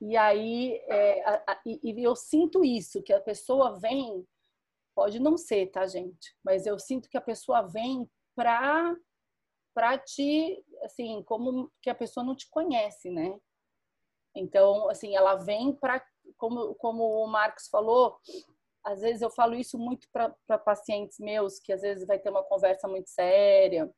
e, 0.00 0.08
e 0.12 0.16
aí 0.16 0.80
é, 0.86 1.24
a, 1.24 1.52
a, 1.52 1.60
e, 1.66 2.02
eu 2.02 2.14
sinto 2.14 2.64
isso 2.64 3.02
que 3.02 3.12
a 3.12 3.20
pessoa 3.20 3.78
vem 3.78 4.24
pode 4.94 5.18
não 5.18 5.36
ser, 5.36 5.66
tá, 5.66 5.86
gente? 5.86 6.36
Mas 6.44 6.66
eu 6.66 6.78
sinto 6.78 7.08
que 7.08 7.16
a 7.16 7.20
pessoa 7.20 7.62
vem 7.62 8.08
para 8.36 8.96
para 9.74 9.98
te, 9.98 10.64
assim, 10.82 11.22
como 11.22 11.70
que 11.82 11.90
a 11.90 11.94
pessoa 11.94 12.24
não 12.24 12.34
te 12.34 12.48
conhece, 12.50 13.10
né? 13.10 13.38
Então, 14.34 14.88
assim, 14.88 15.16
ela 15.16 15.34
vem 15.36 15.72
para, 15.72 16.04
como, 16.36 16.74
como 16.76 17.24
o 17.24 17.26
Marcos 17.26 17.68
falou, 17.68 18.18
às 18.84 19.00
vezes 19.00 19.22
eu 19.22 19.30
falo 19.30 19.54
isso 19.54 19.78
muito 19.78 20.08
para 20.12 20.58
pacientes 20.58 21.18
meus, 21.18 21.58
que 21.58 21.72
às 21.72 21.82
vezes 21.82 22.06
vai 22.06 22.18
ter 22.18 22.30
uma 22.30 22.44
conversa 22.44 22.88
muito 22.88 23.10
séria, 23.10 23.90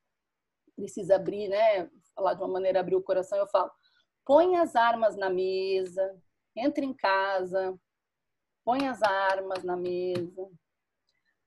precisa 0.74 1.16
abrir, 1.16 1.48
né? 1.48 1.88
Falar 2.14 2.34
de 2.34 2.42
uma 2.42 2.48
maneira, 2.48 2.80
abrir 2.80 2.96
o 2.96 3.02
coração, 3.02 3.38
eu 3.38 3.46
falo, 3.48 3.70
põe 4.24 4.56
as 4.56 4.74
armas 4.74 5.16
na 5.16 5.30
mesa, 5.30 6.18
entre 6.56 6.84
em 6.84 6.94
casa, 6.94 7.78
põe 8.64 8.88
as 8.88 9.02
armas 9.02 9.62
na 9.62 9.76
mesa, 9.76 10.50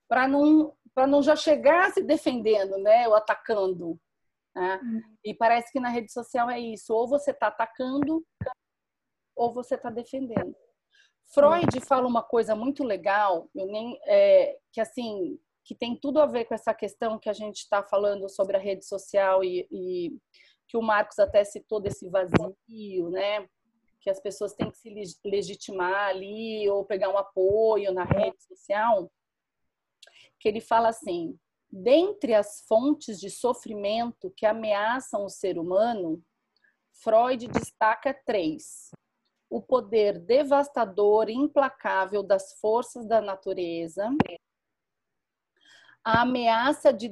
para 0.07 0.27
não, 0.27 0.75
para 0.93 1.07
não 1.07 1.21
já 1.21 1.35
chegar 1.35 1.91
se 1.91 2.03
defendendo, 2.03 2.77
né? 2.77 3.07
Ou 3.07 3.15
atacando. 3.15 3.99
Né? 4.55 4.79
Uhum. 4.83 5.01
E 5.23 5.33
parece 5.33 5.71
que 5.71 5.79
na 5.79 5.89
rede 5.89 6.11
social 6.11 6.49
é 6.49 6.59
isso: 6.59 6.93
ou 6.93 7.07
você 7.07 7.31
está 7.31 7.47
atacando, 7.47 8.23
ou 9.35 9.53
você 9.53 9.75
está 9.75 9.89
defendendo. 9.89 10.55
Freud 11.33 11.79
fala 11.81 12.07
uma 12.07 12.21
coisa 12.21 12.55
muito 12.55 12.83
legal, 12.83 13.49
nem, 13.55 13.97
é, 14.05 14.57
que 14.71 14.79
assim, 14.81 15.39
que 15.63 15.73
tem 15.73 15.95
tudo 15.95 16.19
a 16.19 16.25
ver 16.25 16.45
com 16.45 16.53
essa 16.53 16.73
questão 16.73 17.17
que 17.17 17.29
a 17.29 17.33
gente 17.33 17.57
está 17.57 17.81
falando 17.81 18.29
sobre 18.29 18.57
a 18.57 18.59
rede 18.59 18.85
social 18.85 19.43
e, 19.43 19.67
e, 19.71 20.17
que 20.67 20.77
o 20.77 20.81
Marcos 20.81 21.19
até 21.19 21.43
citou 21.43 21.79
desse 21.79 22.09
vazio, 22.09 23.09
né? 23.09 23.47
Que 24.01 24.09
as 24.09 24.19
pessoas 24.19 24.53
têm 24.53 24.69
que 24.69 24.77
se 24.77 25.19
legitimar 25.23 26.09
ali 26.09 26.69
ou 26.69 26.83
pegar 26.83 27.09
um 27.09 27.17
apoio 27.17 27.93
na 27.93 28.03
rede 28.03 28.43
social. 28.43 29.11
Que 30.39 30.49
ele 30.49 30.59
fala 30.59 30.89
assim: 30.89 31.39
Dentre 31.75 32.35
as 32.35 32.61
fontes 32.67 33.19
de 33.19 33.31
sofrimento 33.31 34.31
que 34.37 34.45
ameaçam 34.45 35.25
o 35.25 35.29
ser 35.29 35.57
humano, 35.57 36.23
Freud 36.91 37.47
destaca 37.47 38.13
três: 38.13 38.91
o 39.49 39.59
poder 39.59 40.19
devastador 40.19 41.31
e 41.31 41.33
implacável 41.33 42.21
das 42.21 42.53
forças 42.59 43.07
da 43.07 43.19
natureza, 43.19 44.07
a 46.03 46.21
ameaça 46.21 46.93
de 46.93 47.09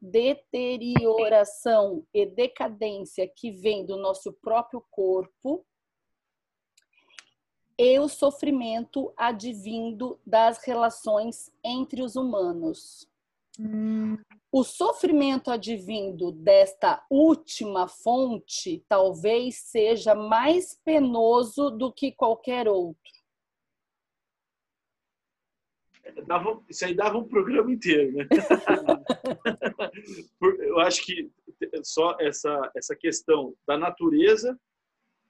deterioração 0.00 2.04
e 2.12 2.26
decadência 2.26 3.28
que 3.28 3.52
vem 3.52 3.86
do 3.86 3.96
nosso 3.96 4.32
próprio 4.32 4.84
corpo 4.90 5.64
e 7.78 8.00
o 8.00 8.08
sofrimento 8.08 9.14
advindo 9.16 10.20
das 10.26 10.64
relações 10.64 11.52
entre 11.62 12.02
os 12.02 12.16
humanos. 12.16 13.08
O 14.52 14.64
sofrimento 14.64 15.50
advindo 15.50 16.30
desta 16.30 17.04
última 17.10 17.88
fonte 17.88 18.84
talvez 18.88 19.56
seja 19.56 20.14
mais 20.14 20.80
penoso 20.84 21.70
do 21.70 21.92
que 21.92 22.12
qualquer 22.12 22.68
outro. 22.68 23.16
Dava, 26.26 26.62
isso 26.68 26.84
aí 26.84 26.94
dava 26.94 27.18
um 27.18 27.26
programa 27.26 27.72
inteiro, 27.72 28.16
né? 28.16 28.28
Eu 30.60 30.78
acho 30.80 31.04
que 31.04 31.30
só 31.82 32.16
essa, 32.20 32.70
essa 32.76 32.94
questão 32.94 33.56
da 33.66 33.76
natureza, 33.76 34.56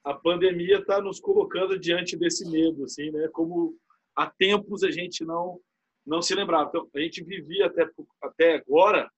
a 0.03 0.13
pandemia 0.13 0.77
está 0.79 1.01
nos 1.01 1.19
colocando 1.19 1.79
diante 1.79 2.15
desse 2.15 2.47
medo, 2.49 2.83
assim, 2.83 3.09
né? 3.11 3.27
Como 3.29 3.75
há 4.15 4.29
tempos 4.29 4.83
a 4.83 4.91
gente 4.91 5.25
não 5.25 5.59
não 6.07 6.21
se 6.21 6.33
lembrava. 6.33 6.69
Então, 6.69 6.89
a 6.95 6.99
gente 6.99 7.23
vivia 7.23 7.65
até, 7.65 7.87
até 8.21 8.55
agora 8.55 9.11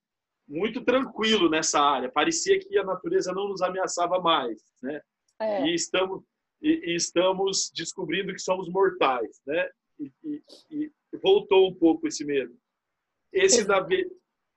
muito 0.48 0.84
tranquilo 0.84 1.48
nessa 1.50 1.80
área. 1.80 2.12
Parecia 2.12 2.60
que 2.60 2.78
a 2.78 2.84
natureza 2.84 3.32
não 3.32 3.48
nos 3.48 3.62
ameaçava 3.62 4.20
mais, 4.20 4.60
né? 4.82 5.00
É. 5.40 5.68
E 5.68 5.76
estamos 5.76 6.24
e, 6.62 6.92
e, 6.92 6.96
estamos 6.96 7.72
descobrindo 7.74 8.34
que 8.34 8.42
somos 8.42 8.68
mortais, 8.68 9.40
né? 9.46 9.70
E, 10.00 10.12
e, 10.26 10.42
e, 10.72 10.92
voltou 11.22 11.70
um 11.70 11.74
pouco 11.74 12.08
esse 12.08 12.26
medo. 12.26 12.54
Esse 13.32 13.64
da 13.64 13.88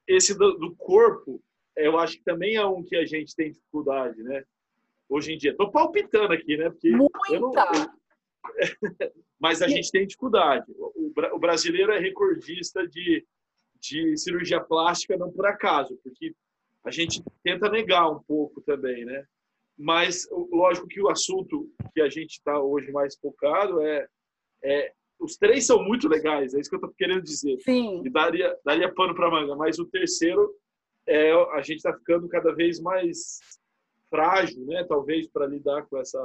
esse 0.08 0.36
do, 0.36 0.54
do 0.54 0.74
corpo, 0.74 1.40
eu 1.76 1.98
acho 1.98 2.16
que 2.16 2.24
também 2.24 2.56
é 2.56 2.66
um 2.66 2.82
que 2.82 2.96
a 2.96 3.04
gente 3.04 3.36
tem 3.36 3.52
dificuldade, 3.52 4.20
né? 4.22 4.42
Hoje 5.08 5.32
em 5.32 5.38
dia. 5.38 5.50
Estou 5.52 5.70
palpitando 5.70 6.32
aqui, 6.32 6.56
né? 6.56 6.70
Porque 6.70 6.90
Muita! 6.90 7.38
Não, 7.38 7.52
eu... 7.54 7.90
Mas 9.40 9.60
a 9.62 9.68
gente 9.68 9.90
tem 9.90 10.06
dificuldade. 10.06 10.66
O, 10.78 11.38
brasileiro 11.38 11.92
é 11.92 11.98
recordista 11.98 12.86
de, 12.86 13.26
de 13.80 14.16
cirurgia 14.16 14.60
plástica, 14.60 15.16
não 15.16 15.32
por 15.32 15.46
acaso, 15.46 15.98
porque 16.02 16.34
a 16.84 16.90
gente 16.90 17.22
tenta 17.42 17.68
negar 17.68 18.08
um 18.08 18.22
pouco 18.22 18.60
também, 18.60 19.04
né? 19.04 19.24
Mas, 19.76 20.28
lógico 20.30 20.86
que 20.86 21.00
o 21.00 21.08
assunto 21.08 21.68
que 21.92 22.00
a 22.00 22.08
gente 22.08 22.32
está 22.32 22.60
hoje 22.60 22.90
mais 22.92 23.16
focado 23.16 23.80
é, 23.80 24.06
é, 24.62 24.92
Os 25.18 25.36
três 25.36 25.66
são 25.66 25.82
muito 25.82 26.08
legais, 26.08 26.54
é 26.54 26.60
isso 26.60 26.70
que 26.70 26.76
eu 26.76 26.80
estou 26.80 26.94
querendo 26.96 27.22
dizer. 27.22 27.58
Sim. 27.60 28.02
E 28.04 28.10
daria, 28.10 28.56
daria 28.64 28.92
pano 28.92 29.14
para 29.14 29.30
manga, 29.30 29.56
mas 29.56 29.78
o 29.78 29.86
terceiro, 29.86 30.54
é, 31.06 31.32
a 31.32 31.62
gente 31.62 31.78
está 31.78 31.92
ficando 31.92 32.28
cada 32.28 32.54
vez 32.54 32.80
mais 32.80 33.40
frágil, 34.08 34.64
né? 34.66 34.84
Talvez 34.84 35.26
para 35.26 35.46
lidar 35.46 35.86
com 35.86 35.98
essa 35.98 36.20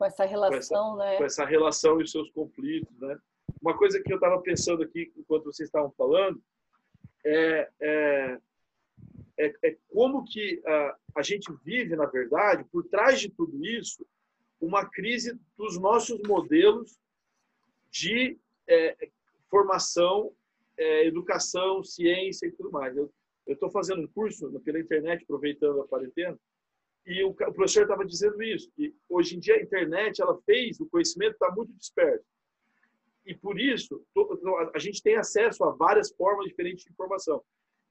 com 0.00 0.06
essa 0.06 0.24
relação, 0.24 0.96
com 0.96 1.02
essa, 1.02 1.10
né? 1.10 1.16
Com 1.18 1.24
essa 1.24 1.44
relação 1.44 2.00
e 2.00 2.04
os 2.04 2.10
seus 2.10 2.30
conflitos, 2.30 2.98
né? 2.98 3.18
Uma 3.60 3.76
coisa 3.76 4.02
que 4.02 4.10
eu 4.10 4.16
estava 4.16 4.40
pensando 4.40 4.82
aqui 4.82 5.12
enquanto 5.14 5.44
vocês 5.44 5.68
estavam 5.68 5.90
falando 5.90 6.42
é, 7.22 7.68
é, 7.78 8.38
é, 9.38 9.54
é 9.62 9.76
como 9.90 10.24
que 10.24 10.62
a, 10.66 10.96
a 11.16 11.22
gente 11.22 11.52
vive, 11.62 11.94
na 11.96 12.06
verdade, 12.06 12.64
por 12.72 12.82
trás 12.84 13.20
de 13.20 13.28
tudo 13.28 13.62
isso, 13.62 14.06
uma 14.58 14.88
crise 14.88 15.38
dos 15.58 15.78
nossos 15.78 16.18
modelos 16.26 16.98
de 17.90 18.38
é, 18.66 18.96
formação, 19.50 20.32
é, 20.78 21.06
educação, 21.06 21.84
ciência 21.84 22.46
e 22.46 22.52
tudo 22.52 22.70
mais. 22.70 22.96
Eu 22.96 23.12
estou 23.46 23.70
fazendo 23.70 24.00
um 24.00 24.08
curso 24.08 24.50
pela 24.60 24.80
internet, 24.80 25.24
aproveitando 25.24 25.82
a 25.82 25.88
quarentena, 25.88 26.38
e 27.10 27.24
o, 27.24 27.30
o 27.30 27.34
professor 27.34 27.82
estava 27.82 28.04
dizendo 28.06 28.40
isso, 28.40 28.70
que 28.76 28.94
hoje 29.08 29.36
em 29.36 29.40
dia 29.40 29.56
a 29.56 29.62
internet 29.62 30.22
ela 30.22 30.40
fez, 30.42 30.78
o 30.80 30.86
conhecimento 30.86 31.32
está 31.32 31.50
muito 31.50 31.72
disperso. 31.72 32.24
E 33.26 33.34
por 33.34 33.58
isso, 33.60 34.00
a 34.74 34.78
gente 34.78 35.02
tem 35.02 35.16
acesso 35.16 35.64
a 35.64 35.72
várias 35.72 36.12
formas 36.12 36.46
diferentes 36.46 36.84
de 36.84 36.90
informação. 36.92 37.42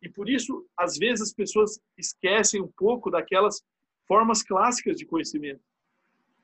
E 0.01 0.07
por 0.09 0.29
isso, 0.29 0.65
às 0.77 0.97
vezes, 0.97 1.21
as 1.21 1.33
pessoas 1.33 1.79
esquecem 1.97 2.61
um 2.61 2.71
pouco 2.77 3.11
daquelas 3.11 3.61
formas 4.07 4.41
clássicas 4.41 4.95
de 4.95 5.05
conhecimento, 5.05 5.61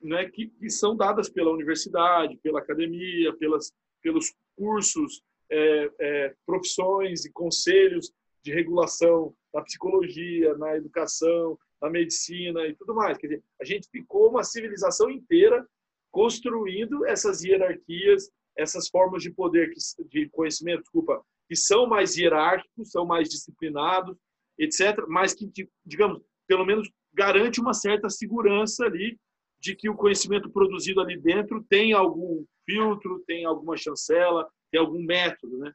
né, 0.01 0.29
que, 0.29 0.47
que 0.47 0.69
são 0.69 0.97
dadas 0.97 1.29
pela 1.29 1.51
universidade, 1.51 2.37
pela 2.43 2.59
academia, 2.59 3.33
pelas, 3.37 3.71
pelos 4.01 4.35
cursos, 4.55 5.23
é, 5.49 5.91
é, 5.99 6.35
profissões 6.45 7.25
e 7.25 7.31
conselhos 7.31 8.11
de 8.43 8.53
regulação 8.53 9.33
na 9.53 9.61
psicologia, 9.63 10.55
na 10.57 10.75
educação, 10.75 11.57
na 11.81 11.89
medicina 11.89 12.65
e 12.67 12.75
tudo 12.75 12.93
mais. 12.93 13.17
Quer 13.17 13.27
dizer, 13.27 13.43
a 13.61 13.65
gente 13.65 13.89
ficou 13.89 14.29
uma 14.29 14.43
civilização 14.43 15.09
inteira 15.09 15.67
construindo 16.11 17.05
essas 17.05 17.43
hierarquias, 17.43 18.29
essas 18.57 18.87
formas 18.87 19.21
de 19.21 19.31
poder, 19.31 19.71
de 20.09 20.29
conhecimento, 20.29 20.81
desculpa, 20.81 21.21
que 21.47 21.55
são 21.55 21.85
mais 21.85 22.17
hierárquicos, 22.17 22.91
são 22.91 23.05
mais 23.05 23.29
disciplinados, 23.29 24.17
etc., 24.57 25.05
mas 25.07 25.33
que, 25.33 25.51
digamos, 25.85 26.21
pelo 26.47 26.65
menos 26.65 26.89
garante 27.13 27.59
uma 27.59 27.73
certa 27.73 28.09
segurança 28.09 28.85
ali 28.85 29.17
de 29.59 29.75
que 29.75 29.89
o 29.89 29.95
conhecimento 29.95 30.49
produzido 30.49 31.01
ali 31.01 31.19
dentro 31.19 31.63
tem 31.69 31.93
algum 31.93 32.45
filtro, 32.65 33.23
tem 33.25 33.45
alguma 33.45 33.77
chancela, 33.77 34.47
tem 34.71 34.79
algum 34.79 35.03
método, 35.03 35.57
né? 35.57 35.73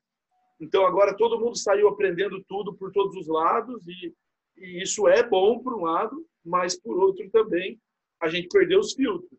Então 0.61 0.85
agora 0.87 1.17
todo 1.17 1.41
mundo 1.41 1.57
saiu 1.57 1.89
aprendendo 1.89 2.45
tudo 2.47 2.75
por 2.75 2.93
todos 2.93 3.17
os 3.17 3.27
lados 3.27 3.87
e, 3.89 4.15
e 4.61 4.83
isso 4.83 5.09
é 5.09 5.27
bom 5.27 5.59
por 5.59 5.75
um 5.75 5.85
lado, 5.85 6.27
mas 6.45 6.79
por 6.79 6.99
outro 6.99 7.29
também 7.31 7.81
a 8.21 8.29
gente 8.29 8.49
perdeu 8.49 8.79
os 8.81 8.93
filtros 8.93 9.39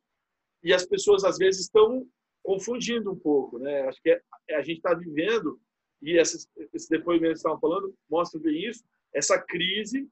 e 0.64 0.74
as 0.74 0.86
pessoas 0.86 1.24
às 1.24 1.38
vezes 1.38 1.62
estão 1.62 2.06
confundindo 2.44 3.12
um 3.12 3.16
pouco, 3.16 3.60
né? 3.60 3.82
Acho 3.82 4.02
que 4.02 4.10
é, 4.10 4.56
a 4.56 4.62
gente 4.62 4.78
está 4.78 4.94
vivendo 4.94 5.60
e 6.02 6.18
esses, 6.18 6.48
esses 6.74 6.88
depoimentos 6.88 7.42
que 7.42 7.48
estavam 7.48 7.60
falando 7.60 7.94
mostram 8.10 8.42
bem 8.42 8.68
isso, 8.68 8.84
essa 9.14 9.40
crise 9.40 10.10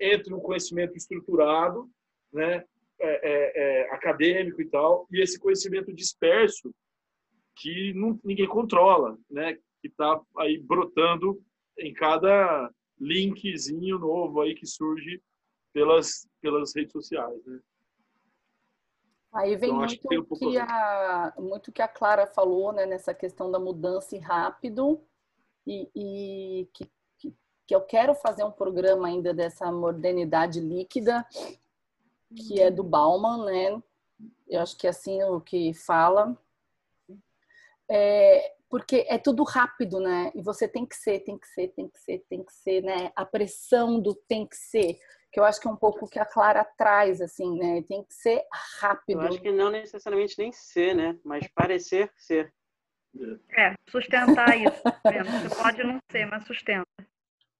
entre 0.00 0.32
o 0.32 0.40
conhecimento 0.40 0.96
estruturado, 0.96 1.90
né, 2.32 2.64
é, 3.00 3.30
é, 3.30 3.52
é, 3.54 3.90
acadêmico 3.90 4.60
e 4.62 4.68
tal, 4.68 5.06
e 5.10 5.20
esse 5.20 5.38
conhecimento 5.38 5.92
disperso 5.92 6.72
que 7.56 7.92
não, 7.94 8.18
ninguém 8.24 8.46
controla, 8.46 9.18
né, 9.30 9.54
que 9.80 9.88
está 9.88 10.20
aí 10.38 10.58
brotando 10.58 11.40
em 11.78 11.92
cada 11.92 12.70
linkzinho 13.02 13.98
novo 13.98 14.40
aí 14.40 14.54
que 14.54 14.66
surge 14.66 15.20
pelas 15.72 16.28
pelas 16.40 16.74
redes 16.74 16.92
sociais, 16.92 17.44
né? 17.44 17.60
Aí 19.32 19.56
vem 19.56 19.70
então, 19.70 19.78
muito 19.78 20.08
que, 20.08 20.18
um 20.18 20.24
que 20.24 20.58
a 20.58 21.32
muito 21.38 21.72
que 21.72 21.82
a 21.82 21.88
Clara 21.88 22.26
falou, 22.26 22.72
né, 22.72 22.86
nessa 22.86 23.14
questão 23.14 23.50
da 23.50 23.58
mudança 23.58 24.16
rápido 24.18 25.00
e, 25.66 25.88
e 25.94 26.68
que, 26.72 26.90
que, 27.18 27.34
que, 27.66 27.74
eu 27.74 27.80
quero 27.80 28.14
fazer 28.14 28.44
um 28.44 28.50
programa 28.50 29.08
ainda 29.08 29.32
dessa 29.32 29.72
modernidade 29.72 30.60
líquida, 30.60 31.26
que 32.36 32.60
é 32.60 32.70
do 32.70 32.84
Bauman, 32.84 33.44
né? 33.46 33.82
Eu 34.46 34.60
acho 34.60 34.76
que 34.76 34.86
é 34.86 34.90
assim 34.90 35.22
o 35.22 35.40
que 35.40 35.72
fala. 35.72 36.36
É, 37.88 38.54
porque 38.72 39.04
é 39.06 39.18
tudo 39.18 39.44
rápido, 39.44 40.00
né? 40.00 40.32
E 40.34 40.40
você 40.40 40.66
tem 40.66 40.86
que 40.86 40.96
ser, 40.96 41.20
tem 41.20 41.38
que 41.38 41.46
ser, 41.46 41.68
tem 41.74 41.90
que 41.90 41.98
ser, 41.98 42.24
tem 42.26 42.42
que 42.42 42.52
ser, 42.54 42.82
né? 42.82 43.12
A 43.14 43.22
pressão 43.22 44.00
do 44.00 44.14
tem 44.14 44.48
que 44.48 44.56
ser, 44.56 44.98
que 45.30 45.38
eu 45.38 45.44
acho 45.44 45.60
que 45.60 45.68
é 45.68 45.70
um 45.70 45.76
pouco 45.76 46.06
o 46.06 46.08
que 46.08 46.18
a 46.18 46.24
Clara 46.24 46.64
traz, 46.78 47.20
assim, 47.20 47.54
né? 47.58 47.82
Tem 47.82 48.02
que 48.02 48.14
ser 48.14 48.42
rápido. 48.80 49.20
Eu 49.20 49.28
acho 49.28 49.42
que 49.42 49.52
não 49.52 49.70
necessariamente 49.70 50.38
nem 50.38 50.50
ser, 50.52 50.94
né? 50.94 51.18
Mas 51.22 51.46
parecer 51.48 52.10
ser. 52.16 52.50
É, 53.58 53.74
sustentar 53.90 54.56
isso. 54.56 54.82
Você 54.82 55.62
pode 55.62 55.84
não 55.84 55.98
ser, 56.10 56.24
mas 56.24 56.46
sustenta. 56.46 56.86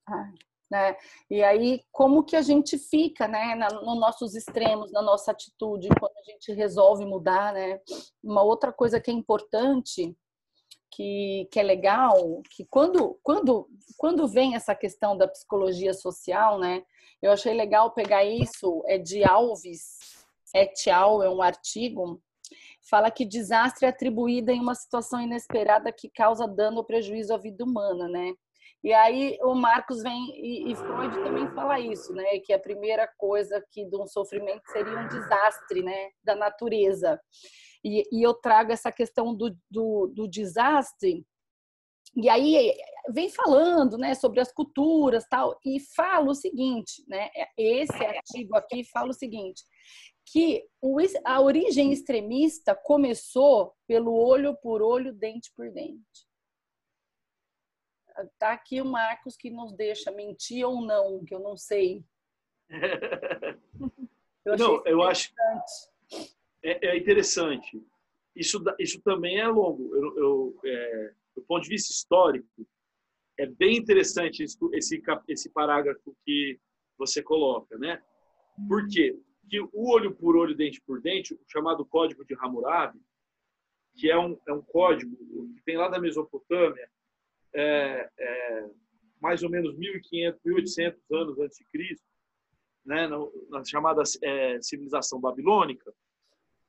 Ah, 0.08 0.32
né? 0.70 0.96
E 1.30 1.44
aí, 1.44 1.82
como 1.92 2.24
que 2.24 2.36
a 2.36 2.40
gente 2.40 2.78
fica, 2.78 3.28
né, 3.28 3.54
na, 3.54 3.68
nos 3.68 4.00
nossos 4.00 4.34
extremos, 4.34 4.90
na 4.90 5.02
nossa 5.02 5.32
atitude, 5.32 5.90
quando 6.00 6.16
a 6.16 6.30
gente 6.30 6.54
resolve 6.54 7.04
mudar, 7.04 7.52
né? 7.52 7.78
Uma 8.24 8.42
outra 8.42 8.72
coisa 8.72 8.98
que 8.98 9.10
é 9.10 9.14
importante, 9.14 10.16
que, 10.92 11.48
que 11.50 11.58
é 11.58 11.62
legal, 11.62 12.42
que 12.50 12.64
quando, 12.66 13.18
quando, 13.22 13.68
quando 13.96 14.28
vem 14.28 14.54
essa 14.54 14.74
questão 14.74 15.16
da 15.16 15.26
psicologia 15.26 15.92
social, 15.92 16.58
né? 16.58 16.82
Eu 17.20 17.32
achei 17.32 17.54
legal 17.54 17.92
pegar 17.92 18.24
isso, 18.24 18.82
é 18.86 18.98
de 18.98 19.24
Alves 19.24 19.98
et 20.54 20.90
al., 20.90 21.22
é 21.22 21.30
um 21.30 21.40
artigo 21.40 22.20
fala 22.88 23.10
que 23.10 23.24
desastre 23.24 23.86
é 23.86 23.88
atribuído 23.88 24.50
em 24.50 24.60
uma 24.60 24.74
situação 24.74 25.20
inesperada 25.20 25.92
que 25.92 26.10
causa 26.10 26.46
dano 26.46 26.78
ou 26.78 26.84
prejuízo 26.84 27.32
à 27.32 27.38
vida 27.38 27.64
humana, 27.64 28.08
né? 28.08 28.34
E 28.84 28.92
aí 28.92 29.38
o 29.42 29.54
Marcos 29.54 30.02
vem 30.02 30.30
e, 30.34 30.72
e, 30.72 30.74
Freud 30.74 31.14
também 31.22 31.48
fala 31.54 31.78
isso, 31.78 32.12
né? 32.12 32.38
Que 32.40 32.52
a 32.52 32.58
primeira 32.58 33.08
coisa 33.16 33.64
que 33.70 33.84
de 33.84 33.96
um 33.96 34.06
sofrimento 34.06 34.62
seria 34.72 34.98
um 34.98 35.08
desastre, 35.08 35.82
né? 35.82 36.10
Da 36.22 36.34
natureza. 36.34 37.20
E, 37.84 38.04
e 38.12 38.22
eu 38.22 38.34
trago 38.34 38.72
essa 38.72 38.92
questão 38.92 39.34
do, 39.34 39.56
do, 39.70 40.06
do 40.08 40.28
desastre 40.28 41.26
e 42.14 42.28
aí 42.28 42.76
vem 43.08 43.30
falando, 43.30 43.96
né, 43.96 44.14
sobre 44.14 44.40
as 44.40 44.52
culturas, 44.52 45.26
tal, 45.28 45.58
e 45.64 45.80
fala 45.80 46.30
o 46.30 46.34
seguinte, 46.34 47.02
né, 47.08 47.30
esse 47.56 48.04
artigo 48.04 48.54
aqui 48.54 48.84
fala 48.84 49.10
o 49.10 49.14
seguinte, 49.14 49.62
que 50.26 50.62
a 51.24 51.40
origem 51.40 51.90
extremista 51.90 52.74
começou 52.74 53.74
pelo 53.86 54.14
olho 54.14 54.54
por 54.56 54.82
olho, 54.82 55.12
dente 55.12 55.50
por 55.56 55.70
dente. 55.70 56.30
Tá 58.38 58.52
aqui 58.52 58.80
o 58.80 58.84
Marcos 58.84 59.36
que 59.36 59.50
nos 59.50 59.72
deixa 59.72 60.10
mentir 60.10 60.66
ou 60.66 60.82
não, 60.82 61.24
que 61.24 61.34
eu 61.34 61.40
não 61.40 61.56
sei. 61.56 62.04
Eu 64.44 64.56
não, 64.56 64.84
eu 64.84 65.00
acho 65.04 65.32
é, 66.62 66.88
é, 66.88 66.96
interessante. 66.96 67.82
Isso, 68.34 68.62
isso 68.78 69.00
também 69.02 69.38
é 69.38 69.46
longo. 69.48 69.94
Eu, 69.94 70.18
eu 70.18 70.60
é, 70.64 71.14
do 71.36 71.42
ponto 71.42 71.62
de 71.62 71.68
vista 71.68 71.92
histórico, 71.92 72.48
é 73.38 73.46
bem 73.46 73.76
interessante 73.76 74.42
esse, 74.42 74.56
esse, 74.72 75.02
esse 75.28 75.50
parágrafo 75.50 76.16
que 76.24 76.58
você 76.98 77.22
coloca, 77.22 77.76
né? 77.78 78.02
Por 78.68 78.86
quê? 78.88 79.18
que 79.52 79.60
o 79.60 79.90
olho 79.90 80.14
por 80.14 80.34
olho, 80.34 80.56
dente 80.56 80.80
por 80.80 81.00
dente, 81.02 81.34
o 81.34 81.40
chamado 81.46 81.84
Código 81.84 82.24
de 82.24 82.34
Hammurabi, 82.34 82.98
que 83.94 84.10
é 84.10 84.18
um, 84.18 84.38
é 84.48 84.52
um 84.54 84.62
código 84.62 85.14
que 85.54 85.62
tem 85.62 85.76
lá 85.76 85.88
da 85.88 86.00
Mesopotâmia, 86.00 86.88
é, 87.54 88.10
é, 88.18 88.70
mais 89.20 89.42
ou 89.42 89.50
menos 89.50 89.76
1.500, 89.76 90.38
1.800 90.46 90.96
anos 91.12 91.38
antes 91.38 91.58
de 91.58 91.64
Cristo, 91.66 92.06
né, 92.84 93.06
na, 93.06 93.18
na 93.50 93.64
chamada 93.64 94.02
é, 94.22 94.58
civilização 94.62 95.20
babilônica, 95.20 95.92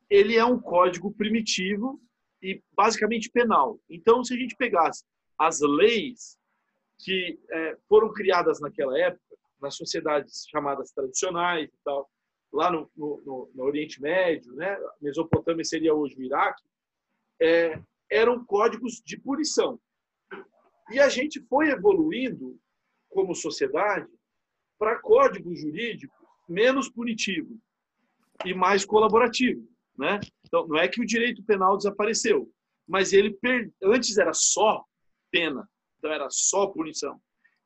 ele 0.09 0.35
é 0.35 0.45
um 0.45 0.59
código 0.59 1.11
primitivo 1.13 2.01
e 2.41 2.61
basicamente 2.73 3.29
penal. 3.29 3.79
Então, 3.89 4.23
se 4.23 4.33
a 4.33 4.37
gente 4.37 4.55
pegasse 4.55 5.03
as 5.37 5.59
leis 5.61 6.37
que 6.99 7.39
é, 7.49 7.77
foram 7.87 8.11
criadas 8.11 8.59
naquela 8.59 8.97
época, 8.99 9.23
nas 9.61 9.75
sociedades 9.75 10.45
chamadas 10.49 10.91
tradicionais 10.91 11.69
e 11.69 11.77
tal, 11.83 12.09
lá 12.51 12.71
no, 12.71 12.89
no, 12.95 13.51
no 13.53 13.63
Oriente 13.63 14.01
Médio, 14.01 14.53
né? 14.53 14.77
Mesopotâmia 15.01 15.63
seria 15.63 15.93
hoje 15.93 16.15
o 16.17 16.21
Iraque, 16.21 16.63
é, 17.41 17.81
eram 18.11 18.45
códigos 18.45 19.01
de 19.03 19.17
punição. 19.17 19.79
E 20.91 20.99
a 20.99 21.09
gente 21.09 21.41
foi 21.41 21.69
evoluindo 21.69 22.59
como 23.09 23.33
sociedade 23.33 24.07
para 24.77 24.99
códigos 24.99 25.59
jurídicos 25.61 26.17
menos 26.47 26.89
punitivos 26.89 27.57
e 28.45 28.53
mais 28.53 28.83
colaborativos, 28.83 29.65
né? 29.97 30.19
Então, 30.45 30.67
não 30.67 30.77
é 30.77 30.87
que 30.87 31.01
o 31.01 31.05
direito 31.05 31.43
penal 31.43 31.77
desapareceu, 31.77 32.49
mas 32.87 33.13
ele 33.13 33.31
per... 33.31 33.71
antes 33.83 34.17
era 34.17 34.33
só 34.33 34.83
pena, 35.31 35.67
então 35.97 36.11
era 36.11 36.27
só 36.29 36.67
punição. 36.67 37.19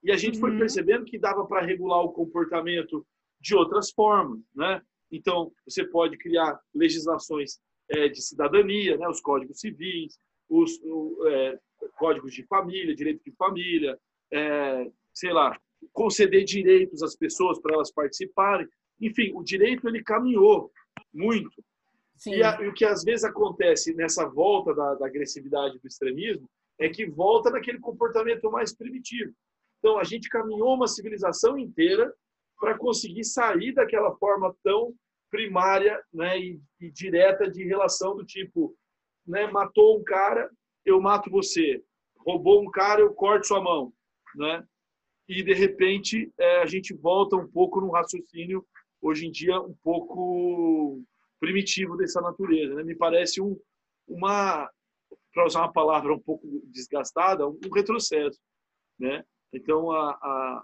E 0.03 0.11
a 0.11 0.17
gente 0.17 0.36
uhum. 0.36 0.41
foi 0.41 0.57
percebendo 0.57 1.05
que 1.05 1.17
dava 1.17 1.45
para 1.45 1.65
regular 1.65 2.01
o 2.01 2.11
comportamento 2.11 3.05
de 3.39 3.55
outras 3.55 3.91
formas, 3.91 4.39
né? 4.55 4.82
Então, 5.11 5.51
você 5.65 5.86
pode 5.86 6.17
criar 6.17 6.59
legislações 6.73 7.59
é, 7.89 8.09
de 8.09 8.21
cidadania, 8.21 8.97
né? 8.97 9.07
os 9.07 9.21
códigos 9.21 9.59
civis, 9.59 10.17
os 10.49 10.80
o, 10.84 11.25
é, 11.28 11.59
códigos 11.97 12.34
de 12.34 12.43
família, 12.43 12.95
direito 12.95 13.23
de 13.23 13.32
família, 13.32 13.97
é, 14.32 14.91
sei 15.13 15.32
lá, 15.32 15.57
conceder 15.93 16.43
direitos 16.43 17.01
às 17.01 17.15
pessoas 17.15 17.59
para 17.59 17.75
elas 17.75 17.91
participarem. 17.91 18.67
Enfim, 18.99 19.32
o 19.34 19.43
direito 19.43 19.88
ele 19.88 20.03
caminhou 20.03 20.71
muito. 21.13 21.63
E, 22.26 22.41
a, 22.41 22.61
e, 22.61 22.68
o 22.68 22.74
que 22.74 22.86
às 22.86 23.03
vezes 23.03 23.24
acontece 23.24 23.93
nessa 23.93 24.26
volta 24.26 24.74
da, 24.74 24.95
da 24.95 25.05
agressividade 25.05 25.78
do 25.80 25.88
extremismo 25.88 26.49
é 26.80 26.89
que 26.89 27.05
volta 27.05 27.49
naquele 27.49 27.80
comportamento 27.80 28.49
mais 28.51 28.76
primitivo. 28.76 29.34
Então, 29.80 29.99
a 29.99 30.03
gente 30.03 30.30
caminhou 30.30 30.74
uma 30.74 30.88
civilização 30.88 31.57
inteira 31.57 32.13
para 32.59 32.78
conseguir 32.78 33.24
sair 33.24 33.74
daquela 33.74 34.15
forma 34.15 34.55
tão 34.63 34.93
primária 35.30 36.01
né, 36.13 36.39
e, 36.39 36.59
e, 36.80 36.89
direta 36.89 37.49
de 37.49 37.63
relação 37.63 38.15
do 38.15 38.26
tipo, 38.26 38.76
né, 39.26 39.47
matou 39.47 39.99
um 39.99 40.03
cara, 40.03 40.49
eu 40.86 40.99
mato 41.01 41.30
você. 41.30 41.84
Roubou 42.20 42.61
um 42.61 42.72
cara, 42.72 43.01
eu 43.01 43.13
corto 43.13 43.47
sua 43.47 43.61
mão. 43.61 43.93
Né? 44.36 44.63
E, 45.28 45.43
de 45.43 45.53
repente, 45.53 46.32
é, 46.39 46.61
a 46.61 46.65
gente 46.65 46.93
volta 46.93 47.36
um 47.36 47.47
pouco 47.47 47.82
num 47.82 47.91
raciocínio, 47.91 48.65
hoje 49.01 49.28
em 49.28 49.32
dia, 49.32 49.59
um 49.59 49.76
pouco 49.84 51.03
primitivo 51.39 51.95
dessa 51.97 52.21
natureza. 52.21 52.75
Né? 52.75 52.83
Me 52.83 52.95
parece 52.95 53.41
um, 53.41 53.59
uma, 54.07 54.69
para 55.33 55.45
usar 55.45 55.61
uma 55.61 55.73
palavra 55.73 56.13
um 56.13 56.19
pouco 56.19 56.47
desgastada, 56.65 57.47
um 57.47 57.57
retrocesso. 57.73 58.39
Né? 58.99 59.23
Então, 59.53 59.91
a, 59.91 60.11
a, 60.11 60.63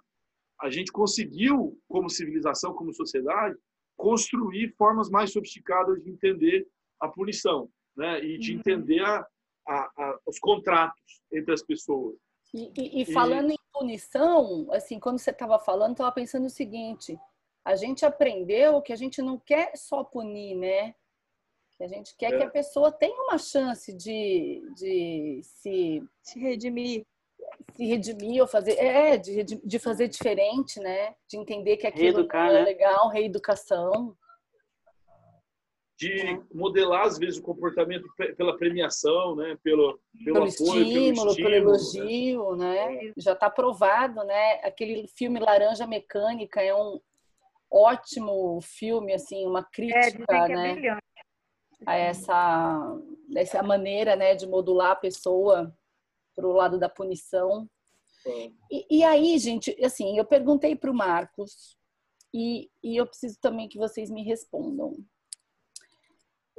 a 0.62 0.70
gente 0.70 0.92
conseguiu, 0.92 1.78
como 1.88 2.10
civilização, 2.10 2.74
como 2.74 2.94
sociedade, 2.94 3.58
construir 3.96 4.74
formas 4.78 5.10
mais 5.10 5.32
sofisticadas 5.32 6.04
de 6.04 6.10
entender 6.10 6.68
a 7.00 7.08
punição 7.08 7.70
né? 7.96 8.24
e 8.24 8.38
de 8.38 8.54
uhum. 8.54 8.60
entender 8.60 9.02
a, 9.02 9.26
a, 9.68 9.76
a, 9.76 10.20
os 10.26 10.40
contratos 10.40 11.22
entre 11.32 11.54
as 11.54 11.64
pessoas. 11.64 12.16
E, 12.54 12.72
e, 12.78 13.02
e 13.02 13.06
falando 13.14 13.50
e... 13.52 13.54
em 13.54 13.58
punição, 13.72 14.68
assim, 14.72 15.00
quando 15.00 15.20
você 15.20 15.32
estava 15.32 15.60
falando, 15.60 15.94
estava 15.94 16.12
pensando 16.12 16.46
o 16.46 16.50
seguinte: 16.50 17.18
a 17.66 17.76
gente 17.76 18.06
aprendeu 18.06 18.82
que 18.82 18.92
a 18.92 18.96
gente 18.96 19.22
não 19.22 19.38
quer 19.38 19.76
só 19.76 20.04
punir, 20.04 20.56
né? 20.56 20.94
Que 21.78 21.84
a 21.84 21.88
gente 21.88 22.16
quer 22.18 22.34
é. 22.34 22.38
que 22.38 22.44
a 22.44 22.50
pessoa 22.50 22.92
tenha 22.92 23.20
uma 23.24 23.38
chance 23.38 23.94
de, 23.94 24.62
de 24.76 25.42
se, 25.44 26.04
se 26.22 26.40
redimir. 26.40 27.06
Se 27.76 27.86
redimir 27.86 28.42
ou 28.42 28.48
fazer. 28.48 28.74
É, 28.74 29.18
de, 29.18 29.44
de 29.44 29.80
fazer 29.80 30.08
diferente, 30.08 30.80
né? 30.80 31.16
De 31.28 31.38
entender 31.38 31.78
que 31.78 31.88
aquilo 31.88 32.18
Reeducar, 32.18 32.50
é 32.50 32.54
né? 32.54 32.62
legal, 32.64 33.10
reeducação. 33.10 34.16
De 35.98 36.42
modelar, 36.54 37.06
às 37.06 37.18
vezes, 37.18 37.40
o 37.40 37.44
comportamento 37.44 38.06
pela 38.36 38.58
premiação, 38.58 39.36
né? 39.36 39.58
Pelo, 39.64 40.00
pelo, 40.24 40.34
pelo 40.34 40.38
apoio, 40.38 40.50
estímulo, 40.50 40.90
pelo, 40.90 41.30
estímulo, 41.30 41.36
pelo 41.36 41.56
elogio, 41.56 42.56
né? 42.56 42.90
né? 42.90 43.14
Já 43.16 43.34
está 43.34 43.50
provado, 43.50 44.24
né? 44.24 44.56
Aquele 44.64 45.08
filme 45.08 45.40
Laranja 45.40 45.88
Mecânica 45.88 46.62
é 46.62 46.76
um 46.76 47.00
ótimo 47.74 48.60
filme, 48.62 49.14
assim, 49.14 49.46
uma 49.48 49.64
crítica, 49.64 50.26
é, 50.30 50.48
né? 50.48 51.00
a 51.86 51.96
essa, 51.96 53.00
essa 53.36 53.64
maneira 53.64 54.16
né, 54.16 54.36
de 54.36 54.48
modular 54.48 54.92
a 54.92 54.96
pessoa 54.96 55.76
para 56.36 56.48
o 56.48 56.54
lado 56.54 56.78
da 56.80 56.88
punição. 56.88 57.68
E, 58.72 59.00
e, 59.00 59.04
aí, 59.04 59.38
gente, 59.38 59.76
assim, 59.84 60.18
eu 60.18 60.24
perguntei 60.24 60.76
para 60.76 60.90
o 60.90 60.94
Marcos 60.94 61.78
e, 62.34 62.70
e 62.82 62.96
eu 62.96 63.06
preciso 63.06 63.38
também 63.42 63.68
que 63.68 63.78
vocês 63.78 64.10
me 64.10 64.24
respondam. 64.24 64.94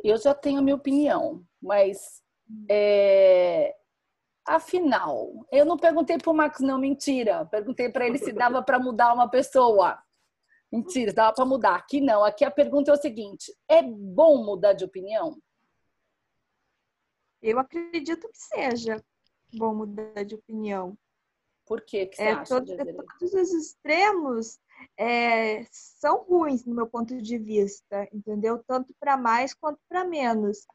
Eu 0.02 0.18
já 0.18 0.34
tenho 0.34 0.58
a 0.58 0.62
minha 0.62 0.76
opinião, 0.76 1.42
mas 1.62 2.22
é, 2.70 3.74
afinal, 4.46 5.30
eu 5.50 5.64
não 5.64 5.78
perguntei 5.78 6.18
para 6.18 6.30
o 6.30 6.34
Marcos, 6.34 6.60
não, 6.60 6.78
mentira. 6.78 7.46
Perguntei 7.46 7.88
para 7.88 8.06
ele 8.06 8.18
se 8.18 8.32
dava 8.32 8.62
para 8.62 8.78
mudar 8.78 9.14
uma 9.14 9.28
pessoa. 9.28 9.98
Mentira, 10.74 11.12
dava 11.12 11.32
para 11.32 11.44
mudar. 11.44 11.76
Aqui 11.76 12.00
não. 12.00 12.24
Aqui 12.24 12.44
a 12.44 12.50
pergunta 12.50 12.90
é 12.90 12.94
o 12.94 13.00
seguinte: 13.00 13.56
é 13.68 13.80
bom 13.80 14.44
mudar 14.44 14.72
de 14.72 14.84
opinião? 14.84 15.40
Eu 17.40 17.60
acredito 17.60 18.28
que 18.28 18.38
seja 18.38 19.00
bom 19.54 19.72
mudar 19.72 20.24
de 20.24 20.34
opinião. 20.34 20.98
Por 21.64 21.80
que, 21.80 22.06
que 22.06 22.16
você 22.16 22.22
é, 22.24 22.32
acha? 22.32 22.60
Todo, 22.60 22.76
todos 23.20 23.34
os 23.34 23.52
extremos 23.52 24.58
é, 24.98 25.64
são 25.70 26.24
ruins 26.24 26.64
no 26.64 26.74
meu 26.74 26.88
ponto 26.88 27.22
de 27.22 27.38
vista, 27.38 28.08
entendeu? 28.12 28.60
Tanto 28.66 28.92
para 28.98 29.16
mais 29.16 29.54
quanto 29.54 29.78
para 29.88 30.04
menos. 30.04 30.66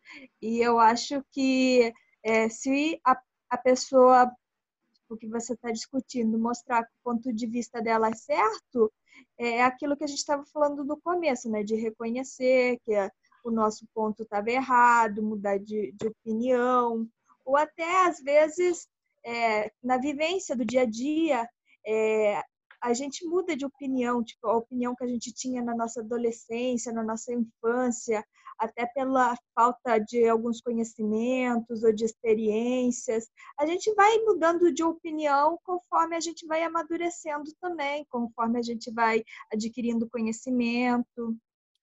E 0.41 0.59
eu 0.59 0.79
acho 0.79 1.21
que 1.31 1.93
é, 2.23 2.47
se 2.47 3.01
a, 3.03 3.21
a 3.49 3.57
pessoa 3.57 4.31
o 5.09 5.17
que 5.17 5.27
você 5.27 5.53
está 5.53 5.71
discutindo, 5.71 6.37
mostrar 6.37 6.83
que 6.83 6.91
o 6.91 7.03
ponto 7.03 7.33
de 7.33 7.47
vista 7.47 7.81
dela 7.81 8.09
é 8.09 8.15
certo, 8.15 8.91
é 9.37 9.63
aquilo 9.63 9.97
que 9.97 10.03
a 10.03 10.07
gente 10.07 10.19
estava 10.19 10.45
falando 10.45 10.83
no 10.83 10.99
começo, 10.99 11.49
né? 11.49 11.63
De 11.63 11.75
reconhecer 11.75 12.79
que 12.85 12.93
o 13.43 13.51
nosso 13.51 13.85
ponto 13.93 14.23
estava 14.23 14.49
errado, 14.49 15.23
mudar 15.23 15.57
de, 15.57 15.91
de, 15.93 16.07
opinião, 16.07 17.07
ou 17.45 17.57
até 17.57 18.07
às 18.07 18.19
vezes 18.19 18.87
é, 19.25 19.71
na 19.83 19.97
vivência 19.97 20.55
do 20.55 20.65
dia 20.65 20.81
a 20.81 20.85
dia, 20.85 21.49
é, 21.85 22.43
a 22.81 22.93
gente 22.93 23.25
muda 23.25 23.55
de 23.55 23.65
opinião, 23.65 24.23
tipo, 24.23 24.47
a 24.47 24.55
opinião 24.55 24.95
que 24.95 25.03
a 25.03 25.07
gente 25.07 25.33
tinha 25.33 25.61
na 25.61 25.75
nossa 25.75 26.01
adolescência, 26.01 26.93
na 26.93 27.03
nossa 27.03 27.33
infância, 27.33 28.23
até 28.59 28.85
pela 28.87 29.35
falta 29.55 29.97
de 29.99 30.27
alguns 30.27 30.59
conhecimentos 30.61 31.83
ou 31.83 31.93
de 31.93 32.05
experiências. 32.05 33.27
A 33.57 33.65
gente 33.65 33.93
vai 33.93 34.17
mudando 34.19 34.71
de 34.71 34.83
opinião 34.83 35.57
conforme 35.63 36.15
a 36.15 36.19
gente 36.19 36.45
vai 36.45 36.63
amadurecendo 36.63 37.51
também, 37.61 38.05
conforme 38.09 38.59
a 38.59 38.61
gente 38.61 38.91
vai 38.91 39.23
adquirindo 39.51 40.09
conhecimento. 40.09 41.35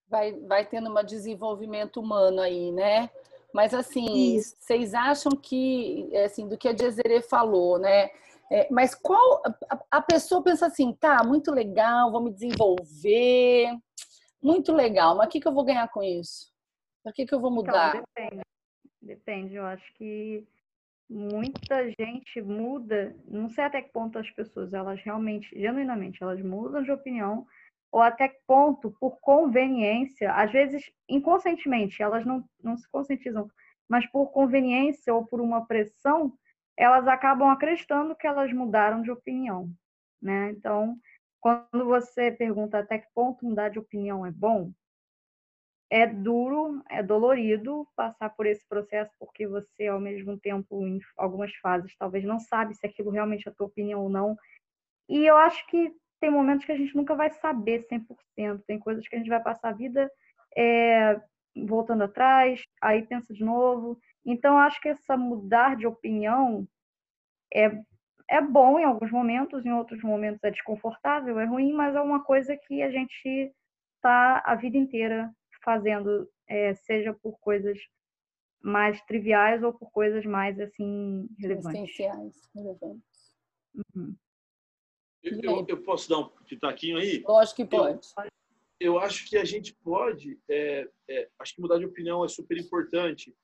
Vai, 0.08 0.32
vai 0.40 0.64
tendo 0.64 0.90
um 0.90 1.04
desenvolvimento 1.04 2.00
humano 2.00 2.40
aí, 2.40 2.70
né? 2.70 3.10
Mas 3.52 3.72
assim, 3.72 4.36
Isso. 4.36 4.54
vocês 4.60 4.92
acham 4.92 5.32
que, 5.32 6.14
assim, 6.24 6.46
do 6.46 6.58
que 6.58 6.68
a 6.68 6.72
Desiree 6.72 7.22
falou, 7.22 7.78
né? 7.78 8.10
É, 8.50 8.68
mas 8.70 8.94
qual 8.94 9.42
a, 9.68 9.78
a, 9.90 10.00
pessoa 10.00 10.42
pensa 10.42 10.66
assim, 10.66 10.92
tá, 10.92 11.24
muito 11.24 11.50
legal, 11.50 12.12
vou 12.12 12.20
me 12.20 12.30
desenvolver, 12.30 13.76
muito 14.40 14.72
legal, 14.72 15.16
mas 15.16 15.26
o 15.26 15.30
que, 15.30 15.40
que 15.40 15.48
eu 15.48 15.54
vou 15.54 15.64
ganhar 15.64 15.88
com 15.88 16.02
isso? 16.02 16.54
Por 17.06 17.12
que, 17.12 17.24
que 17.24 17.32
eu 17.32 17.40
vou 17.40 17.52
então, 17.52 17.62
mudar? 17.62 17.88
Então, 17.90 18.04
depende. 18.16 18.42
Depende, 19.00 19.54
eu 19.54 19.64
acho 19.64 19.94
que 19.94 20.44
muita 21.08 21.88
gente 22.00 22.42
muda, 22.42 23.14
não 23.28 23.48
sei 23.48 23.62
até 23.62 23.80
que 23.80 23.92
ponto 23.92 24.18
as 24.18 24.28
pessoas, 24.32 24.74
elas 24.74 25.00
realmente, 25.00 25.48
genuinamente, 25.56 26.20
elas 26.20 26.42
mudam 26.42 26.82
de 26.82 26.90
opinião, 26.90 27.46
ou 27.92 28.00
até 28.00 28.28
que 28.28 28.40
ponto, 28.44 28.90
por 28.98 29.20
conveniência, 29.20 30.32
às 30.32 30.50
vezes 30.50 30.90
inconscientemente, 31.08 32.02
elas 32.02 32.26
não, 32.26 32.44
não 32.60 32.76
se 32.76 32.90
conscientizam, 32.90 33.48
mas 33.88 34.04
por 34.10 34.32
conveniência 34.32 35.14
ou 35.14 35.24
por 35.24 35.40
uma 35.40 35.64
pressão, 35.64 36.36
elas 36.76 37.06
acabam 37.06 37.48
acreditando 37.50 38.16
que 38.16 38.26
elas 38.26 38.52
mudaram 38.52 39.00
de 39.00 39.12
opinião, 39.12 39.70
né? 40.20 40.50
Então, 40.50 40.98
quando 41.40 41.84
você 41.84 42.32
pergunta 42.32 42.80
até 42.80 42.98
que 42.98 43.06
ponto 43.14 43.46
mudar 43.46 43.68
de 43.68 43.78
opinião 43.78 44.26
é 44.26 44.32
bom, 44.32 44.72
é 45.90 46.06
duro, 46.06 46.82
é 46.90 47.02
dolorido 47.02 47.86
passar 47.94 48.30
por 48.30 48.46
esse 48.46 48.66
processo, 48.66 49.12
porque 49.18 49.46
você, 49.46 49.86
ao 49.86 50.00
mesmo 50.00 50.38
tempo, 50.38 50.84
em 50.86 51.00
algumas 51.16 51.54
fases, 51.56 51.96
talvez 51.96 52.24
não 52.24 52.40
sabe 52.40 52.74
se 52.74 52.84
aquilo 52.86 53.10
realmente 53.10 53.46
é 53.46 53.50
a 53.50 53.54
tua 53.54 53.66
opinião 53.66 54.02
ou 54.02 54.08
não. 54.08 54.36
E 55.08 55.24
eu 55.24 55.36
acho 55.36 55.64
que 55.68 55.94
tem 56.20 56.30
momentos 56.30 56.64
que 56.64 56.72
a 56.72 56.76
gente 56.76 56.94
nunca 56.96 57.14
vai 57.14 57.30
saber 57.30 57.86
100%. 57.86 58.62
Tem 58.66 58.78
coisas 58.78 59.06
que 59.06 59.14
a 59.14 59.18
gente 59.18 59.28
vai 59.28 59.40
passar 59.40 59.68
a 59.68 59.74
vida 59.74 60.10
é, 60.56 61.20
voltando 61.64 62.02
atrás, 62.02 62.62
aí 62.82 63.02
pensa 63.06 63.32
de 63.32 63.44
novo. 63.44 63.98
Então, 64.24 64.58
acho 64.58 64.80
que 64.80 64.88
essa 64.88 65.16
mudar 65.16 65.76
de 65.76 65.86
opinião 65.86 66.66
é, 67.54 67.70
é 68.28 68.40
bom 68.40 68.78
em 68.78 68.84
alguns 68.84 69.12
momentos, 69.12 69.64
em 69.64 69.72
outros 69.72 70.02
momentos 70.02 70.42
é 70.42 70.50
desconfortável, 70.50 71.38
é 71.38 71.44
ruim, 71.44 71.72
mas 71.72 71.94
é 71.94 72.00
uma 72.00 72.24
coisa 72.24 72.56
que 72.56 72.82
a 72.82 72.90
gente 72.90 73.52
está 73.96 74.42
a 74.44 74.54
vida 74.56 74.76
inteira 74.76 75.32
fazendo, 75.66 76.30
é, 76.48 76.72
seja 76.74 77.12
por 77.12 77.36
coisas 77.40 77.76
mais 78.62 79.00
triviais 79.02 79.62
ou 79.64 79.74
por 79.74 79.90
coisas 79.90 80.24
mais 80.24 80.58
assim 80.60 81.28
relevantes. 81.38 81.82
Essenciais, 81.82 82.48
relevantes. 82.54 83.34
Uhum. 83.74 84.14
Eu, 85.22 85.66
eu, 85.68 85.82
posso 85.82 86.08
dar 86.08 86.18
um 86.18 86.28
pitaquinho 86.44 86.98
aí? 86.98 87.20
Lógico 87.26 87.56
que 87.56 87.64
pode. 87.64 87.98
Eu, 88.16 88.30
eu 88.78 88.98
acho 89.00 89.28
que 89.28 89.36
a 89.36 89.44
gente 89.44 89.74
pode, 89.82 90.38
é, 90.48 90.88
é, 91.10 91.28
acho 91.40 91.56
que 91.56 91.60
mudar 91.60 91.78
de 91.78 91.84
opinião 91.84 92.24
é 92.24 92.28
super 92.28 92.56
importante, 92.56 93.34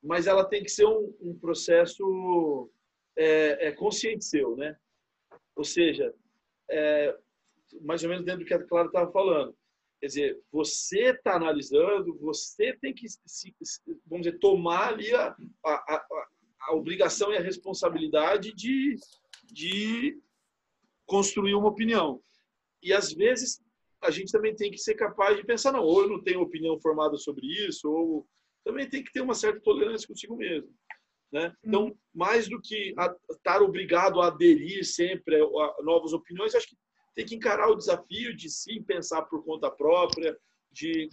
mas 0.00 0.28
ela 0.28 0.44
tem 0.44 0.62
que 0.62 0.68
ser 0.68 0.86
um, 0.86 1.12
um 1.20 1.36
processo 1.36 2.70
é, 3.16 3.68
é, 3.68 3.72
consciente 3.72 4.24
seu, 4.24 4.56
né? 4.56 4.76
Ou 5.56 5.64
seja, 5.64 6.14
é, 6.70 7.16
mais 7.80 8.04
ou 8.04 8.08
menos 8.08 8.24
dentro 8.24 8.40
do 8.40 8.46
que 8.46 8.54
a 8.54 8.62
Clara 8.62 8.86
estava 8.86 9.10
falando. 9.10 9.56
Quer 10.02 10.08
dizer, 10.08 10.42
você 10.50 11.10
está 11.10 11.36
analisando, 11.36 12.18
você 12.18 12.76
tem 12.78 12.92
que, 12.92 13.06
se, 13.08 13.54
vamos 14.04 14.26
dizer, 14.26 14.36
tomar 14.40 14.88
ali 14.88 15.14
a, 15.14 15.28
a, 15.64 15.70
a, 15.70 16.26
a 16.62 16.74
obrigação 16.74 17.32
e 17.32 17.36
a 17.36 17.40
responsabilidade 17.40 18.52
de, 18.52 18.96
de 19.44 20.20
construir 21.06 21.54
uma 21.54 21.68
opinião. 21.68 22.20
E 22.82 22.92
às 22.92 23.12
vezes 23.12 23.62
a 24.00 24.10
gente 24.10 24.32
também 24.32 24.56
tem 24.56 24.72
que 24.72 24.78
ser 24.78 24.96
capaz 24.96 25.36
de 25.36 25.46
pensar, 25.46 25.70
não, 25.70 25.84
ou 25.84 26.02
eu 26.02 26.08
não 26.08 26.20
tenho 26.20 26.40
opinião 26.40 26.80
formada 26.80 27.16
sobre 27.16 27.46
isso, 27.46 27.88
ou 27.88 28.26
também 28.64 28.90
tem 28.90 29.04
que 29.04 29.12
ter 29.12 29.20
uma 29.20 29.34
certa 29.34 29.60
tolerância 29.60 30.08
consigo 30.08 30.36
mesmo. 30.36 30.74
Né? 31.30 31.54
Então, 31.64 31.84
uhum. 31.84 31.96
mais 32.12 32.48
do 32.48 32.60
que 32.60 32.92
estar 33.30 33.62
obrigado 33.62 34.20
a 34.20 34.26
aderir 34.26 34.84
sempre 34.84 35.36
a 35.36 35.82
novas 35.84 36.12
opiniões, 36.12 36.56
acho 36.56 36.70
que 36.70 36.76
tem 37.14 37.26
que 37.26 37.34
encarar 37.34 37.68
o 37.68 37.76
desafio 37.76 38.34
de 38.34 38.48
sim 38.48 38.82
pensar 38.82 39.22
por 39.22 39.44
conta 39.44 39.70
própria, 39.70 40.36
de, 40.70 41.10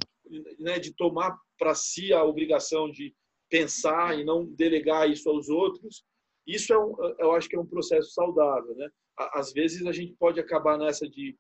né, 0.60 0.80
de 0.80 0.94
tomar 0.94 1.38
para 1.58 1.76
si 1.76 2.14
a 2.14 2.24
obrigação 2.24 2.90
de 2.90 3.14
pensar 3.50 4.18
e 4.18 4.24
não 4.24 4.46
delegar 4.46 5.10
isso 5.10 5.30
aos 5.30 5.50
outros. 5.50 6.04
Isso 6.48 6.74
é 6.74 6.80
um, 6.80 6.96
eu 7.20 7.34
acho 7.34 7.50
que 7.50 7.56
é 7.56 7.60
um 7.60 7.66
processo 7.66 8.12
saudável, 8.12 8.76
né? 8.76 8.90
Às 9.34 9.52
vezes 9.52 9.86
a 9.86 9.92
gente 9.92 10.14
pode 10.14 10.40
acabar 10.40 10.78
nessa 10.78 11.08
de 11.08 11.38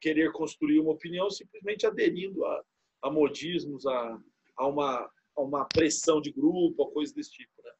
querer 0.00 0.32
construir 0.32 0.80
uma 0.80 0.92
opinião 0.92 1.30
simplesmente 1.30 1.86
aderindo 1.86 2.44
a, 2.44 2.62
a 3.02 3.10
modismos, 3.10 3.86
a, 3.86 4.20
a, 4.56 4.66
uma, 4.66 5.10
a 5.36 5.40
uma 5.40 5.64
pressão 5.66 6.20
de 6.20 6.32
grupo, 6.32 6.82
a 6.82 6.92
coisa 6.92 7.14
desse 7.14 7.30
tipo, 7.30 7.52
né? 7.62 7.70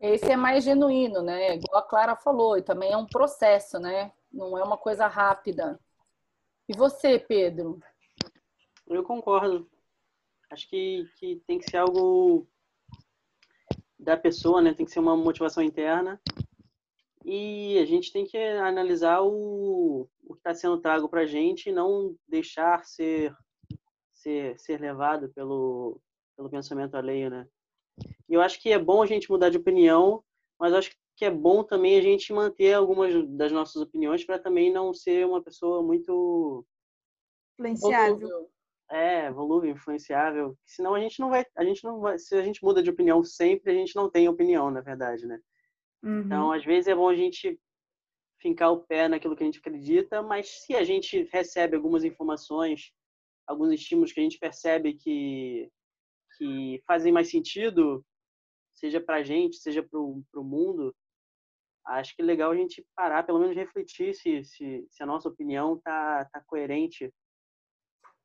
Esse 0.00 0.30
é 0.30 0.36
mais 0.36 0.64
genuíno, 0.64 1.22
né? 1.22 1.56
Igual 1.56 1.82
a 1.82 1.82
Clara 1.82 2.16
falou, 2.16 2.56
e 2.56 2.62
também 2.62 2.92
é 2.92 2.96
um 2.96 3.06
processo, 3.06 3.78
né? 3.78 4.12
Não 4.32 4.56
é 4.56 4.62
uma 4.62 4.78
coisa 4.78 5.06
rápida. 5.06 5.80
E 6.68 6.76
você, 6.76 7.18
Pedro? 7.18 7.80
Eu 8.86 9.02
concordo. 9.02 9.68
Acho 10.50 10.68
que, 10.68 11.08
que 11.16 11.36
tem 11.46 11.58
que 11.58 11.70
ser 11.70 11.78
algo 11.78 12.46
da 13.98 14.16
pessoa, 14.16 14.60
né? 14.62 14.74
Tem 14.74 14.86
que 14.86 14.92
ser 14.92 15.00
uma 15.00 15.16
motivação 15.16 15.62
interna. 15.62 16.20
E 17.24 17.78
a 17.78 17.84
gente 17.84 18.12
tem 18.12 18.24
que 18.24 18.36
analisar 18.36 19.20
o, 19.22 20.08
o 20.24 20.34
que 20.34 20.40
está 20.40 20.54
sendo 20.54 20.80
trago 20.80 21.08
para 21.08 21.20
a 21.20 21.26
gente 21.26 21.68
e 21.68 21.72
não 21.72 22.16
deixar 22.26 22.84
ser, 22.84 23.34
ser, 24.12 24.58
ser 24.58 24.80
levado 24.80 25.28
pelo, 25.30 26.00
pelo 26.36 26.48
pensamento 26.48 26.96
alheio, 26.96 27.30
né? 27.30 27.46
E 28.28 28.34
eu 28.34 28.40
acho 28.40 28.60
que 28.60 28.70
é 28.70 28.78
bom 28.78 29.02
a 29.02 29.06
gente 29.06 29.30
mudar 29.30 29.50
de 29.50 29.58
opinião, 29.58 30.24
mas 30.58 30.72
acho 30.72 30.90
que 30.90 30.96
que 31.20 31.26
é 31.26 31.30
bom 31.30 31.62
também 31.62 31.98
a 31.98 32.00
gente 32.00 32.32
manter 32.32 32.72
algumas 32.72 33.12
das 33.36 33.52
nossas 33.52 33.76
opiniões 33.82 34.24
para 34.24 34.38
também 34.38 34.72
não 34.72 34.94
ser 34.94 35.26
uma 35.26 35.42
pessoa 35.42 35.82
muito 35.82 36.64
influenciável. 37.58 38.50
É, 38.90 39.30
volúvel, 39.30 39.70
influenciável. 39.70 40.56
Senão 40.64 40.94
a 40.94 41.00
gente 41.00 41.20
não 41.20 41.28
vai, 41.28 41.44
a 41.54 41.62
gente 41.62 41.84
não 41.84 42.00
vai, 42.00 42.18
se 42.18 42.34
a 42.34 42.42
gente 42.42 42.64
muda 42.64 42.82
de 42.82 42.88
opinião 42.88 43.22
sempre, 43.22 43.70
a 43.70 43.74
gente 43.74 43.94
não 43.94 44.08
tem 44.08 44.30
opinião, 44.30 44.70
na 44.70 44.80
verdade, 44.80 45.26
né? 45.26 45.38
Uhum. 46.02 46.20
Então, 46.20 46.52
às 46.52 46.64
vezes 46.64 46.88
é 46.88 46.94
bom 46.94 47.10
a 47.10 47.14
gente 47.14 47.60
fincar 48.38 48.72
o 48.72 48.80
pé 48.80 49.06
naquilo 49.06 49.36
que 49.36 49.42
a 49.42 49.46
gente 49.46 49.58
acredita, 49.58 50.22
mas 50.22 50.48
se 50.48 50.74
a 50.74 50.82
gente 50.82 51.28
recebe 51.30 51.76
algumas 51.76 52.02
informações, 52.02 52.94
alguns 53.46 53.74
estímulos 53.74 54.10
que 54.10 54.20
a 54.20 54.22
gente 54.22 54.38
percebe 54.38 54.94
que 54.94 55.70
que 56.38 56.82
fazem 56.86 57.12
mais 57.12 57.30
sentido, 57.30 58.02
seja 58.72 58.98
para 58.98 59.16
a 59.16 59.22
gente, 59.22 59.56
seja 59.56 59.82
para 59.82 60.00
o 60.00 60.24
mundo, 60.42 60.96
acho 61.86 62.14
que 62.14 62.22
é 62.22 62.24
legal 62.24 62.50
a 62.50 62.56
gente 62.56 62.86
parar, 62.94 63.24
pelo 63.24 63.38
menos 63.38 63.56
refletir 63.56 64.14
se, 64.14 64.44
se, 64.44 64.86
se 64.90 65.02
a 65.02 65.06
nossa 65.06 65.28
opinião 65.28 65.78
tá, 65.78 66.24
tá 66.32 66.40
coerente 66.46 67.12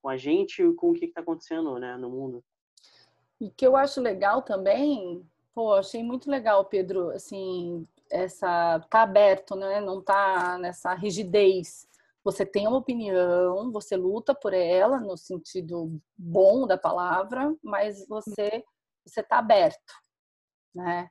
com 0.02 0.10
a 0.10 0.18
gente 0.18 0.62
e 0.62 0.74
com 0.74 0.92
o 0.92 0.94
que 0.94 1.06
está 1.06 1.22
acontecendo 1.22 1.80
né, 1.80 1.98
no 1.98 2.10
mundo. 2.10 2.44
E 3.40 3.50
que 3.50 3.66
eu 3.66 3.76
acho 3.76 4.00
legal 4.00 4.42
também, 4.42 5.28
pô, 5.54 5.74
achei 5.74 6.04
muito 6.04 6.30
legal, 6.30 6.66
Pedro, 6.66 7.10
assim, 7.10 7.86
essa 8.10 8.80
tá 8.90 9.02
aberto, 9.02 9.56
né? 9.56 9.82
Não 9.82 10.02
tá 10.02 10.58
nessa 10.58 10.94
rigidez. 10.94 11.88
Você 12.24 12.46
tem 12.46 12.68
uma 12.68 12.78
opinião, 12.78 13.72
você 13.72 13.96
luta 13.96 14.34
por 14.34 14.54
ela 14.54 15.00
no 15.00 15.18
sentido 15.18 16.00
bom 16.18 16.66
da 16.66 16.78
palavra, 16.78 17.56
mas 17.64 18.08
você 18.08 18.64
você 19.06 19.22
tá 19.22 19.38
aberto, 19.38 19.94
né? 20.74 21.10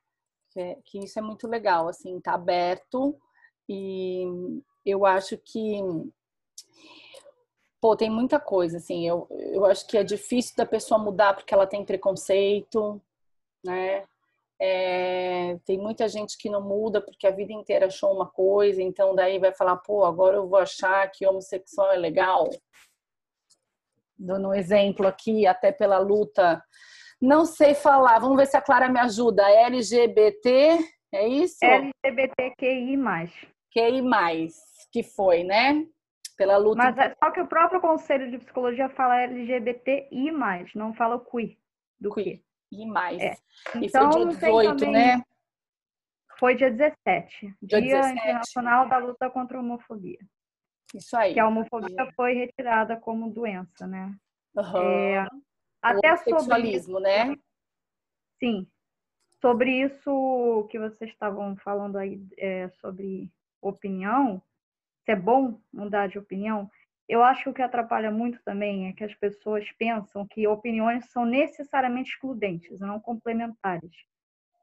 Que, 0.54 0.60
é, 0.60 0.78
que 0.84 0.98
isso 1.00 1.18
é 1.18 1.22
muito 1.22 1.48
legal, 1.48 1.88
assim, 1.88 2.20
tá 2.20 2.34
aberto 2.34 3.18
e 3.68 4.24
eu 4.86 5.04
acho 5.04 5.36
que 5.36 5.80
pô, 7.80 7.94
tem 7.94 8.08
muita 8.08 8.40
coisa, 8.40 8.78
assim, 8.78 9.06
eu, 9.06 9.26
eu 9.30 9.66
acho 9.66 9.86
que 9.86 9.98
é 9.98 10.04
difícil 10.04 10.54
da 10.56 10.64
pessoa 10.64 10.98
mudar 10.98 11.34
porque 11.34 11.52
ela 11.52 11.66
tem 11.66 11.84
preconceito, 11.84 13.02
né? 13.62 14.04
É, 14.58 15.58
tem 15.66 15.76
muita 15.76 16.08
gente 16.08 16.38
que 16.38 16.48
não 16.48 16.62
muda 16.62 17.00
porque 17.02 17.26
a 17.26 17.30
vida 17.30 17.52
inteira 17.52 17.86
achou 17.86 18.14
uma 18.14 18.26
coisa, 18.26 18.80
então 18.80 19.14
daí 19.14 19.38
vai 19.38 19.52
falar, 19.52 19.76
pô, 19.76 20.04
agora 20.04 20.36
eu 20.36 20.48
vou 20.48 20.58
achar 20.58 21.10
que 21.10 21.26
homossexual 21.26 21.92
é 21.92 21.96
legal. 21.96 22.48
Dando 24.16 24.48
um 24.48 24.54
exemplo 24.54 25.06
aqui, 25.06 25.46
até 25.46 25.70
pela 25.72 25.98
luta 25.98 26.64
não 27.20 27.44
sei 27.44 27.74
falar. 27.74 28.18
Vamos 28.18 28.36
ver 28.36 28.46
se 28.46 28.56
a 28.56 28.62
Clara 28.62 28.88
me 28.88 28.98
ajuda. 28.98 29.48
LGBT, 29.48 30.78
é 31.12 31.28
isso? 31.28 31.58
LGBTQI+. 31.62 32.96
QI+, 33.72 34.48
que 34.92 35.02
foi, 35.02 35.44
né? 35.44 35.86
Pela 36.36 36.56
luta. 36.56 36.82
Mas 36.82 36.98
é 36.98 37.14
só 37.22 37.30
que 37.30 37.40
o 37.40 37.46
próprio 37.46 37.80
Conselho 37.80 38.30
de 38.30 38.38
Psicologia 38.38 38.88
fala 38.88 39.20
LGBTI+, 39.22 40.32
não 40.74 40.92
fala 40.94 41.16
o 41.16 41.20
QI. 41.20 41.58
Do 41.98 42.10
QI. 42.12 42.42
I 42.72 42.86
mais. 42.86 43.20
É. 43.20 43.34
E 43.76 43.86
então, 43.86 44.10
foi 44.10 44.24
dia 44.24 44.74
18, 44.74 44.76
também... 44.76 44.92
né? 44.92 45.22
Foi 46.38 46.54
dia 46.56 46.70
17. 46.70 47.54
Dia, 47.62 47.80
dia 47.80 47.80
17. 47.80 48.18
Internacional 48.18 48.88
da 48.88 48.98
Luta 48.98 49.30
contra 49.30 49.56
a 49.56 49.60
Homofobia. 49.60 50.18
Isso 50.94 51.16
aí. 51.16 51.34
Que 51.34 51.40
a 51.40 51.48
homofobia 51.48 52.08
foi 52.14 52.34
retirada 52.34 52.96
como 52.96 53.30
doença, 53.30 53.86
né? 53.86 54.14
Uhum. 54.56 54.82
É, 54.82 55.28
até 55.84 56.16
sobre 56.16 56.76
isso, 56.76 56.98
né? 56.98 57.36
Sim. 58.38 58.66
Sobre 59.40 59.70
isso 59.82 60.66
que 60.70 60.78
vocês 60.78 61.10
estavam 61.10 61.54
falando 61.56 61.98
aí 61.98 62.20
é, 62.38 62.68
sobre 62.80 63.30
opinião, 63.60 64.42
se 65.04 65.12
é 65.12 65.16
bom 65.16 65.60
mudar 65.72 66.08
de 66.08 66.18
opinião, 66.18 66.70
eu 67.06 67.22
acho 67.22 67.44
que 67.44 67.50
o 67.50 67.54
que 67.54 67.60
atrapalha 67.60 68.10
muito 68.10 68.42
também 68.42 68.88
é 68.88 68.92
que 68.94 69.04
as 69.04 69.14
pessoas 69.14 69.70
pensam 69.72 70.26
que 70.26 70.48
opiniões 70.48 71.10
são 71.12 71.26
necessariamente 71.26 72.12
excludentes, 72.12 72.80
não 72.80 72.98
complementares. 72.98 73.92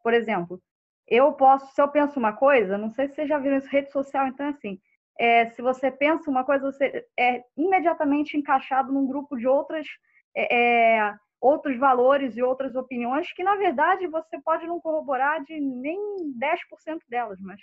Por 0.04 0.14
exemplo, 0.14 0.60
eu 1.08 1.32
posso, 1.34 1.72
se 1.76 1.82
eu 1.82 1.88
penso 1.88 2.18
uma 2.18 2.34
coisa, 2.34 2.78
não 2.78 2.90
sei 2.90 3.08
se 3.08 3.16
vocês 3.16 3.30
já 3.30 3.38
viram 3.38 3.58
isso 3.58 3.70
rede 3.70 3.92
social, 3.92 4.28
então 4.28 4.48
é 4.48 4.50
assim, 4.50 4.82
é, 5.20 5.46
se 5.52 5.62
você 5.62 5.92
pensa 5.92 6.32
uma 6.32 6.44
coisa, 6.44 6.72
você 6.72 7.08
é 7.20 7.44
imediatamente 7.56 8.36
encaixado 8.36 8.92
num 8.92 9.06
grupo 9.06 9.38
de 9.38 9.48
outras 9.48 9.86
é, 9.86 10.11
é, 10.36 11.14
outros 11.40 11.78
valores 11.78 12.38
e 12.38 12.44
outras 12.44 12.76
opiniões 12.76 13.32
que, 13.34 13.44
na 13.44 13.56
verdade, 13.56 14.08
você 14.08 14.40
pode 14.42 14.66
não 14.68 14.80
corroborar 14.80 15.44
de 15.44 15.60
nem 15.60 16.00
10% 16.40 17.00
delas, 17.10 17.40
mas 17.40 17.60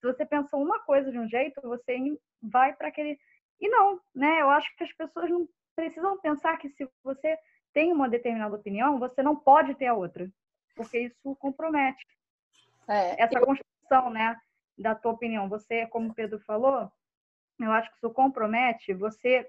se 0.00 0.06
você 0.06 0.24
pensa 0.24 0.56
uma 0.56 0.80
coisa 0.80 1.10
de 1.10 1.18
um 1.18 1.28
jeito, 1.28 1.60
você 1.62 1.98
vai 2.42 2.74
para 2.74 2.88
aquele. 2.88 3.18
E 3.60 3.68
não, 3.68 4.00
né? 4.14 4.40
Eu 4.40 4.50
acho 4.50 4.74
que 4.76 4.84
as 4.84 4.92
pessoas 4.92 5.28
não 5.28 5.48
precisam 5.74 6.18
pensar 6.20 6.56
que 6.56 6.68
se 6.70 6.88
você 7.02 7.36
tem 7.72 7.92
uma 7.92 8.08
determinada 8.08 8.56
opinião, 8.56 8.98
você 8.98 9.22
não 9.22 9.36
pode 9.36 9.74
ter 9.74 9.86
a 9.86 9.94
outra, 9.94 10.28
porque 10.74 10.98
isso 11.00 11.36
compromete 11.36 12.04
é, 12.88 13.22
essa 13.22 13.38
eu... 13.38 13.44
construção, 13.44 14.10
né, 14.10 14.36
da 14.76 14.94
tua 14.94 15.12
opinião. 15.12 15.48
Você, 15.48 15.86
como 15.88 16.10
o 16.10 16.14
Pedro 16.14 16.38
falou, 16.40 16.90
eu 17.60 17.72
acho 17.72 17.90
que 17.90 17.96
isso 17.96 18.10
compromete 18.10 18.94
você 18.94 19.48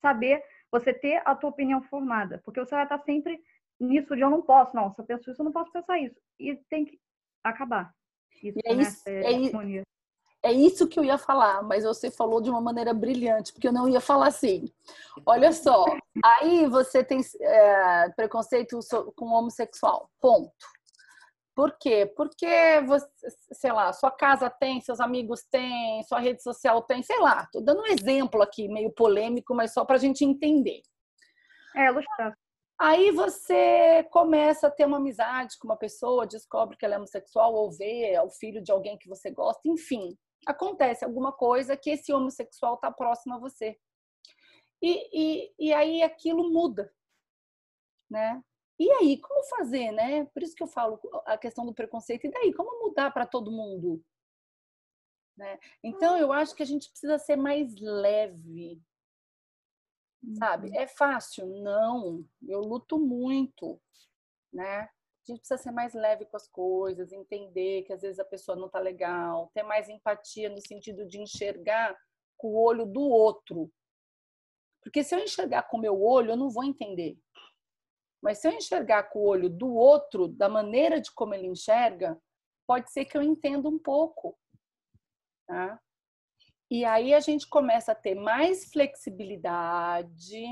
saber 0.00 0.42
você 0.70 0.92
ter 0.92 1.22
a 1.24 1.34
tua 1.34 1.50
opinião 1.50 1.82
formada, 1.82 2.40
porque 2.44 2.60
você 2.60 2.74
vai 2.74 2.84
estar 2.84 2.98
sempre 3.00 3.40
nisso 3.78 4.14
de 4.14 4.22
eu 4.22 4.30
não 4.30 4.42
posso, 4.42 4.74
não, 4.74 4.92
se 4.92 5.00
eu 5.00 5.04
penso 5.04 5.30
isso, 5.30 5.40
eu 5.40 5.44
não 5.44 5.52
posso 5.52 5.72
pensar 5.72 5.98
isso. 5.98 6.16
E 6.38 6.56
tem 6.68 6.84
que 6.84 6.98
acabar. 7.42 7.92
isso, 8.42 8.58
é 8.64 8.74
né? 8.74 8.82
Isso, 8.82 9.08
é, 9.08 9.80
é, 9.80 9.84
é 10.44 10.52
isso 10.52 10.86
que 10.86 10.98
eu 10.98 11.04
ia 11.04 11.16
falar, 11.16 11.62
mas 11.62 11.84
você 11.84 12.10
falou 12.10 12.40
de 12.40 12.50
uma 12.50 12.60
maneira 12.60 12.92
brilhante, 12.92 13.50
porque 13.52 13.66
eu 13.66 13.72
não 13.72 13.88
ia 13.88 14.00
falar 14.00 14.28
assim. 14.28 14.70
Olha 15.24 15.50
só, 15.52 15.84
aí 16.22 16.66
você 16.66 17.02
tem 17.02 17.20
é, 17.40 18.10
preconceito 18.10 18.78
com 19.16 19.26
homossexual, 19.26 20.10
ponto. 20.20 20.52
Por 21.54 21.76
quê? 21.78 22.12
Porque, 22.16 22.80
você, 22.86 23.06
sei 23.52 23.72
lá, 23.72 23.92
sua 23.92 24.10
casa 24.10 24.50
tem, 24.50 24.80
seus 24.80 24.98
amigos 24.98 25.42
têm, 25.50 26.02
sua 26.02 26.18
rede 26.18 26.42
social 26.42 26.82
tem, 26.82 27.02
sei 27.02 27.18
lá. 27.20 27.46
Tô 27.52 27.60
dando 27.60 27.82
um 27.82 27.86
exemplo 27.86 28.42
aqui, 28.42 28.68
meio 28.68 28.90
polêmico, 28.92 29.54
mas 29.54 29.72
só 29.72 29.84
para 29.84 29.96
a 29.96 29.98
gente 30.00 30.24
entender. 30.24 30.82
É, 31.76 31.86
ilustrar. 31.86 32.36
Aí 32.78 33.12
você 33.12 34.02
começa 34.10 34.66
a 34.66 34.70
ter 34.70 34.84
uma 34.84 34.96
amizade 34.96 35.56
com 35.58 35.68
uma 35.68 35.76
pessoa, 35.76 36.26
descobre 36.26 36.76
que 36.76 36.84
ela 36.84 36.94
é 36.94 36.98
homossexual 36.98 37.54
ou 37.54 37.70
vê 37.70 38.10
é 38.12 38.20
o 38.20 38.30
filho 38.30 38.60
de 38.60 38.72
alguém 38.72 38.98
que 38.98 39.08
você 39.08 39.30
gosta, 39.30 39.60
enfim. 39.68 40.18
Acontece 40.44 41.04
alguma 41.04 41.32
coisa 41.32 41.76
que 41.76 41.90
esse 41.90 42.12
homossexual 42.12 42.74
está 42.74 42.90
próximo 42.90 43.36
a 43.36 43.38
você. 43.38 43.78
E, 44.82 45.08
e, 45.12 45.54
e 45.58 45.72
aí 45.72 46.02
aquilo 46.02 46.50
muda, 46.52 46.92
né? 48.10 48.42
E 48.78 48.90
aí, 48.90 49.20
como 49.20 49.44
fazer, 49.44 49.92
né? 49.92 50.24
Por 50.26 50.42
isso 50.42 50.54
que 50.54 50.62
eu 50.62 50.66
falo 50.66 51.00
a 51.26 51.38
questão 51.38 51.64
do 51.64 51.74
preconceito. 51.74 52.26
E 52.26 52.30
daí, 52.30 52.52
como 52.52 52.88
mudar 52.88 53.10
para 53.12 53.26
todo 53.26 53.52
mundo? 53.52 54.02
Né? 55.36 55.58
Então, 55.82 56.16
eu 56.16 56.32
acho 56.32 56.54
que 56.54 56.62
a 56.62 56.66
gente 56.66 56.88
precisa 56.88 57.18
ser 57.18 57.36
mais 57.36 57.74
leve, 57.80 58.80
sabe? 60.38 60.68
Uhum. 60.68 60.76
É 60.76 60.86
fácil? 60.86 61.46
Não. 61.46 62.24
Eu 62.46 62.60
luto 62.60 62.98
muito, 62.98 63.80
né? 64.52 64.82
A 64.82 65.26
gente 65.26 65.38
precisa 65.38 65.58
ser 65.58 65.70
mais 65.70 65.94
leve 65.94 66.26
com 66.26 66.36
as 66.36 66.46
coisas, 66.48 67.12
entender 67.12 67.82
que 67.84 67.92
às 67.92 68.02
vezes 68.02 68.18
a 68.18 68.24
pessoa 68.24 68.56
não 68.56 68.68
tá 68.68 68.78
legal, 68.78 69.50
ter 69.54 69.62
mais 69.62 69.88
empatia 69.88 70.50
no 70.50 70.60
sentido 70.60 71.06
de 71.06 71.18
enxergar 71.18 71.96
com 72.36 72.48
o 72.48 72.62
olho 72.62 72.84
do 72.84 73.00
outro. 73.00 73.72
Porque 74.82 75.02
se 75.02 75.14
eu 75.14 75.18
enxergar 75.18 75.62
com 75.62 75.78
o 75.78 75.80
meu 75.80 76.00
olho, 76.02 76.32
eu 76.32 76.36
não 76.36 76.50
vou 76.50 76.62
entender. 76.62 77.18
Mas 78.24 78.38
se 78.38 78.48
eu 78.48 78.52
enxergar 78.52 79.02
com 79.10 79.18
o 79.18 79.26
olho 79.26 79.50
do 79.50 79.74
outro, 79.74 80.28
da 80.28 80.48
maneira 80.48 80.98
de 80.98 81.12
como 81.12 81.34
ele 81.34 81.46
enxerga, 81.46 82.18
pode 82.66 82.90
ser 82.90 83.04
que 83.04 83.18
eu 83.18 83.22
entenda 83.22 83.68
um 83.68 83.78
pouco. 83.78 84.34
Tá? 85.46 85.78
E 86.70 86.86
aí 86.86 87.12
a 87.12 87.20
gente 87.20 87.46
começa 87.46 87.92
a 87.92 87.94
ter 87.94 88.14
mais 88.14 88.70
flexibilidade 88.72 90.42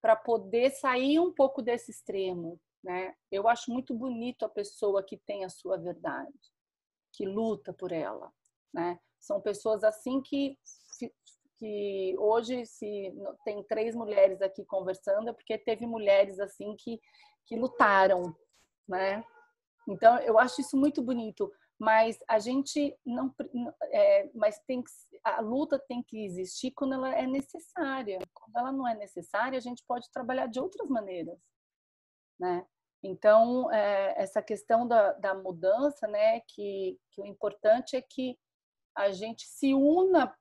para 0.00 0.16
poder 0.16 0.70
sair 0.70 1.20
um 1.20 1.34
pouco 1.34 1.60
desse 1.60 1.90
extremo. 1.90 2.58
Né? 2.82 3.14
Eu 3.30 3.46
acho 3.46 3.70
muito 3.70 3.94
bonito 3.94 4.46
a 4.46 4.48
pessoa 4.48 5.04
que 5.04 5.18
tem 5.18 5.44
a 5.44 5.50
sua 5.50 5.76
verdade, 5.76 6.32
que 7.12 7.26
luta 7.26 7.74
por 7.74 7.92
ela. 7.92 8.32
Né? 8.72 8.98
São 9.20 9.38
pessoas 9.38 9.84
assim 9.84 10.22
que 10.22 10.58
que 11.62 12.16
hoje 12.18 12.66
se 12.66 13.14
tem 13.44 13.62
três 13.62 13.94
mulheres 13.94 14.42
aqui 14.42 14.64
conversando 14.64 15.30
é 15.30 15.32
porque 15.32 15.56
teve 15.56 15.86
mulheres 15.86 16.40
assim 16.40 16.74
que 16.76 17.00
que 17.46 17.54
lutaram, 17.56 18.36
né? 18.88 19.24
Então 19.88 20.18
eu 20.18 20.40
acho 20.40 20.60
isso 20.60 20.76
muito 20.76 21.00
bonito, 21.00 21.52
mas 21.78 22.18
a 22.28 22.40
gente 22.40 22.96
não, 23.06 23.32
é, 23.92 24.28
mas 24.34 24.58
tem 24.66 24.82
que, 24.82 24.90
a 25.22 25.40
luta 25.40 25.78
tem 25.78 26.02
que 26.02 26.24
existir 26.24 26.72
quando 26.72 26.94
ela 26.94 27.14
é 27.14 27.26
necessária. 27.26 28.18
Quando 28.32 28.56
ela 28.56 28.72
não 28.72 28.86
é 28.86 28.96
necessária, 28.96 29.56
a 29.56 29.60
gente 29.60 29.84
pode 29.86 30.10
trabalhar 30.10 30.46
de 30.46 30.58
outras 30.58 30.88
maneiras, 30.88 31.38
né? 32.40 32.66
Então 33.04 33.72
é, 33.72 34.20
essa 34.20 34.42
questão 34.42 34.86
da, 34.86 35.12
da 35.12 35.34
mudança, 35.34 36.08
né? 36.08 36.40
Que, 36.40 36.98
que 37.12 37.20
o 37.20 37.26
importante 37.26 37.94
é 37.94 38.02
que 38.02 38.36
a 38.96 39.12
gente 39.12 39.46
se 39.46 39.74
una 39.74 40.36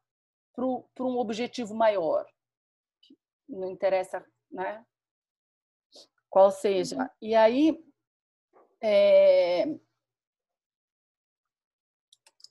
para 0.54 0.66
um 1.06 1.18
objetivo 1.18 1.74
maior. 1.74 2.26
Não 3.48 3.70
interessa, 3.70 4.24
né? 4.52 4.86
Qual 6.30 6.52
seja. 6.52 6.98
Uhum. 6.98 7.08
E 7.22 7.36
aí, 7.36 7.84
é... 8.82 9.66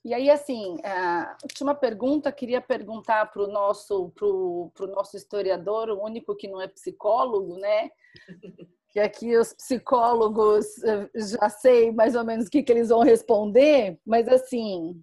e 0.05 0.13
aí 0.13 0.29
assim, 0.29 0.77
a 0.83 1.37
última 1.43 1.73
pergunta, 1.73 2.31
queria 2.31 2.61
perguntar 2.61 3.31
para 3.31 3.41
o 3.41 3.47
nosso, 3.47 4.09
pro, 4.11 4.71
pro 4.73 4.87
nosso 4.87 5.17
historiador, 5.17 5.89
o 5.89 6.03
único 6.03 6.35
que 6.35 6.47
não 6.47 6.61
é 6.61 6.67
psicólogo, 6.67 7.57
né? 7.57 7.89
Que 8.91 8.99
aqui 8.99 9.37
os 9.37 9.53
psicólogos 9.53 10.83
eh, 10.83 11.09
já 11.15 11.47
sei 11.47 11.93
mais 11.93 12.13
ou 12.13 12.25
menos 12.25 12.47
o 12.47 12.49
que, 12.49 12.61
que 12.61 12.73
eles 12.73 12.89
vão 12.89 12.99
responder, 12.99 13.97
mas 14.05 14.27
assim, 14.27 15.01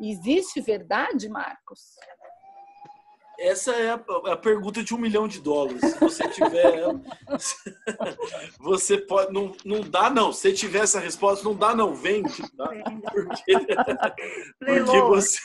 existe 0.00 0.60
verdade, 0.60 1.28
Marcos? 1.28 1.94
Essa 3.38 3.72
é 3.72 3.90
a, 3.90 3.94
a, 4.32 4.36
pergunta 4.36 4.82
de 4.82 4.92
um 4.92 4.98
milhão 4.98 5.28
de 5.28 5.40
dólares. 5.40 5.80
Se 5.80 6.00
você 6.00 6.28
tiver 6.28 6.82
você 8.58 8.98
pode. 8.98 9.32
Não, 9.32 9.54
não 9.64 9.80
dá, 9.80 10.10
não. 10.10 10.32
Se 10.32 10.52
tiver 10.52 10.80
essa 10.80 10.98
resposta, 10.98 11.44
não 11.44 11.54
dá, 11.54 11.72
não. 11.74 11.94
Vende. 11.94 12.42
Tá? 12.56 12.68
Porque, 13.12 13.58
porque 14.58 15.00
você, 15.02 15.38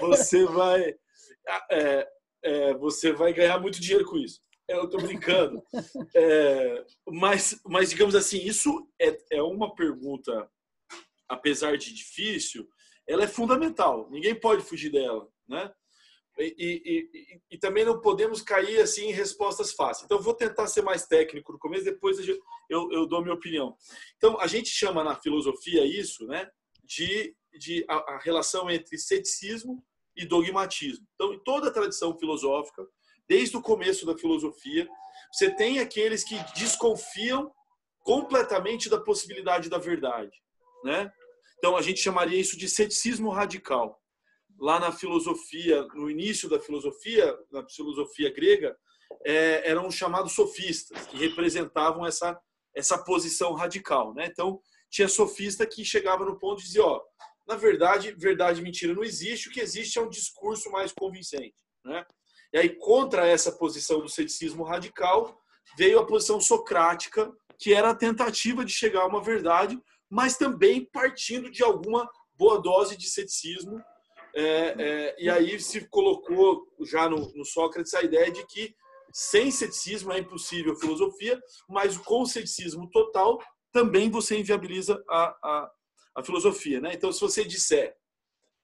você 0.00 0.44
vai. 0.44 0.94
É, 1.70 2.08
é, 2.44 2.74
você 2.74 3.12
vai 3.12 3.32
ganhar 3.32 3.58
muito 3.58 3.80
dinheiro 3.80 4.04
com 4.04 4.16
isso. 4.16 4.40
Eu 4.68 4.84
estou 4.84 5.00
brincando. 5.00 5.60
É, 6.14 6.84
mas, 7.08 7.60
mas, 7.66 7.90
digamos 7.90 8.14
assim, 8.14 8.38
isso 8.38 8.86
é, 9.00 9.18
é 9.32 9.42
uma 9.42 9.74
pergunta, 9.74 10.48
apesar 11.28 11.76
de 11.76 11.92
difícil, 11.92 12.68
ela 13.08 13.24
é 13.24 13.28
fundamental. 13.28 14.08
Ninguém 14.10 14.38
pode 14.38 14.62
fugir 14.62 14.92
dela. 14.92 15.26
Né? 15.48 15.72
E, 16.40 16.54
e, 16.56 17.40
e, 17.50 17.58
também 17.58 17.84
não 17.84 18.00
podemos 18.00 18.40
cair 18.40 18.80
assim 18.80 19.08
em 19.08 19.12
respostas 19.12 19.72
fáceis. 19.72 20.04
Então, 20.04 20.20
vou 20.20 20.34
tentar 20.34 20.68
ser 20.68 20.82
mais 20.82 21.04
técnico 21.04 21.52
no 21.52 21.58
começo, 21.58 21.84
depois 21.84 22.16
eu, 22.20 22.38
eu, 22.70 22.92
eu 22.92 23.06
dou 23.06 23.22
minha 23.22 23.34
opinião. 23.34 23.76
Então, 24.16 24.38
a 24.40 24.46
gente 24.46 24.68
chama 24.68 25.02
na 25.02 25.16
filosofia 25.16 25.84
isso 25.84 26.24
né, 26.26 26.48
de, 26.84 27.34
de 27.58 27.84
a, 27.88 27.96
a, 27.96 28.18
relação 28.18 28.70
entre 28.70 28.96
ceticismo 28.96 29.84
e 30.16 30.24
dogmatismo. 30.24 31.04
Então, 31.14 31.34
em 31.34 31.42
toda 31.42 31.68
a 31.68 31.72
tradição 31.72 32.16
filosófica, 32.16 32.86
desde 33.28 33.56
o 33.56 33.62
começo 33.62 34.06
da 34.06 34.16
filosofia, 34.16 34.88
você 35.32 35.50
tem 35.50 35.80
aqueles 35.80 36.22
que 36.22 36.36
desconfiam 36.54 37.52
completamente 38.04 38.88
da 38.88 39.00
possibilidade 39.00 39.68
da 39.68 39.78
verdade. 39.78 40.40
Né? 40.84 41.10
Então, 41.58 41.76
a 41.76 41.82
gente 41.82 42.00
chamaria 42.00 42.40
isso 42.40 42.56
de 42.56 42.68
ceticismo 42.68 43.28
radical 43.30 44.00
lá 44.58 44.80
na 44.80 44.92
filosofia, 44.92 45.82
no 45.94 46.10
início 46.10 46.48
da 46.48 46.60
filosofia, 46.60 47.36
na 47.50 47.66
filosofia 47.68 48.32
grega, 48.32 48.76
é, 49.24 49.68
eram 49.68 49.90
chamados 49.90 50.32
sofistas, 50.32 51.06
que 51.06 51.16
representavam 51.16 52.06
essa, 52.06 52.38
essa 52.74 52.98
posição 52.98 53.54
radical. 53.54 54.12
Né? 54.14 54.26
Então, 54.26 54.60
tinha 54.90 55.08
sofista 55.08 55.66
que 55.66 55.84
chegava 55.84 56.24
no 56.24 56.38
ponto 56.38 56.58
de 56.58 56.66
dizer, 56.66 56.80
ó, 56.80 57.00
na 57.46 57.56
verdade, 57.56 58.12
verdade 58.12 58.60
e 58.60 58.64
mentira 58.64 58.94
não 58.94 59.04
existe, 59.04 59.48
o 59.48 59.52
que 59.52 59.60
existe 59.60 59.98
é 59.98 60.02
um 60.02 60.10
discurso 60.10 60.70
mais 60.70 60.92
convincente. 60.92 61.54
Né? 61.84 62.04
E 62.52 62.58
aí, 62.58 62.68
contra 62.68 63.26
essa 63.26 63.52
posição 63.52 64.00
do 64.00 64.08
ceticismo 64.08 64.64
radical, 64.64 65.40
veio 65.76 65.98
a 65.98 66.06
posição 66.06 66.40
socrática, 66.40 67.32
que 67.58 67.72
era 67.72 67.90
a 67.90 67.94
tentativa 67.94 68.64
de 68.64 68.72
chegar 68.72 69.02
a 69.02 69.06
uma 69.06 69.22
verdade, 69.22 69.80
mas 70.10 70.36
também 70.36 70.84
partindo 70.84 71.50
de 71.50 71.62
alguma 71.62 72.08
boa 72.34 72.60
dose 72.60 72.96
de 72.96 73.10
ceticismo 73.10 73.82
é, 74.34 74.74
é, 74.78 75.16
e 75.18 75.30
aí 75.30 75.58
se 75.60 75.88
colocou 75.88 76.66
já 76.82 77.08
no, 77.08 77.32
no, 77.34 77.44
Sócrates 77.44 77.94
a 77.94 78.02
ideia 78.02 78.30
de 78.30 78.46
que 78.46 78.74
sem 79.12 79.50
ceticismo 79.50 80.12
é 80.12 80.18
impossível 80.18 80.72
a 80.72 80.76
filosofia, 80.76 81.40
mas 81.68 81.96
com 81.96 82.24
ceticismo 82.26 82.88
total 82.90 83.40
também 83.72 84.10
você 84.10 84.38
inviabiliza 84.38 85.02
a, 85.08 85.24
a, 85.42 85.70
a 86.16 86.24
filosofia. 86.24 86.80
Né? 86.80 86.92
Então, 86.94 87.12
se 87.12 87.20
você 87.20 87.44
disser, 87.44 87.96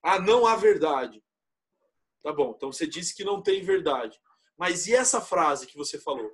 ah, 0.02 0.20
não 0.20 0.46
há 0.46 0.56
verdade, 0.56 1.22
tá 2.22 2.32
bom, 2.32 2.54
então 2.56 2.72
você 2.72 2.86
disse 2.86 3.14
que 3.14 3.24
não 3.24 3.42
tem 3.42 3.62
verdade. 3.62 4.18
Mas 4.56 4.86
e 4.86 4.94
essa 4.94 5.20
frase 5.20 5.66
que 5.66 5.76
você 5.76 5.98
falou? 5.98 6.30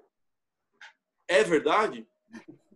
É 1.26 1.42
verdade? 1.42 2.06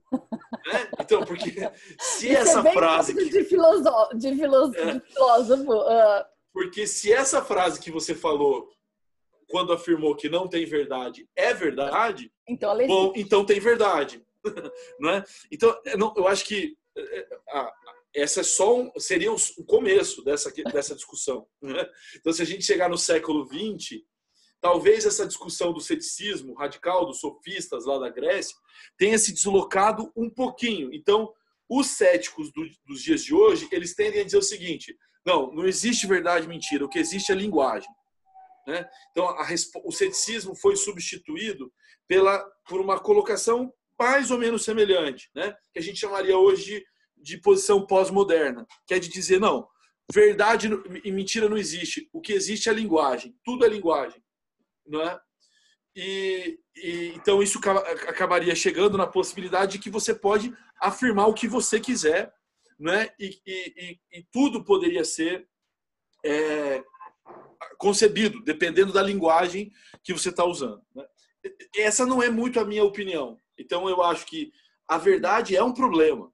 né? 0.67 0.91
Então, 1.01 1.25
porque 1.25 1.51
se 1.99 2.29
Isso 2.29 2.39
essa 2.39 2.69
é 2.69 2.73
frase. 2.73 3.15
Que... 3.15 3.29
De, 3.29 3.45
filosófico, 3.45 4.19
de, 4.19 4.35
filósofo, 4.37 4.79
é. 4.79 4.93
de 4.93 5.01
filósofo 5.01 5.73
uh, 5.73 6.34
porque 6.55 6.87
se 6.87 7.13
essa 7.13 7.45
frase 7.45 7.81
que 7.81 7.91
você 7.91 8.15
falou 8.15 8.73
quando 9.51 9.73
afirmou 9.73 10.15
que 10.15 10.29
não 10.29 10.49
tem 10.49 10.65
verdade 10.65 11.29
é 11.37 11.53
verdade, 11.53 12.33
então, 12.49 12.79
bom, 12.87 13.13
então 13.17 13.45
tem 13.45 13.59
verdade, 13.59 14.25
não 15.01 15.11
é? 15.11 15.25
Então, 15.51 15.77
eu 16.17 16.29
acho 16.29 16.45
que 16.45 16.77
é, 16.97 17.19
é, 17.19 17.73
essa 18.15 18.41
é 18.41 18.45
só 18.45 18.79
um, 18.79 18.93
seria 18.99 19.33
um 19.33 19.65
começo 19.67 20.23
dessa 20.23 20.51
dessa 20.73 20.95
discussão. 20.95 21.47
Né? 21.61 21.91
Então, 22.17 22.33
se 22.33 22.41
a 22.41 22.47
gente 22.47 22.65
chegar 22.65 22.89
no 22.89 22.97
século 22.97 23.47
XX, 23.47 24.01
talvez 24.61 25.05
essa 25.05 25.27
discussão 25.27 25.73
do 25.73 25.81
ceticismo 25.81 26.55
radical 26.55 27.05
dos 27.05 27.19
sofistas 27.19 27.85
lá 27.85 27.99
da 27.99 28.11
Grécia 28.11 28.57
tenha 28.97 29.19
se 29.19 29.33
deslocado 29.33 30.13
um 30.15 30.31
pouquinho. 30.31 30.93
Então, 30.95 31.35
Os 31.69 31.89
céticos 31.89 32.53
do, 32.53 32.63
dos 32.87 33.03
dias 33.03 33.25
de 33.25 33.35
hoje, 33.35 33.67
eles 33.73 33.95
tendem 33.95 34.21
a 34.21 34.25
dizer 34.25 34.37
o 34.39 34.43
seguinte: 34.43 34.97
não, 35.25 35.53
não 35.53 35.67
existe 35.67 36.07
verdade 36.07 36.47
e 36.47 36.49
mentira, 36.49 36.85
o 36.85 36.89
que 36.89 36.99
existe 36.99 37.33
é 37.33 37.35
linguagem. 37.35 37.89
Né? 38.67 38.89
Então, 39.11 39.29
a, 39.29 39.47
o 39.85 39.93
ceticismo 39.93 40.55
foi 40.55 40.77
substituído 40.77 41.73
pela, 42.07 42.45
por 42.69 42.81
uma 42.81 42.99
colocação 42.99 43.73
mais 43.99 44.31
ou 44.31 44.39
menos 44.39 44.65
semelhante, 44.65 45.31
né? 45.35 45.55
que 45.73 45.79
a 45.79 45.83
gente 45.83 46.01
chamaria 46.01 46.37
hoje 46.37 46.65
de, 46.65 46.87
de 47.17 47.41
posição 47.41 47.87
pós-moderna, 47.87 48.67
que 48.87 48.95
é 48.95 48.99
de 48.99 49.09
dizer, 49.09 49.39
não, 49.39 49.67
verdade 50.13 50.69
e 51.05 51.13
mentira 51.13 51.49
não 51.49 51.57
existe, 51.57 52.09
o 52.13 52.21
que 52.21 52.33
existe 52.33 52.69
é 52.69 52.73
linguagem, 52.73 53.35
tudo 53.45 53.65
é 53.65 53.69
linguagem. 53.69 54.23
Não 54.87 55.01
é? 55.01 55.19
E, 55.97 56.59
e, 56.77 57.13
então 57.15 57.43
isso 57.43 57.59
acabaria 58.09 58.55
chegando 58.55 58.99
na 58.99 59.07
possibilidade 59.07 59.73
de 59.73 59.79
que 59.79 59.89
você 59.89 60.15
pode 60.15 60.53
afirmar 60.81 61.29
o 61.29 61.35
que 61.35 61.47
você 61.47 61.79
quiser, 61.79 62.33
né? 62.85 63.09
E, 63.19 63.41
e, 63.47 63.99
e 64.13 64.23
tudo 64.31 64.63
poderia 64.63 65.07
ser 65.07 65.49
é, 66.23 66.85
concebido, 67.79 68.45
dependendo 68.45 68.93
da 68.93 69.01
linguagem 69.01 69.73
que 70.03 70.13
você 70.13 70.29
está 70.29 70.45
usando. 70.45 70.83
Né? 70.95 71.07
Essa 71.75 72.05
não 72.05 72.23
é 72.23 72.29
muito 72.29 72.61
a 72.61 72.65
minha 72.65 72.85
opinião. 72.85 73.41
Então, 73.59 73.89
eu 73.89 74.03
acho 74.03 74.27
que 74.27 74.53
a 74.87 74.99
verdade 74.99 75.57
é 75.57 75.63
um 75.63 75.73
problema. 75.73 76.31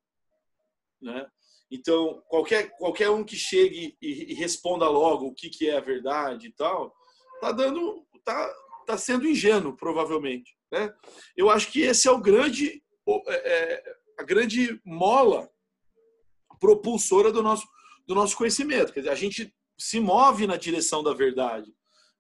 Né? 1.01 1.25
Então, 1.71 2.21
qualquer, 2.27 2.71
qualquer 2.71 3.11
um 3.11 3.23
que 3.23 3.37
chegue 3.37 3.97
e, 4.03 4.33
e 4.33 4.35
responda 4.35 4.89
logo 4.89 5.29
o 5.29 5.35
que, 5.35 5.51
que 5.51 5.69
é 5.71 5.77
a 5.77 5.81
verdade 5.81 6.49
e 6.49 6.53
tal, 6.53 6.93
tá 7.41 7.53
dando, 7.53 8.05
tá, 8.25 8.53
tá 8.85 8.99
sendo 8.99 9.25
ingênuo, 9.25 9.77
provavelmente. 9.77 10.59
Né? 10.73 10.93
Eu 11.37 11.49
acho 11.49 11.71
que 11.71 11.83
esse 11.83 12.09
é 12.09 12.11
o 12.11 12.21
grande, 12.21 12.83
é, 13.29 13.53
é, 13.53 13.85
a 14.19 14.25
grande 14.25 14.81
mola 14.85 15.49
propulsora 16.61 17.33
do 17.33 17.43
nosso, 17.43 17.67
do 18.07 18.15
nosso 18.15 18.37
conhecimento. 18.37 18.93
Quer 18.93 19.01
dizer, 19.01 19.13
a 19.13 19.17
gente 19.17 19.53
se 19.79 19.99
move 19.99 20.47
na 20.47 20.57
direção 20.57 21.03
da 21.03 21.15
verdade, 21.15 21.73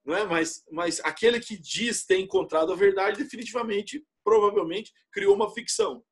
não 0.05 0.17
é? 0.17 0.25
Mas, 0.25 0.65
mas 0.73 0.99
aquele 1.05 1.39
que 1.39 1.57
diz 1.57 2.05
ter 2.05 2.19
encontrado 2.19 2.73
a 2.73 2.77
verdade, 2.77 3.23
definitivamente, 3.23 4.03
provavelmente, 4.25 4.93
criou 5.13 5.35
uma 5.35 5.53
ficção. 5.53 6.03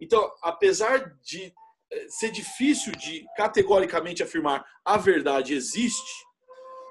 Então, 0.00 0.30
apesar 0.42 1.16
de 1.20 1.52
eh, 1.92 2.06
ser 2.08 2.30
difícil 2.30 2.92
de 2.92 3.24
categoricamente 3.36 4.22
afirmar 4.22 4.64
a 4.84 4.96
verdade 4.96 5.54
existe, 5.54 6.24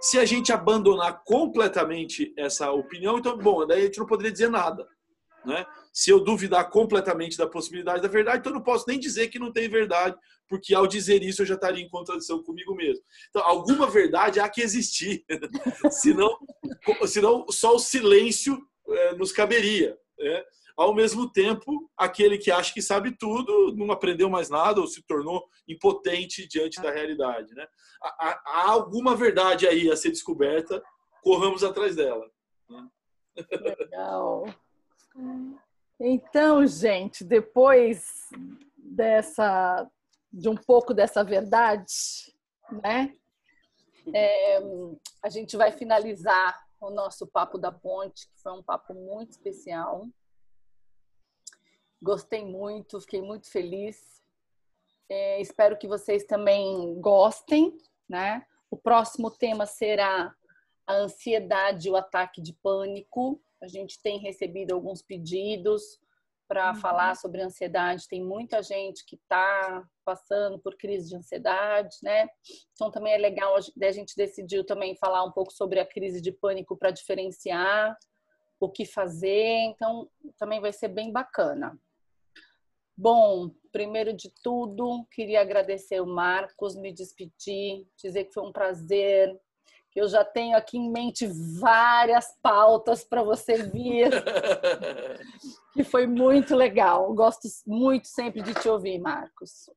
se 0.02 0.18
a 0.18 0.26
gente 0.26 0.52
abandonar 0.52 1.24
completamente 1.24 2.34
essa 2.38 2.72
opinião, 2.72 3.20
então, 3.20 3.38
bom, 3.38 3.66
daí 3.66 3.82
a 3.82 3.86
gente 3.86 4.00
não 4.00 4.08
poderia 4.08 4.32
dizer 4.32 4.50
nada. 4.50 4.88
Né? 5.46 5.66
Se 5.92 6.12
eu 6.12 6.24
duvidar 6.24 6.70
completamente 6.70 7.38
da 7.38 7.48
possibilidade 7.48 8.02
da 8.02 8.08
verdade, 8.08 8.40
então 8.40 8.52
eu 8.52 8.58
não 8.58 8.64
posso 8.64 8.86
nem 8.88 9.00
dizer 9.00 9.28
que 9.30 9.40
não 9.40 9.52
tem 9.52 9.68
verdade, 9.68 10.16
porque 10.48 10.74
ao 10.74 10.86
dizer 10.86 11.24
isso 11.24 11.42
eu 11.42 11.46
já 11.46 11.56
estaria 11.56 11.84
em 11.84 11.90
contradição 11.90 12.44
comigo 12.44 12.76
mesmo. 12.76 13.04
Então, 13.30 13.42
alguma 13.44 13.90
verdade 13.90 14.40
há 14.40 14.48
que 14.48 14.62
existir, 14.62 15.26
senão, 15.90 16.38
senão 17.08 17.46
só 17.50 17.76
o 17.76 17.80
silêncio 17.80 18.62
é, 18.88 19.16
nos 19.16 19.32
caberia. 19.32 19.98
Né? 20.18 20.44
Ao 20.78 20.94
mesmo 20.94 21.32
tempo, 21.32 21.90
aquele 21.98 22.38
que 22.38 22.52
acha 22.52 22.74
que 22.74 22.82
sabe 22.82 23.16
tudo 23.18 23.76
não 23.76 23.92
aprendeu 23.92 24.30
mais 24.30 24.50
nada 24.50 24.80
ou 24.80 24.88
se 24.88 25.02
tornou 25.04 25.48
impotente 25.68 26.48
diante 26.48 26.82
da 26.82 26.92
realidade. 26.92 27.54
Né? 27.54 27.68
Há, 28.02 28.42
há 28.46 28.70
alguma 28.70 29.16
verdade 29.16 29.68
aí 29.68 29.92
a 29.92 29.96
ser 29.96 30.10
descoberta, 30.10 30.82
corramos 31.22 31.64
atrás 31.64 31.96
dela. 31.96 32.30
Né? 32.70 32.88
Legal. 33.80 34.46
Então, 36.00 36.66
gente, 36.66 37.24
depois 37.24 38.30
dessa 38.78 39.90
de 40.32 40.48
um 40.48 40.56
pouco 40.56 40.94
dessa 40.94 41.24
verdade, 41.24 41.94
né? 42.84 43.14
É, 44.16 44.60
a 45.22 45.30
gente 45.30 45.58
vai 45.58 45.72
finalizar 45.72 46.58
o 46.80 46.90
nosso 46.90 47.28
papo 47.28 47.58
da 47.58 47.72
ponte, 47.72 48.28
que 48.28 48.42
foi 48.42 48.54
um 48.54 48.64
papo 48.64 48.94
muito 48.94 49.32
especial. 49.32 50.08
Gostei 52.02 52.46
muito, 52.46 53.02
fiquei 53.02 53.22
muito 53.22 53.52
feliz. 53.52 54.22
É, 55.10 55.42
espero 55.42 55.78
que 55.78 55.88
vocês 55.88 56.24
também 56.24 57.00
gostem, 57.00 57.78
né? 58.10 58.46
O 58.72 58.78
próximo 58.78 59.30
tema 59.30 59.66
será 59.66 60.34
a 60.92 60.98
ansiedade 60.98 61.90
o 61.90 61.96
ataque 61.96 62.42
de 62.42 62.54
pânico. 62.54 63.42
A 63.62 63.68
gente 63.68 64.02
tem 64.02 64.20
recebido 64.20 64.74
alguns 64.74 65.02
pedidos 65.02 66.00
para 66.48 66.72
uhum. 66.72 66.76
falar 66.76 67.16
sobre 67.16 67.42
ansiedade. 67.42 68.10
Tem 68.10 68.22
muita 68.22 68.62
gente 68.62 69.06
que 69.06 69.16
está 69.16 69.88
passando 70.04 70.60
por 70.60 70.76
crise 70.76 71.10
de 71.10 71.16
ansiedade, 71.16 71.96
né? 72.04 72.28
Então 72.74 72.92
também 72.92 73.14
é 73.14 73.18
legal 73.18 73.56
a 73.56 73.92
gente 73.92 74.16
decidiu 74.18 74.66
também 74.66 74.96
falar 74.98 75.24
um 75.24 75.32
pouco 75.32 75.54
sobre 75.54 75.80
a 75.80 75.86
crise 75.86 76.20
de 76.20 76.32
pânico 76.32 76.76
para 76.76 76.92
diferenciar 76.92 77.98
o 78.60 78.70
que 78.70 78.86
fazer. 78.86 79.60
Então 79.70 80.10
também 80.38 80.60
vai 80.60 80.74
ser 80.74 80.90
bem 80.90 81.12
bacana. 81.12 81.80
Bom, 82.98 83.50
primeiro 83.72 84.14
de 84.14 84.30
tudo, 84.44 85.06
queria 85.12 85.42
agradecer 85.42 86.02
o 86.02 86.06
Marcos, 86.06 86.76
me 86.76 86.92
despedir, 86.92 87.88
dizer 87.96 88.26
que 88.26 88.34
foi 88.34 88.44
um 88.44 88.52
prazer 88.52 89.40
eu 90.00 90.08
já 90.08 90.24
tenho 90.24 90.56
aqui 90.56 90.78
em 90.78 90.90
mente 90.90 91.28
várias 91.60 92.38
pautas 92.42 93.04
para 93.04 93.24
você 93.24 93.64
vir, 93.64 94.10
que 95.74 95.84
foi 95.84 96.08
muito 96.08 96.56
legal. 96.56 97.14
Gosto 97.14 97.48
muito 97.68 98.08
sempre 98.08 98.42
de 98.42 98.54
te 98.54 98.70
ouvir, 98.70 99.00
Marcos. 99.00 99.70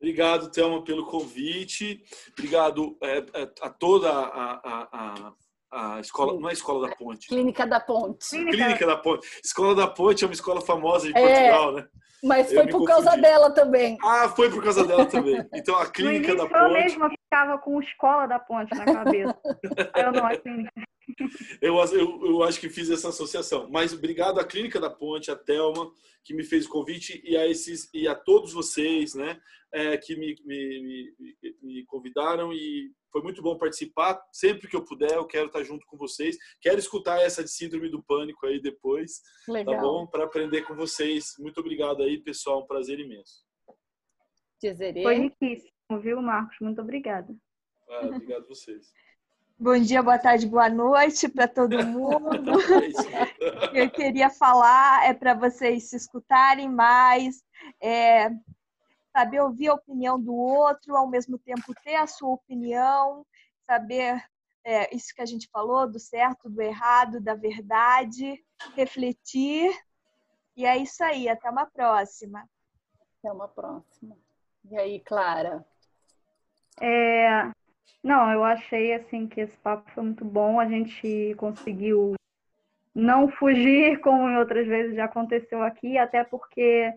Obrigado, 0.00 0.50
Thelma, 0.50 0.82
pelo 0.84 1.06
convite. 1.06 2.02
Obrigado 2.30 2.96
é, 3.02 3.18
é, 3.18 3.52
a 3.62 3.70
toda 3.70 4.10
a, 4.10 4.52
a, 4.54 4.88
a, 4.92 5.34
a, 5.70 6.00
escola, 6.00 6.38
não 6.38 6.48
é 6.48 6.50
a 6.50 6.54
Escola 6.54 6.88
da 6.88 6.96
Ponte. 6.96 7.28
Clínica 7.28 7.66
da 7.66 7.80
Ponte. 7.80 8.28
Clínica 8.28 8.86
da 8.86 8.96
Ponte. 8.96 9.26
Escola 9.44 9.74
da 9.74 9.86
Ponte 9.86 10.24
é 10.24 10.26
uma 10.26 10.34
escola 10.34 10.60
famosa 10.60 11.06
de 11.06 11.18
é, 11.18 11.20
Portugal, 11.20 11.72
né? 11.72 11.86
Mas 12.22 12.52
foi 12.52 12.66
por 12.66 12.84
causa 12.84 13.16
dela 13.16 13.50
também. 13.52 13.96
Ah, 14.02 14.28
foi 14.28 14.50
por 14.50 14.62
causa 14.62 14.84
dela 14.84 15.06
também. 15.06 15.46
Então 15.54 15.76
a 15.76 15.86
Clínica 15.86 16.34
da 16.34 16.46
Ponte. 16.46 16.54
Eu 16.54 16.72
mesma 16.72 17.10
ficava 17.10 17.58
com 17.58 17.80
Escola 17.80 18.26
da 18.26 18.38
Ponte 18.38 18.74
na 18.74 18.84
cabeça. 18.84 19.38
eu 19.94 20.12
não, 20.12 20.26
a 20.26 20.36
clínica. 20.36 20.72
Eu, 21.60 21.76
eu, 21.76 22.26
eu, 22.26 22.42
acho 22.42 22.60
que 22.60 22.68
fiz 22.68 22.88
essa 22.90 23.08
associação. 23.08 23.68
Mas 23.70 23.92
obrigado 23.92 24.38
à 24.38 24.44
Clínica 24.44 24.80
da 24.80 24.90
Ponte, 24.90 25.30
a 25.30 25.36
Thelma, 25.36 25.90
que 26.24 26.34
me 26.34 26.44
fez 26.44 26.66
o 26.66 26.68
convite, 26.68 27.20
e 27.24 27.36
a, 27.36 27.46
esses, 27.46 27.88
e 27.92 28.06
a 28.06 28.14
todos 28.14 28.52
vocês 28.52 29.14
né, 29.14 29.40
é, 29.72 29.96
que 29.96 30.16
me, 30.16 30.36
me, 30.44 30.82
me, 30.82 31.56
me, 31.62 31.84
convidaram. 31.86 32.52
E 32.52 32.92
foi 33.10 33.22
muito 33.22 33.42
bom 33.42 33.56
participar. 33.56 34.20
Sempre 34.32 34.68
que 34.68 34.76
eu 34.76 34.84
puder, 34.84 35.14
eu 35.14 35.26
quero 35.26 35.46
estar 35.46 35.62
junto 35.64 35.86
com 35.86 35.96
vocês. 35.96 36.36
Quero 36.60 36.78
escutar 36.78 37.20
essa 37.20 37.42
de 37.42 37.50
Síndrome 37.50 37.90
do 37.90 38.02
Pânico 38.02 38.46
aí 38.46 38.60
depois. 38.60 39.20
Tá 39.46 39.52
Legal. 39.52 39.74
Tá 39.74 39.80
bom? 39.80 40.06
Para 40.06 40.24
aprender 40.24 40.62
com 40.62 40.74
vocês. 40.74 41.34
Muito 41.38 41.58
obrigado 41.60 42.02
aí, 42.02 42.18
pessoal. 42.18 42.62
Um 42.62 42.66
prazer 42.66 43.00
imenso. 43.00 43.46
Dizerê. 44.62 45.02
Foi 45.02 45.14
riquíssimo, 45.14 46.00
viu, 46.00 46.20
Marcos? 46.20 46.56
Muito 46.60 46.80
obrigada. 46.80 47.34
Ah, 47.88 48.06
obrigado 48.06 48.44
a 48.44 48.48
vocês. 48.48 48.92
Bom 49.60 49.76
dia, 49.76 50.00
boa 50.04 50.16
tarde, 50.16 50.46
boa 50.46 50.68
noite 50.68 51.28
para 51.28 51.48
todo 51.48 51.76
mundo. 51.84 52.52
É 53.72 53.82
eu 53.82 53.90
queria 53.90 54.30
falar 54.30 55.04
é 55.04 55.12
para 55.12 55.34
vocês 55.34 55.90
se 55.90 55.96
escutarem 55.96 56.70
mais, 56.70 57.42
é, 57.82 58.30
saber 59.12 59.40
ouvir 59.40 59.66
a 59.66 59.74
opinião 59.74 60.16
do 60.16 60.32
outro, 60.32 60.94
ao 60.94 61.08
mesmo 61.08 61.36
tempo 61.40 61.74
ter 61.82 61.96
a 61.96 62.06
sua 62.06 62.34
opinião, 62.34 63.26
saber 63.66 64.22
é, 64.62 64.94
isso 64.94 65.12
que 65.12 65.22
a 65.22 65.26
gente 65.26 65.48
falou, 65.50 65.90
do 65.90 65.98
certo, 65.98 66.48
do 66.48 66.62
errado, 66.62 67.20
da 67.20 67.34
verdade, 67.34 68.40
refletir. 68.76 69.76
E 70.56 70.64
é 70.64 70.76
isso 70.76 71.02
aí, 71.02 71.28
até 71.28 71.50
uma 71.50 71.66
próxima. 71.66 72.48
Até 73.18 73.32
uma 73.32 73.48
próxima. 73.48 74.16
E 74.70 74.78
aí, 74.78 75.00
Clara? 75.00 75.66
É, 76.80 77.50
não, 78.02 78.30
eu 78.32 78.44
achei 78.44 78.94
assim 78.94 79.26
que 79.26 79.40
esse 79.40 79.56
papo 79.58 79.90
foi 79.92 80.02
muito 80.04 80.24
bom. 80.24 80.60
A 80.60 80.66
gente 80.68 81.34
conseguiu 81.36 82.14
não 82.94 83.28
fugir, 83.28 84.00
como 84.02 84.28
em 84.28 84.36
outras 84.36 84.66
vezes 84.66 84.96
já 84.96 85.04
aconteceu 85.04 85.62
aqui, 85.62 85.98
até 85.98 86.24
porque 86.24 86.92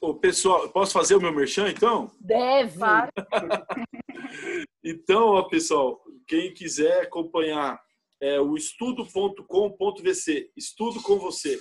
Ô, 0.01 0.15
pessoal, 0.15 0.69
posso 0.69 0.93
fazer 0.93 1.15
o 1.15 1.21
meu 1.21 1.33
merchan, 1.33 1.69
então? 1.69 2.11
Deve. 2.19 2.79
então, 4.83 5.27
ó, 5.27 5.43
pessoal, 5.43 6.01
quem 6.27 6.53
quiser 6.53 7.03
acompanhar 7.03 7.79
é 8.21 8.39
o 8.39 8.55
estudo.com.vc, 8.55 10.51
estudo 10.55 11.01
com 11.01 11.17
você. 11.17 11.59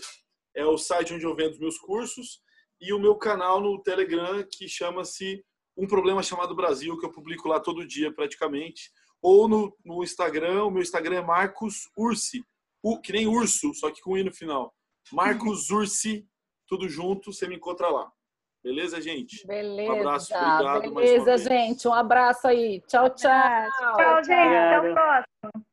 É 0.54 0.64
o 0.64 0.78
site 0.78 1.14
onde 1.14 1.24
eu 1.24 1.34
vendo 1.34 1.52
os 1.52 1.58
meus 1.58 1.78
cursos 1.78 2.40
e 2.80 2.92
o 2.92 2.98
meu 2.98 3.16
canal 3.16 3.60
no 3.60 3.80
Telegram 3.82 4.44
que 4.50 4.68
chama-se 4.68 5.44
Um 5.76 5.86
Problema 5.86 6.22
Chamado 6.22 6.54
Brasil, 6.54 6.96
que 6.98 7.06
eu 7.06 7.12
publico 7.12 7.48
lá 7.48 7.58
todo 7.58 7.86
dia 7.86 8.12
praticamente 8.12 8.90
ou 9.22 9.48
no, 9.48 9.76
no 9.84 10.02
Instagram, 10.02 10.64
o 10.64 10.70
meu 10.70 10.82
Instagram 10.82 11.16
é 11.16 11.22
Marcos 11.22 11.88
Ursi, 11.96 12.44
o, 12.82 13.00
que 13.00 13.12
nem 13.12 13.26
urso, 13.26 13.74
só 13.74 13.90
que 13.90 14.00
com 14.00 14.16
i 14.16 14.22
no 14.22 14.32
final. 14.32 14.72
Marcos 15.12 15.70
Ursi, 15.70 16.26
tudo 16.66 16.88
junto, 16.88 17.32
você 17.32 17.48
me 17.48 17.56
encontra 17.56 17.88
lá. 17.88 18.10
Beleza, 18.62 19.00
gente? 19.00 19.46
Beleza. 19.46 19.92
Um 19.92 20.00
abraço, 20.00 20.34
obrigado. 20.34 20.94
Beleza, 20.94 21.38
gente. 21.38 21.88
Um 21.88 21.94
abraço 21.94 22.48
aí. 22.48 22.80
Tchau, 22.86 23.08
tchau. 23.10 23.30
Tchau, 23.96 24.24
gente. 24.24 24.32
Até 24.32 24.80
o 24.80 24.94
próximo. 24.94 25.66